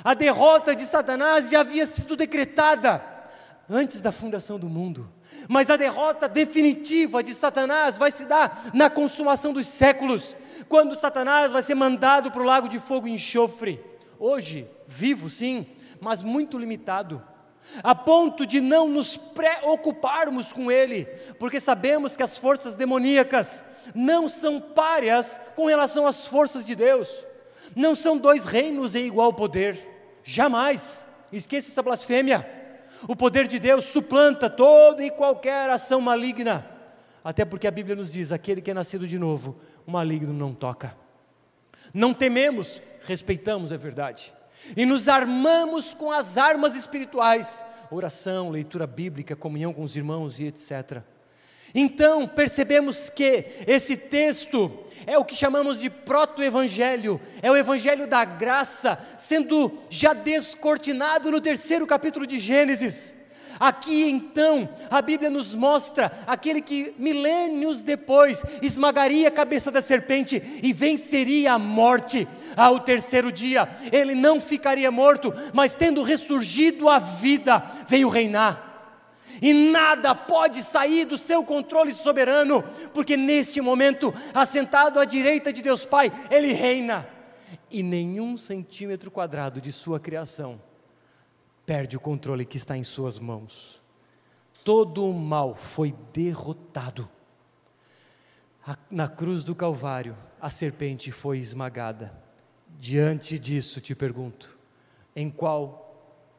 A 0.05 0.15
derrota 0.15 0.77
de 0.77 0.85
Satanás 0.85 1.51
já 1.51 1.61
havia 1.61 1.87
sido 1.87 2.15
decretada 2.15 3.16
antes 3.69 4.01
da 4.01 4.13
fundação 4.13 4.59
do 4.59 4.69
mundo. 4.69 5.11
Mas 5.49 5.71
a 5.71 5.77
derrota 5.77 6.29
definitiva 6.29 7.23
de 7.23 7.35
Satanás 7.35 7.97
vai 7.97 8.11
se 8.11 8.25
dar 8.25 8.71
na 8.73 8.89
consumação 8.89 9.53
dos 9.53 9.67
séculos, 9.67 10.37
quando 10.69 10.95
Satanás 10.95 11.53
vai 11.53 11.63
ser 11.63 11.75
mandado 11.75 12.31
para 12.31 12.43
o 12.43 12.47
lago 12.47 12.69
de 12.69 12.79
fogo 12.79 13.09
e 13.09 13.13
enxofre. 13.13 13.81
Hoje, 14.19 14.69
vivo 14.87 15.29
sim, 15.29 15.67
mas 16.01 16.23
muito 16.23 16.59
limitado 16.59 17.23
a 17.83 17.95
ponto 17.95 18.47
de 18.47 18.61
não 18.61 18.89
nos 18.89 19.17
preocuparmos 19.17 20.53
com 20.53 20.71
ele, 20.71 21.07
porque 21.39 21.61
sabemos 21.61 22.17
que 22.17 22.23
as 22.23 22.39
forças 22.39 22.75
demoníacas 22.75 23.65
não 23.95 24.29
são 24.29 24.61
páreas 24.61 25.41
com 25.55 25.67
relação 25.67 26.07
às 26.07 26.27
forças 26.27 26.65
de 26.65 26.75
Deus, 26.75 27.25
não 27.75 27.95
são 27.95 28.17
dois 28.17 28.45
reinos 28.45 28.95
em 28.95 29.07
igual 29.07 29.33
poder, 29.33 29.79
jamais, 30.23 31.07
esqueça 31.33 31.71
essa 31.71 31.83
blasfêmia. 31.83 32.56
O 33.09 33.15
poder 33.17 33.47
de 33.47 33.59
Deus 33.59 33.85
suplanta 33.85 34.49
toda 34.49 35.05
e 35.05 35.11
qualquer 35.11 35.71
ação 35.71 36.01
maligna, 36.01 36.67
até 37.23 37.45
porque 37.45 37.67
a 37.67 37.71
Bíblia 37.71 37.97
nos 37.97 38.13
diz: 38.13 38.33
aquele 38.33 38.61
que 38.61 38.71
é 38.71 38.75
nascido 38.75 39.07
de 39.07 39.19
novo, 39.19 39.57
o 39.87 39.91
maligno 39.91 40.33
não 40.33 40.55
toca. 40.55 40.97
Não 41.93 42.13
tememos, 42.13 42.83
respeitamos, 43.07 43.73
é 43.73 43.77
verdade 43.77 44.33
e 44.75 44.87
nos 44.87 45.09
armamos 45.09 45.93
com 45.93 46.11
as 46.11 46.39
armas 46.39 46.75
espirituais, 46.75 47.65
oração, 47.91 48.51
leitura 48.51 48.87
bíblica, 48.87 49.37
comunhão 49.37 49.73
com 49.73 49.83
os 49.83 49.95
irmãos 49.95 50.41
e 50.41 50.47
etc. 50.47 51.03
Então, 51.79 52.27
percebemos 52.27 53.11
que 53.11 53.45
esse 53.67 53.99
texto 53.99 54.73
é 55.07 55.19
o 55.19 55.25
que 55.27 55.37
chamamos 55.37 55.79
de 55.79 55.91
proto-evangelho, 55.91 57.21
é 57.43 57.51
o 57.51 57.57
evangelho 57.57 58.07
da 58.07 58.25
graça, 58.25 58.99
sendo 59.19 59.71
já 59.91 60.15
descortinado 60.15 61.31
no 61.31 61.39
terceiro 61.39 61.87
capítulo 61.87 62.27
de 62.27 62.39
Gênesis. 62.39 63.15
Aqui 63.61 64.09
então, 64.09 64.67
a 64.91 65.03
Bíblia 65.03 65.29
nos 65.29 65.55
mostra 65.55 66.11
aquele 66.27 66.63
que 66.63 66.95
milênios 66.97 67.83
depois 67.83 68.43
esmagaria 68.63 69.29
a 69.29 69.31
cabeça 69.31 69.71
da 69.71 69.83
serpente 69.83 70.43
e 70.63 70.73
venceria 70.73 71.53
a 71.53 71.59
morte. 71.59 72.27
Ao 72.57 72.81
terceiro 72.81 73.31
dia, 73.31 73.69
ele 73.93 74.15
não 74.15 74.41
ficaria 74.41 74.91
morto, 74.91 75.33
mas 75.53 75.75
tendo 75.75 76.03
ressurgido 76.03 76.89
à 76.89 76.99
vida, 76.99 77.63
veio 77.87 78.09
reinar. 78.09 78.66
E 79.41 79.53
nada 79.53 80.15
pode 80.15 80.63
sair 80.63 81.05
do 81.05 81.19
seu 81.19 81.45
controle 81.45 81.93
soberano, 81.93 82.63
porque 82.93 83.17
neste 83.17 83.61
momento, 83.61 84.13
assentado 84.33 84.99
à 84.99 85.05
direita 85.05 85.53
de 85.53 85.63
Deus 85.63 85.85
Pai, 85.85 86.13
Ele 86.31 86.53
reina. 86.53 87.09
E 87.71 87.83
nenhum 87.83 88.37
centímetro 88.37 89.11
quadrado 89.11 89.61
de 89.61 89.73
sua 89.73 90.01
criação 90.01 90.61
perde 91.65 91.97
o 91.97 92.01
controle 92.01 92.45
que 92.45 92.57
está 92.57 92.77
em 92.77 92.85
Suas 92.85 93.19
mãos. 93.19 93.83
Todo 94.65 95.09
o 95.09 95.15
mal 95.15 95.55
foi 95.55 95.95
derrotado. 96.13 97.09
Na 98.91 99.09
cruz 99.09 99.45
do 99.45 99.55
Calvário, 99.55 100.17
a 100.41 100.51
serpente 100.51 101.13
foi 101.13 101.39
esmagada. 101.39 102.13
Diante 102.79 103.39
disso, 103.39 103.81
te 103.81 103.95
pergunto: 103.95 104.59
em 105.15 105.31
qual 105.31 105.87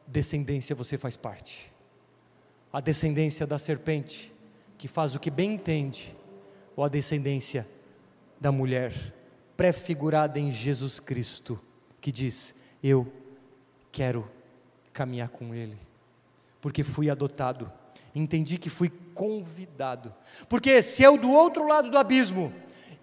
descendência 0.06 0.74
você 0.74 0.98
faz 0.98 1.16
parte? 1.16 1.72
A 2.72 2.80
descendência 2.80 3.46
da 3.46 3.58
serpente, 3.58 4.32
que 4.76 4.86
faz 4.88 5.14
o 5.14 5.20
que 5.20 5.30
bem 5.30 5.54
entende, 5.54 6.14
ou 6.76 6.84
a 6.84 6.88
descendência 6.88 7.66
da 8.40 8.52
mulher, 8.52 8.92
prefigurada 9.56 10.38
em 10.38 10.52
Jesus 10.52 11.00
Cristo, 11.00 11.60
que 12.00 12.12
diz: 12.12 12.54
Eu 12.82 13.10
quero 13.90 14.30
caminhar 14.92 15.28
com 15.28 15.54
Ele, 15.54 15.78
porque 16.60 16.84
fui 16.84 17.10
adotado 17.10 17.72
entendi 18.14 18.58
que 18.58 18.68
fui 18.68 18.90
convidado. 19.14 20.14
Porque 20.48 20.82
se 20.82 21.02
eu 21.02 21.16
do 21.16 21.30
outro 21.30 21.66
lado 21.66 21.90
do 21.90 21.98
abismo, 21.98 22.52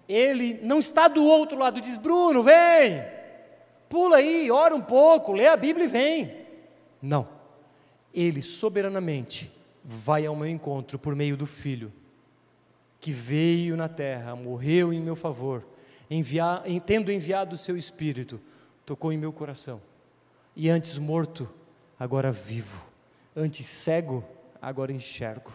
ele 0.08 0.60
não 0.62 0.78
está 0.78 1.08
do 1.08 1.24
outro 1.24 1.58
lado, 1.58 1.80
diz: 1.80 1.96
Bruno, 1.96 2.42
vem, 2.42 3.02
pula 3.88 4.16
aí, 4.16 4.50
ora 4.50 4.74
um 4.74 4.80
pouco, 4.80 5.32
lê 5.32 5.46
a 5.46 5.56
Bíblia 5.56 5.86
e 5.86 5.88
vem. 5.88 6.46
Não, 7.00 7.28
ele 8.14 8.42
soberanamente 8.42 9.50
vai 9.88 10.26
ao 10.26 10.34
meu 10.34 10.48
encontro 10.48 10.98
por 10.98 11.14
meio 11.14 11.36
do 11.36 11.46
Filho, 11.46 11.92
que 12.98 13.12
veio 13.12 13.76
na 13.76 13.88
terra, 13.88 14.34
morreu 14.34 14.92
em 14.92 15.00
meu 15.00 15.14
favor, 15.14 15.64
enviar, 16.10 16.64
tendo 16.84 17.12
enviado 17.12 17.54
o 17.54 17.58
seu 17.58 17.76
Espírito, 17.76 18.40
tocou 18.84 19.12
em 19.12 19.18
meu 19.18 19.32
coração, 19.32 19.80
e 20.56 20.68
antes 20.68 20.98
morto, 20.98 21.48
agora 21.98 22.32
vivo, 22.32 22.84
antes 23.36 23.66
cego, 23.66 24.24
agora 24.60 24.92
enxergo. 24.92 25.52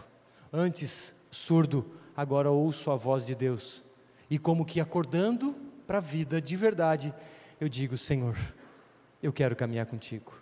Antes 0.50 1.14
surdo, 1.30 1.84
agora 2.16 2.50
ouço 2.50 2.90
a 2.90 2.96
voz 2.96 3.26
de 3.26 3.34
Deus. 3.34 3.82
E 4.30 4.38
como 4.38 4.64
que 4.64 4.80
acordando 4.80 5.54
para 5.86 5.98
a 5.98 6.00
vida 6.00 6.40
de 6.40 6.56
verdade, 6.56 7.12
eu 7.60 7.68
digo: 7.68 7.98
Senhor, 7.98 8.36
eu 9.22 9.32
quero 9.32 9.56
caminhar 9.56 9.86
contigo. 9.86 10.32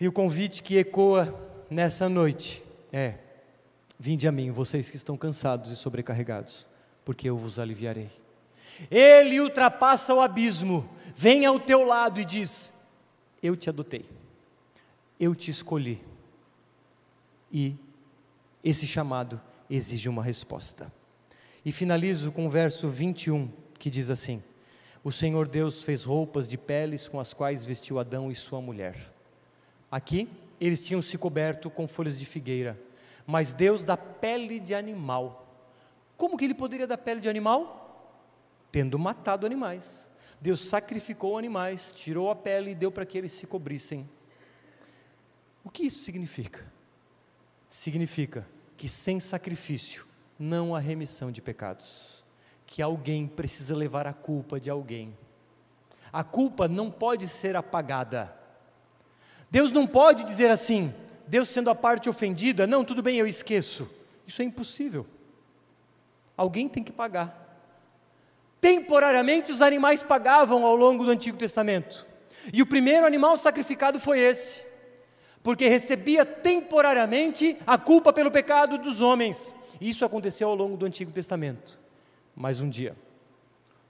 E 0.00 0.08
o 0.08 0.12
convite 0.12 0.62
que 0.62 0.78
ecoa 0.78 1.32
nessa 1.70 2.08
noite 2.08 2.64
é: 2.92 3.14
Vinde 3.98 4.28
a 4.28 4.32
mim, 4.32 4.50
vocês 4.50 4.90
que 4.90 4.96
estão 4.96 5.16
cansados 5.16 5.70
e 5.70 5.76
sobrecarregados, 5.76 6.68
porque 7.04 7.28
eu 7.28 7.36
vos 7.36 7.58
aliviarei. 7.58 8.10
Ele 8.90 9.40
ultrapassa 9.40 10.14
o 10.14 10.20
abismo, 10.20 10.88
vem 11.14 11.46
ao 11.46 11.58
teu 11.58 11.84
lado 11.84 12.20
e 12.20 12.24
diz: 12.24 12.72
Eu 13.42 13.56
te 13.56 13.68
adotei, 13.68 14.04
eu 15.18 15.34
te 15.34 15.50
escolhi, 15.50 16.02
e 17.50 17.76
esse 18.62 18.86
chamado 18.86 19.40
exige 19.68 20.08
uma 20.08 20.22
resposta. 20.22 20.92
E 21.64 21.70
finalizo 21.70 22.32
com 22.32 22.46
o 22.46 22.50
verso 22.50 22.88
21, 22.88 23.48
que 23.78 23.90
diz 23.90 24.10
assim: 24.10 24.42
O 25.04 25.12
Senhor 25.12 25.46
Deus 25.46 25.82
fez 25.82 26.04
roupas 26.04 26.48
de 26.48 26.58
peles 26.58 27.08
com 27.08 27.20
as 27.20 27.32
quais 27.32 27.64
vestiu 27.64 27.98
Adão 27.98 28.30
e 28.30 28.34
sua 28.34 28.60
mulher. 28.60 29.12
Aqui, 29.90 30.28
eles 30.66 30.86
tinham 30.86 31.02
se 31.02 31.18
coberto 31.18 31.70
com 31.70 31.88
folhas 31.88 32.18
de 32.18 32.24
figueira, 32.24 32.80
mas 33.26 33.54
Deus 33.54 33.84
dá 33.84 33.96
pele 33.96 34.60
de 34.60 34.74
animal. 34.74 35.46
Como 36.16 36.36
que 36.36 36.44
ele 36.44 36.54
poderia 36.54 36.86
dar 36.86 36.98
pele 36.98 37.20
de 37.20 37.28
animal? 37.28 38.16
Tendo 38.70 38.98
matado 38.98 39.46
animais. 39.46 40.08
Deus 40.40 40.60
sacrificou 40.60 41.38
animais, 41.38 41.92
tirou 41.92 42.30
a 42.30 42.36
pele 42.36 42.72
e 42.72 42.74
deu 42.74 42.90
para 42.90 43.06
que 43.06 43.16
eles 43.16 43.32
se 43.32 43.46
cobrissem. 43.46 44.08
O 45.64 45.70
que 45.70 45.84
isso 45.84 46.02
significa? 46.02 46.72
significa 47.72 48.46
que 48.76 48.86
sem 48.86 49.18
sacrifício 49.18 50.06
não 50.38 50.74
há 50.74 50.78
remissão 50.78 51.32
de 51.32 51.40
pecados, 51.40 52.22
que 52.66 52.82
alguém 52.82 53.26
precisa 53.26 53.74
levar 53.74 54.06
a 54.06 54.12
culpa 54.12 54.60
de 54.60 54.68
alguém. 54.68 55.16
A 56.12 56.22
culpa 56.22 56.68
não 56.68 56.90
pode 56.90 57.26
ser 57.26 57.56
apagada. 57.56 58.36
Deus 59.52 59.70
não 59.70 59.86
pode 59.86 60.24
dizer 60.24 60.50
assim, 60.50 60.94
Deus 61.28 61.46
sendo 61.50 61.68
a 61.68 61.74
parte 61.74 62.08
ofendida, 62.08 62.66
não, 62.66 62.82
tudo 62.82 63.02
bem, 63.02 63.18
eu 63.18 63.26
esqueço. 63.26 63.86
Isso 64.26 64.40
é 64.40 64.46
impossível. 64.46 65.06
Alguém 66.34 66.70
tem 66.70 66.82
que 66.82 66.90
pagar. 66.90 67.38
Temporariamente 68.62 69.52
os 69.52 69.60
animais 69.60 70.02
pagavam 70.02 70.64
ao 70.64 70.74
longo 70.74 71.04
do 71.04 71.10
Antigo 71.10 71.36
Testamento. 71.36 72.06
E 72.50 72.62
o 72.62 72.66
primeiro 72.66 73.04
animal 73.04 73.36
sacrificado 73.36 74.00
foi 74.00 74.20
esse 74.20 74.64
porque 75.42 75.68
recebia 75.68 76.24
temporariamente 76.24 77.58
a 77.66 77.76
culpa 77.76 78.10
pelo 78.10 78.30
pecado 78.30 78.78
dos 78.78 79.02
homens. 79.02 79.54
Isso 79.78 80.02
aconteceu 80.02 80.48
ao 80.48 80.54
longo 80.54 80.78
do 80.78 80.86
Antigo 80.86 81.12
Testamento. 81.12 81.78
Mas 82.34 82.58
um 82.58 82.70
dia, 82.70 82.96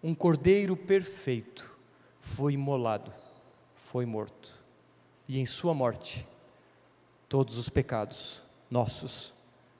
um 0.02 0.12
cordeiro 0.12 0.76
perfeito 0.76 1.72
foi 2.20 2.54
imolado, 2.54 3.12
foi 3.92 4.04
morto, 4.04 4.61
e 5.32 5.38
em 5.38 5.46
sua 5.46 5.72
morte, 5.72 6.28
todos 7.26 7.56
os 7.56 7.70
pecados 7.70 8.42
nossos 8.70 9.32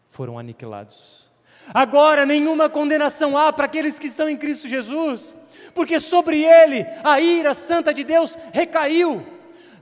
foram 0.09 0.38
aniquilados. 0.38 1.26
Agora 1.74 2.24
nenhuma 2.24 2.70
condenação 2.70 3.36
há 3.36 3.53
para 3.53 3.66
aqueles 3.66 3.98
que 3.98 4.07
estão 4.07 4.30
em 4.30 4.36
Cristo 4.38 4.66
Jesus, 4.66 5.36
porque 5.74 6.00
sobre 6.00 6.42
ele 6.42 6.86
a 7.05 7.20
ira 7.20 7.53
santa 7.53 7.92
de 7.92 8.03
Deus 8.03 8.34
recaiu. 8.50 9.26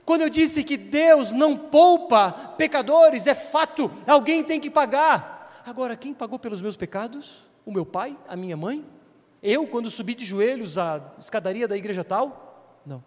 Quando 0.03 0.23
eu 0.23 0.29
disse 0.29 0.61
que 0.61 0.75
Deus 0.75 1.31
não 1.31 1.55
poupa 1.55 2.33
pecadores, 2.57 3.25
é 3.25 3.33
fato, 3.33 3.89
alguém 4.05 4.43
tem 4.43 4.59
que 4.59 4.69
pagar. 4.69 5.63
Agora, 5.65 5.95
quem 5.95 6.13
pagou 6.13 6.37
pelos 6.37 6.61
meus 6.61 6.75
pecados? 6.75 7.47
O 7.65 7.71
meu 7.71 7.85
pai? 7.85 8.19
A 8.27 8.35
minha 8.35 8.57
mãe? 8.57 8.85
Eu, 9.41 9.65
quando 9.65 9.89
subi 9.89 10.15
de 10.15 10.25
joelhos 10.25 10.77
à 10.77 11.13
escadaria 11.17 11.65
da 11.65 11.77
igreja 11.77 12.03
tal? 12.03 12.81
Não. 12.85 13.01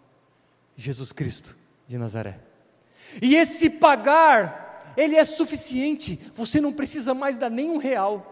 Jesus 0.75 1.11
Cristo 1.11 1.55
de 1.87 1.99
Nazaré. 1.99 2.54
E 3.21 3.35
esse 3.35 3.69
pagar, 3.69 4.93
ele 4.97 5.15
é 5.15 5.23
suficiente, 5.23 6.19
você 6.33 6.59
não 6.59 6.73
precisa 6.73 7.13
mais 7.13 7.37
dar 7.37 7.49
nenhum 7.49 7.77
real. 7.77 8.31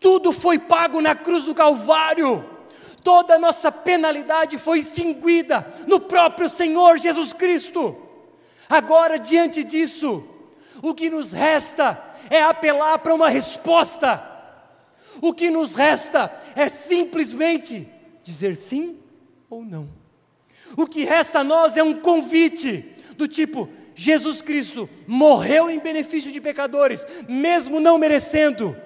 Tudo 0.00 0.32
foi 0.32 0.58
pago 0.58 1.00
na 1.00 1.14
cruz 1.14 1.44
do 1.44 1.54
Calvário 1.54 2.54
toda 3.04 3.34
a 3.34 3.38
nossa 3.38 3.70
penalidade 3.70 4.56
foi 4.56 4.78
extinguida 4.78 5.70
no 5.86 6.00
próprio 6.00 6.48
Senhor 6.48 6.96
Jesus 6.96 7.34
Cristo. 7.34 7.94
Agora, 8.68 9.18
diante 9.18 9.62
disso, 9.62 10.24
o 10.82 10.94
que 10.94 11.10
nos 11.10 11.30
resta 11.30 12.02
é 12.30 12.42
apelar 12.42 12.98
para 12.98 13.14
uma 13.14 13.28
resposta. 13.28 14.32
O 15.20 15.34
que 15.34 15.50
nos 15.50 15.74
resta 15.74 16.34
é 16.56 16.68
simplesmente 16.68 17.86
dizer 18.22 18.56
sim 18.56 18.98
ou 19.50 19.62
não. 19.62 19.86
O 20.76 20.86
que 20.86 21.04
resta 21.04 21.40
a 21.40 21.44
nós 21.44 21.76
é 21.76 21.82
um 21.82 22.00
convite 22.00 22.93
do 23.16 23.28
tipo: 23.28 23.68
Jesus 23.94 24.42
Cristo 24.42 24.88
morreu 25.06 25.70
em 25.70 25.78
benefício 25.78 26.32
de 26.32 26.40
pecadores, 26.40 27.06
mesmo 27.28 27.80
não 27.80 27.98
merecendo. 27.98 28.76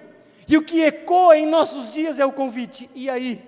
E 0.47 0.57
o 0.57 0.63
que 0.63 0.83
ecoa 0.83 1.37
em 1.37 1.47
nossos 1.47 1.93
dias 1.93 2.19
é 2.19 2.27
o 2.27 2.33
convite: 2.33 2.89
e 2.95 3.09
aí? 3.11 3.43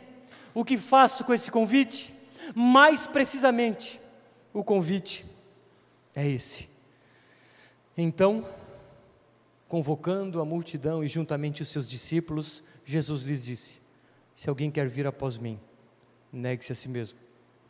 O 0.55 0.65
que 0.65 0.77
faço 0.77 1.25
com 1.25 1.33
esse 1.33 1.51
convite? 1.51 2.15
Mais 2.55 3.07
precisamente, 3.07 4.01
o 4.53 4.65
convite 4.65 5.25
é 6.15 6.27
esse. 6.27 6.69
Então, 7.97 8.45
convocando 9.69 10.41
a 10.41 10.45
multidão 10.45 11.05
e 11.05 11.09
juntamente 11.09 11.63
os 11.63 11.69
seus 11.69 11.89
discípulos, 11.89 12.63
Jesus 12.85 13.23
lhes 13.23 13.45
disse: 13.45 13.81
Se 14.35 14.49
alguém 14.49 14.71
quer 14.71 14.89
vir 14.89 15.07
após 15.07 15.39
mim, 15.39 15.59
negue-se 16.33 16.73
a 16.73 16.75
si 16.75 16.89
mesmo, 16.89 17.19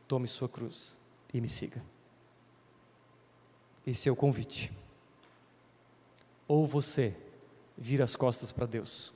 tome 0.08 0.26
sua 0.26 0.48
cruz 0.48 0.96
e 1.32 1.40
me 1.40 1.48
siga. 1.48 1.82
Esse 3.86 4.08
é 4.08 4.12
o 4.12 4.16
convite. 4.16 4.72
Ou 6.46 6.66
você 6.66 7.16
vira 7.76 8.04
as 8.04 8.14
costas 8.14 8.52
para 8.52 8.66
Deus, 8.66 9.12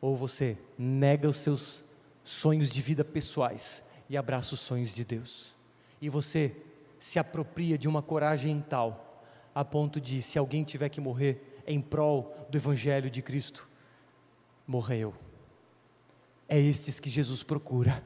ou 0.00 0.14
você 0.16 0.56
nega 0.78 1.28
os 1.28 1.38
seus 1.38 1.84
sonhos 2.22 2.70
de 2.70 2.80
vida 2.80 3.04
pessoais 3.04 3.82
e 4.08 4.16
abraça 4.16 4.54
os 4.54 4.60
sonhos 4.60 4.94
de 4.94 5.04
Deus. 5.04 5.56
E 6.00 6.08
você 6.08 6.54
se 6.98 7.18
apropria 7.18 7.76
de 7.76 7.88
uma 7.88 8.02
coragem 8.02 8.64
tal, 8.68 9.24
a 9.54 9.64
ponto 9.64 10.00
de, 10.00 10.22
se 10.22 10.38
alguém 10.38 10.62
tiver 10.62 10.88
que 10.88 11.00
morrer 11.00 11.62
em 11.66 11.80
prol 11.80 12.34
do 12.48 12.56
Evangelho 12.56 13.10
de 13.10 13.22
Cristo, 13.22 13.68
morra 14.66 14.94
eu. 14.94 15.14
É 16.48 16.58
estes 16.58 17.00
que 17.00 17.10
Jesus 17.10 17.42
procura. 17.42 18.04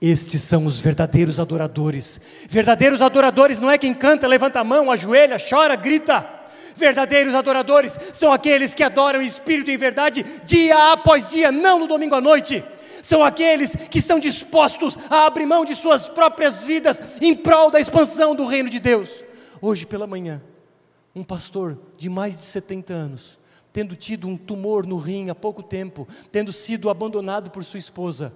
Estes 0.00 0.42
são 0.42 0.66
os 0.66 0.78
verdadeiros 0.78 1.40
adoradores. 1.40 2.20
Verdadeiros 2.48 3.00
adoradores 3.00 3.58
não 3.58 3.70
é 3.70 3.78
quem 3.78 3.94
canta, 3.94 4.26
levanta 4.26 4.60
a 4.60 4.64
mão, 4.64 4.90
ajoelha, 4.90 5.36
chora, 5.38 5.76
grita. 5.76 6.28
Verdadeiros 6.76 7.34
adoradores 7.34 7.98
são 8.12 8.32
aqueles 8.32 8.74
que 8.74 8.82
adoram 8.82 9.22
em 9.22 9.26
espírito 9.26 9.70
em 9.70 9.76
verdade, 9.76 10.24
dia 10.44 10.92
após 10.92 11.30
dia, 11.30 11.52
não 11.52 11.78
no 11.78 11.86
domingo 11.86 12.16
à 12.16 12.20
noite. 12.20 12.64
São 13.02 13.22
aqueles 13.22 13.76
que 13.76 13.98
estão 13.98 14.18
dispostos 14.18 14.96
a 15.08 15.26
abrir 15.26 15.46
mão 15.46 15.64
de 15.64 15.74
suas 15.74 16.08
próprias 16.08 16.64
vidas 16.64 17.00
em 17.20 17.34
prol 17.34 17.70
da 17.70 17.78
expansão 17.78 18.34
do 18.34 18.46
reino 18.46 18.68
de 18.68 18.80
Deus. 18.80 19.22
Hoje 19.60 19.86
pela 19.86 20.06
manhã, 20.06 20.42
um 21.14 21.22
pastor 21.22 21.78
de 21.96 22.08
mais 22.08 22.34
de 22.38 22.44
70 22.44 22.92
anos, 22.92 23.38
tendo 23.72 23.94
tido 23.94 24.26
um 24.26 24.36
tumor 24.36 24.86
no 24.86 24.96
rim 24.96 25.30
há 25.30 25.34
pouco 25.34 25.62
tempo, 25.62 26.08
tendo 26.32 26.52
sido 26.52 26.90
abandonado 26.90 27.50
por 27.50 27.62
sua 27.62 27.78
esposa, 27.78 28.32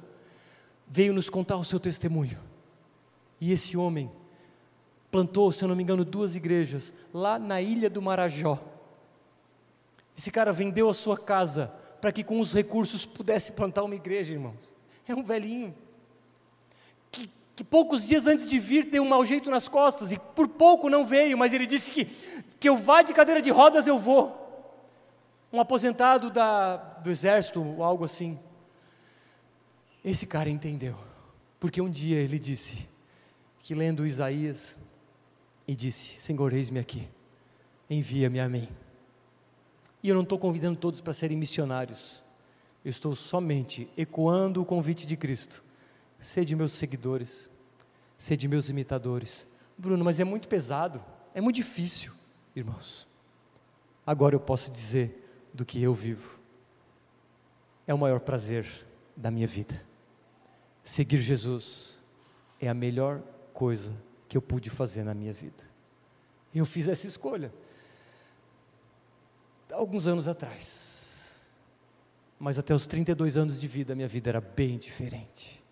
veio 0.91 1.13
nos 1.13 1.29
contar 1.29 1.57
o 1.57 1.65
seu 1.65 1.79
testemunho. 1.79 2.39
E 3.41 3.53
esse 3.53 3.77
homem 3.77 4.11
plantou, 5.11 5.53
se 5.53 5.65
eu 5.65 5.69
não 5.69 5.77
me 5.77 5.83
engano, 5.83 6.05
duas 6.05 6.37
igrejas 6.37 6.93
lá 7.13 7.39
na 7.39 7.61
ilha 7.61 7.89
do 7.89 8.03
Marajó. 8.03 8.59
Esse 10.17 10.31
cara 10.31 10.53
vendeu 10.53 10.89
a 10.89 10.95
sua 10.95 11.17
casa 11.17 11.73
para 12.01 12.13
que 12.13 12.25
com 12.25 12.41
os 12.41 12.53
recursos 12.53 13.07
pudesse 13.07 13.53
plantar 13.53 13.85
uma 13.85 13.95
igreja, 13.95 14.33
irmãos. 14.33 14.69
É 15.07 15.15
um 15.15 15.23
velhinho 15.23 15.75
que, 17.11 17.31
que, 17.57 17.65
poucos 17.65 18.07
dias 18.07 18.27
antes 18.27 18.47
de 18.47 18.59
vir 18.59 18.85
deu 18.85 19.03
um 19.03 19.09
mau 19.09 19.25
jeito 19.25 19.51
nas 19.51 19.69
costas 19.69 20.13
e 20.13 20.19
por 20.19 20.49
pouco 20.49 20.91
não 20.91 21.07
veio, 21.07 21.39
mas 21.39 21.53
ele 21.53 21.67
disse 21.67 21.93
que, 21.93 22.05
que 22.59 22.69
eu 22.69 22.77
vá 22.77 23.03
de 23.03 23.13
cadeira 23.13 23.41
de 23.41 23.51
rodas 23.51 23.87
eu 23.87 23.99
vou. 23.99 24.47
Um 25.53 25.61
aposentado 25.61 26.31
da, 26.31 26.77
do 26.77 27.11
exército, 27.11 27.63
ou 27.63 27.83
algo 27.83 28.05
assim. 28.05 28.39
Esse 30.05 30.27
cara 30.27 30.49
entendeu, 30.49 30.97
porque 31.59 31.81
um 31.81 31.91
dia 31.91 32.19
ele 32.19 32.39
disse 32.39 32.89
que 33.59 33.75
lendo 33.75 34.07
Isaías, 34.07 34.79
e 35.69 35.75
disse: 35.75 36.19
Senhor, 36.19 36.53
eis-me 36.55 36.81
aqui, 36.81 37.07
envia-me 37.91 38.41
a 38.41 38.49
mim. 38.49 38.67
E 40.03 40.09
eu 40.09 40.15
não 40.15 40.23
estou 40.23 40.39
convidando 40.39 40.79
todos 40.79 41.03
para 41.03 41.13
serem 41.13 41.37
missionários, 41.37 42.25
eu 42.83 42.89
estou 42.89 43.15
somente 43.15 43.89
ecoando 43.97 44.63
o 44.63 44.65
convite 44.65 45.07
de 45.07 45.17
Cristo. 45.17 45.63
Sede 46.19 46.57
meus 46.57 46.73
seguidores, 46.73 47.51
sede 48.17 48.49
meus 48.49 48.69
imitadores. 48.69 49.47
Bruno, 49.77 50.05
mas 50.05 50.19
é 50.19 50.25
muito 50.25 50.49
pesado, 50.49 51.05
é 51.35 51.41
muito 51.41 51.57
difícil, 51.57 52.13
irmãos. 52.57 53.07
Agora 54.07 54.35
eu 54.35 54.41
posso 54.41 54.71
dizer 54.71 55.49
do 55.53 55.65
que 55.65 55.81
eu 55.83 55.95
vivo. 55.95 56.41
É 57.87 57.93
o 57.93 57.99
maior 57.99 58.21
prazer 58.21 58.67
da 59.17 59.31
minha 59.31 59.47
vida. 59.47 59.88
Seguir 60.89 61.19
Jesus 61.19 62.01
é 62.59 62.67
a 62.67 62.73
melhor 62.73 63.21
coisa 63.53 63.95
que 64.27 64.39
eu 64.39 64.41
pude 64.41 64.71
fazer 64.71 65.05
na 65.05 65.13
minha 65.13 65.35
vida. 65.35 65.63
Eu 66.55 66.65
fiz 66.65 66.89
essa 66.89 67.07
escolha 67.07 67.53
alguns 69.71 70.07
anos 70.07 70.27
atrás. 70.27 71.37
Mas 72.39 72.59
até 72.59 72.75
os 72.75 72.87
32 72.87 73.37
anos 73.37 73.61
de 73.61 73.69
vida, 73.69 73.95
minha 73.95 74.09
vida 74.09 74.31
era 74.31 74.41
bem 74.41 74.79
diferente. 74.79 75.63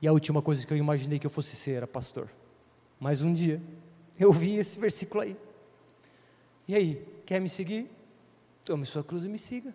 E 0.00 0.08
a 0.08 0.12
última 0.12 0.40
coisa 0.40 0.66
que 0.66 0.72
eu 0.72 0.78
imaginei 0.78 1.18
que 1.18 1.26
eu 1.26 1.30
fosse 1.30 1.54
ser 1.54 1.72
era 1.72 1.86
pastor. 1.86 2.30
Mas 2.98 3.20
um 3.20 3.34
dia, 3.34 3.60
eu 4.18 4.32
vi 4.32 4.56
esse 4.56 4.78
versículo 4.78 5.20
aí. 5.20 5.36
E 6.66 6.74
aí, 6.74 7.06
quer 7.26 7.38
me 7.38 7.50
seguir? 7.50 7.90
Tome 8.64 8.86
sua 8.86 9.04
cruz 9.04 9.26
e 9.26 9.28
me 9.28 9.38
siga. 9.38 9.74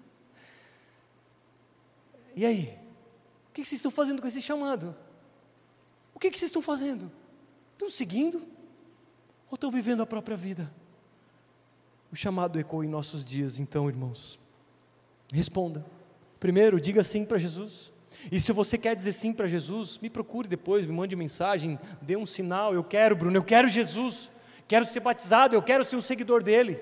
E 2.36 2.44
aí? 2.44 2.83
O 3.54 3.56
que 3.56 3.64
vocês 3.64 3.74
estão 3.78 3.92
fazendo 3.92 4.20
com 4.20 4.28
esse 4.28 4.42
chamado? 4.42 4.96
O 6.12 6.20
que 6.20 6.28
vocês 6.28 6.50
estão 6.50 6.60
fazendo? 6.60 7.12
Estão 7.74 7.88
seguindo? 7.88 8.40
Ou 9.48 9.54
estão 9.54 9.70
vivendo 9.70 10.02
a 10.02 10.08
própria 10.08 10.36
vida? 10.36 10.74
O 12.12 12.16
chamado 12.16 12.60
ecoa 12.60 12.84
em 12.84 12.90
nossos 12.90 13.24
dias, 13.24 13.60
então, 13.60 13.88
irmãos. 13.88 14.40
Responda. 15.32 15.86
Primeiro, 16.40 16.82
diga 16.82 17.04
sim 17.04 17.24
para 17.24 17.38
Jesus. 17.38 17.92
E 18.32 18.40
se 18.40 18.52
você 18.52 18.76
quer 18.76 18.96
dizer 18.96 19.14
sim 19.14 19.32
para 19.32 19.46
Jesus, 19.46 20.00
me 20.02 20.10
procure 20.10 20.48
depois, 20.48 20.88
me 20.88 20.92
mande 20.92 21.16
mensagem, 21.16 21.78
dê 22.02 22.18
um 22.18 22.26
sinal. 22.26 22.74
Eu 22.74 22.84
quero, 22.84 23.16
Bruno, 23.16 23.38
eu 23.38 23.44
quero 23.44 23.68
Jesus. 23.68 24.32
Quero 24.68 24.88
ser 24.88 25.00
batizado, 25.00 25.54
eu 25.54 25.62
quero 25.62 25.86
ser 25.86 25.96
um 25.96 26.02
seguidor 26.02 26.42
dele. 26.42 26.82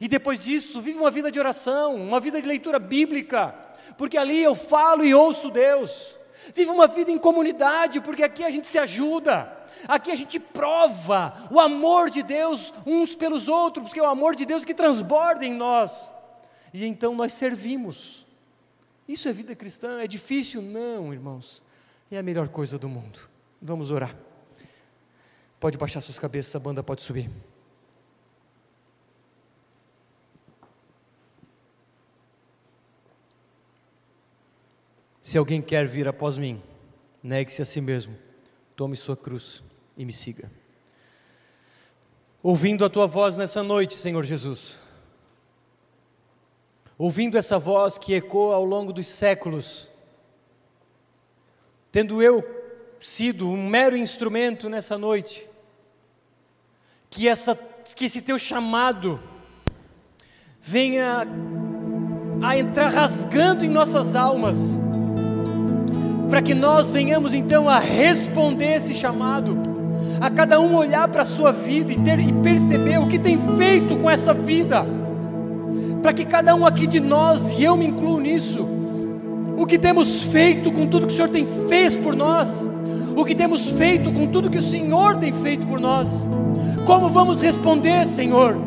E 0.00 0.08
depois 0.08 0.42
disso, 0.42 0.80
vive 0.80 0.98
uma 0.98 1.10
vida 1.10 1.30
de 1.30 1.38
oração, 1.38 1.94
uma 1.96 2.18
vida 2.18 2.40
de 2.40 2.48
leitura 2.48 2.78
bíblica, 2.78 3.54
porque 3.98 4.16
ali 4.16 4.42
eu 4.42 4.54
falo 4.54 5.04
e 5.04 5.14
ouço 5.14 5.50
Deus. 5.50 6.16
Vive 6.54 6.70
uma 6.70 6.86
vida 6.86 7.10
em 7.10 7.18
comunidade, 7.18 8.00
porque 8.00 8.22
aqui 8.22 8.42
a 8.42 8.50
gente 8.50 8.66
se 8.66 8.78
ajuda. 8.78 9.58
Aqui 9.86 10.10
a 10.10 10.16
gente 10.16 10.40
prova 10.40 11.34
o 11.50 11.60
amor 11.60 12.10
de 12.10 12.22
Deus 12.22 12.72
uns 12.86 13.14
pelos 13.14 13.46
outros, 13.46 13.88
porque 13.88 14.00
é 14.00 14.02
o 14.02 14.06
amor 14.06 14.34
de 14.34 14.46
Deus 14.46 14.64
que 14.64 14.74
transborda 14.74 15.44
em 15.44 15.52
nós. 15.52 16.12
E 16.72 16.86
então 16.86 17.14
nós 17.14 17.32
servimos. 17.34 18.26
Isso 19.06 19.28
é 19.28 19.32
vida 19.32 19.54
cristã? 19.54 20.00
É 20.00 20.06
difícil? 20.06 20.62
Não, 20.62 21.12
irmãos. 21.12 21.62
É 22.10 22.18
a 22.18 22.22
melhor 22.22 22.48
coisa 22.48 22.78
do 22.78 22.88
mundo. 22.88 23.20
Vamos 23.60 23.90
orar. 23.90 24.16
Pode 25.58 25.76
baixar 25.76 26.00
suas 26.00 26.18
cabeças, 26.18 26.56
a 26.56 26.58
banda 26.58 26.82
pode 26.82 27.02
subir. 27.02 27.30
Se 35.20 35.36
alguém 35.36 35.60
quer 35.60 35.86
vir 35.86 36.08
após 36.08 36.38
mim, 36.38 36.62
negue-se 37.22 37.60
a 37.60 37.64
si 37.64 37.80
mesmo, 37.80 38.16
tome 38.74 38.96
sua 38.96 39.16
cruz 39.16 39.62
e 39.96 40.04
me 40.04 40.12
siga. 40.12 40.50
Ouvindo 42.42 42.86
a 42.86 42.88
tua 42.88 43.06
voz 43.06 43.36
nessa 43.36 43.62
noite, 43.62 43.98
Senhor 43.98 44.24
Jesus, 44.24 44.78
ouvindo 46.96 47.36
essa 47.36 47.58
voz 47.58 47.98
que 47.98 48.14
ecoa 48.14 48.54
ao 48.54 48.64
longo 48.64 48.94
dos 48.94 49.06
séculos, 49.06 49.90
tendo 51.92 52.22
eu 52.22 52.42
sido 52.98 53.48
um 53.48 53.68
mero 53.68 53.96
instrumento 53.96 54.70
nessa 54.70 54.96
noite, 54.96 55.46
que, 57.10 57.28
essa, 57.28 57.54
que 57.94 58.06
esse 58.06 58.22
teu 58.22 58.38
chamado 58.38 59.20
venha 60.62 61.26
a 62.42 62.56
entrar 62.56 62.88
rasgando 62.88 63.66
em 63.66 63.68
nossas 63.68 64.16
almas, 64.16 64.78
para 66.30 66.40
que 66.40 66.54
nós 66.54 66.90
venhamos 66.90 67.34
então 67.34 67.68
a 67.68 67.80
responder 67.80 68.76
esse 68.76 68.94
chamado 68.94 69.58
a 70.20 70.30
cada 70.30 70.60
um 70.60 70.76
olhar 70.76 71.08
para 71.08 71.22
a 71.22 71.24
sua 71.24 71.50
vida 71.50 71.92
e, 71.92 71.98
ter, 71.98 72.20
e 72.20 72.32
perceber 72.32 72.98
o 72.98 73.08
que 73.08 73.18
tem 73.18 73.38
feito 73.56 73.96
com 73.96 74.08
essa 74.08 74.34
vida, 74.34 74.86
para 76.02 76.12
que 76.12 76.26
cada 76.26 76.54
um 76.54 76.66
aqui 76.66 76.86
de 76.86 77.00
nós, 77.00 77.58
e 77.58 77.64
eu 77.64 77.76
me 77.76 77.86
incluo 77.86 78.20
nisso, 78.20 78.68
o 79.56 79.66
que 79.66 79.78
temos 79.78 80.22
feito 80.22 80.70
com 80.70 80.86
tudo 80.86 81.06
que 81.06 81.14
o 81.14 81.16
Senhor 81.16 81.30
tem 81.30 81.46
fez 81.68 81.96
por 81.96 82.14
nós, 82.14 82.68
o 83.16 83.24
que 83.24 83.34
temos 83.34 83.70
feito 83.70 84.12
com 84.12 84.26
tudo 84.26 84.50
que 84.50 84.58
o 84.58 84.62
Senhor 84.62 85.16
tem 85.16 85.32
feito 85.32 85.66
por 85.66 85.80
nós, 85.80 86.28
como 86.84 87.08
vamos 87.08 87.40
responder, 87.40 88.04
Senhor? 88.04 88.58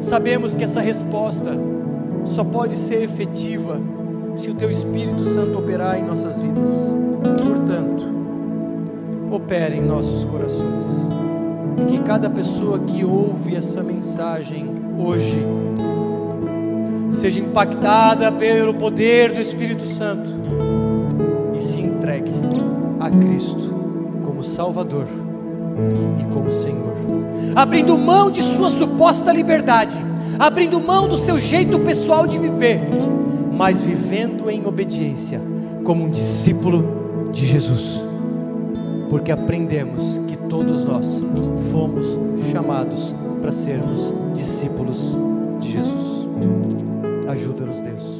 Sabemos 0.00 0.56
que 0.56 0.64
essa 0.64 0.80
resposta 0.80 1.52
só 2.24 2.42
pode 2.42 2.74
ser 2.76 3.02
efetiva 3.02 3.78
se 4.36 4.50
o 4.50 4.54
Teu 4.54 4.70
Espírito 4.70 5.24
Santo 5.24 5.58
operar 5.58 5.98
em 5.98 6.04
nossas 6.04 6.40
vidas. 6.40 6.94
Portanto, 7.42 8.06
opere 9.30 9.76
em 9.76 9.82
nossos 9.82 10.24
corações. 10.24 10.84
Que 11.88 11.98
cada 12.00 12.28
pessoa 12.28 12.78
que 12.78 13.04
ouve 13.04 13.56
essa 13.56 13.82
mensagem 13.82 14.70
hoje 14.98 15.38
seja 17.10 17.40
impactada 17.40 18.30
pelo 18.30 18.74
poder 18.74 19.32
do 19.32 19.40
Espírito 19.40 19.86
Santo 19.86 20.30
e 21.56 21.62
se 21.62 21.80
entregue 21.80 22.32
a 23.00 23.10
Cristo 23.10 23.74
como 24.22 24.42
Salvador 24.42 25.06
e 26.20 26.24
como 26.32 26.50
Senhor, 26.50 26.94
abrindo 27.54 27.96
mão 27.96 28.30
de 28.30 28.42
sua 28.42 28.70
suposta 28.70 29.32
liberdade, 29.32 29.98
abrindo 30.38 30.80
mão 30.80 31.08
do 31.08 31.16
seu 31.16 31.38
jeito 31.38 31.78
pessoal 31.80 32.26
de 32.26 32.38
viver, 32.38 32.80
mas 33.56 33.82
vivendo 33.82 34.50
em 34.50 34.66
obediência 34.66 35.40
como 35.84 36.04
um 36.04 36.10
discípulo 36.10 37.30
de 37.32 37.44
Jesus 37.44 38.06
porque 39.08 39.32
aprendemos 39.32 40.20
que 40.28 40.36
todos 40.36 40.84
nós 40.84 41.22
fomos 41.70 42.18
chamados 42.50 43.14
para 43.40 43.52
sermos 43.52 44.12
discípulos 44.34 45.16
de 45.60 45.72
Jesus. 45.72 46.28
Ajuda-nos, 47.28 47.80
Deus. 47.80 48.15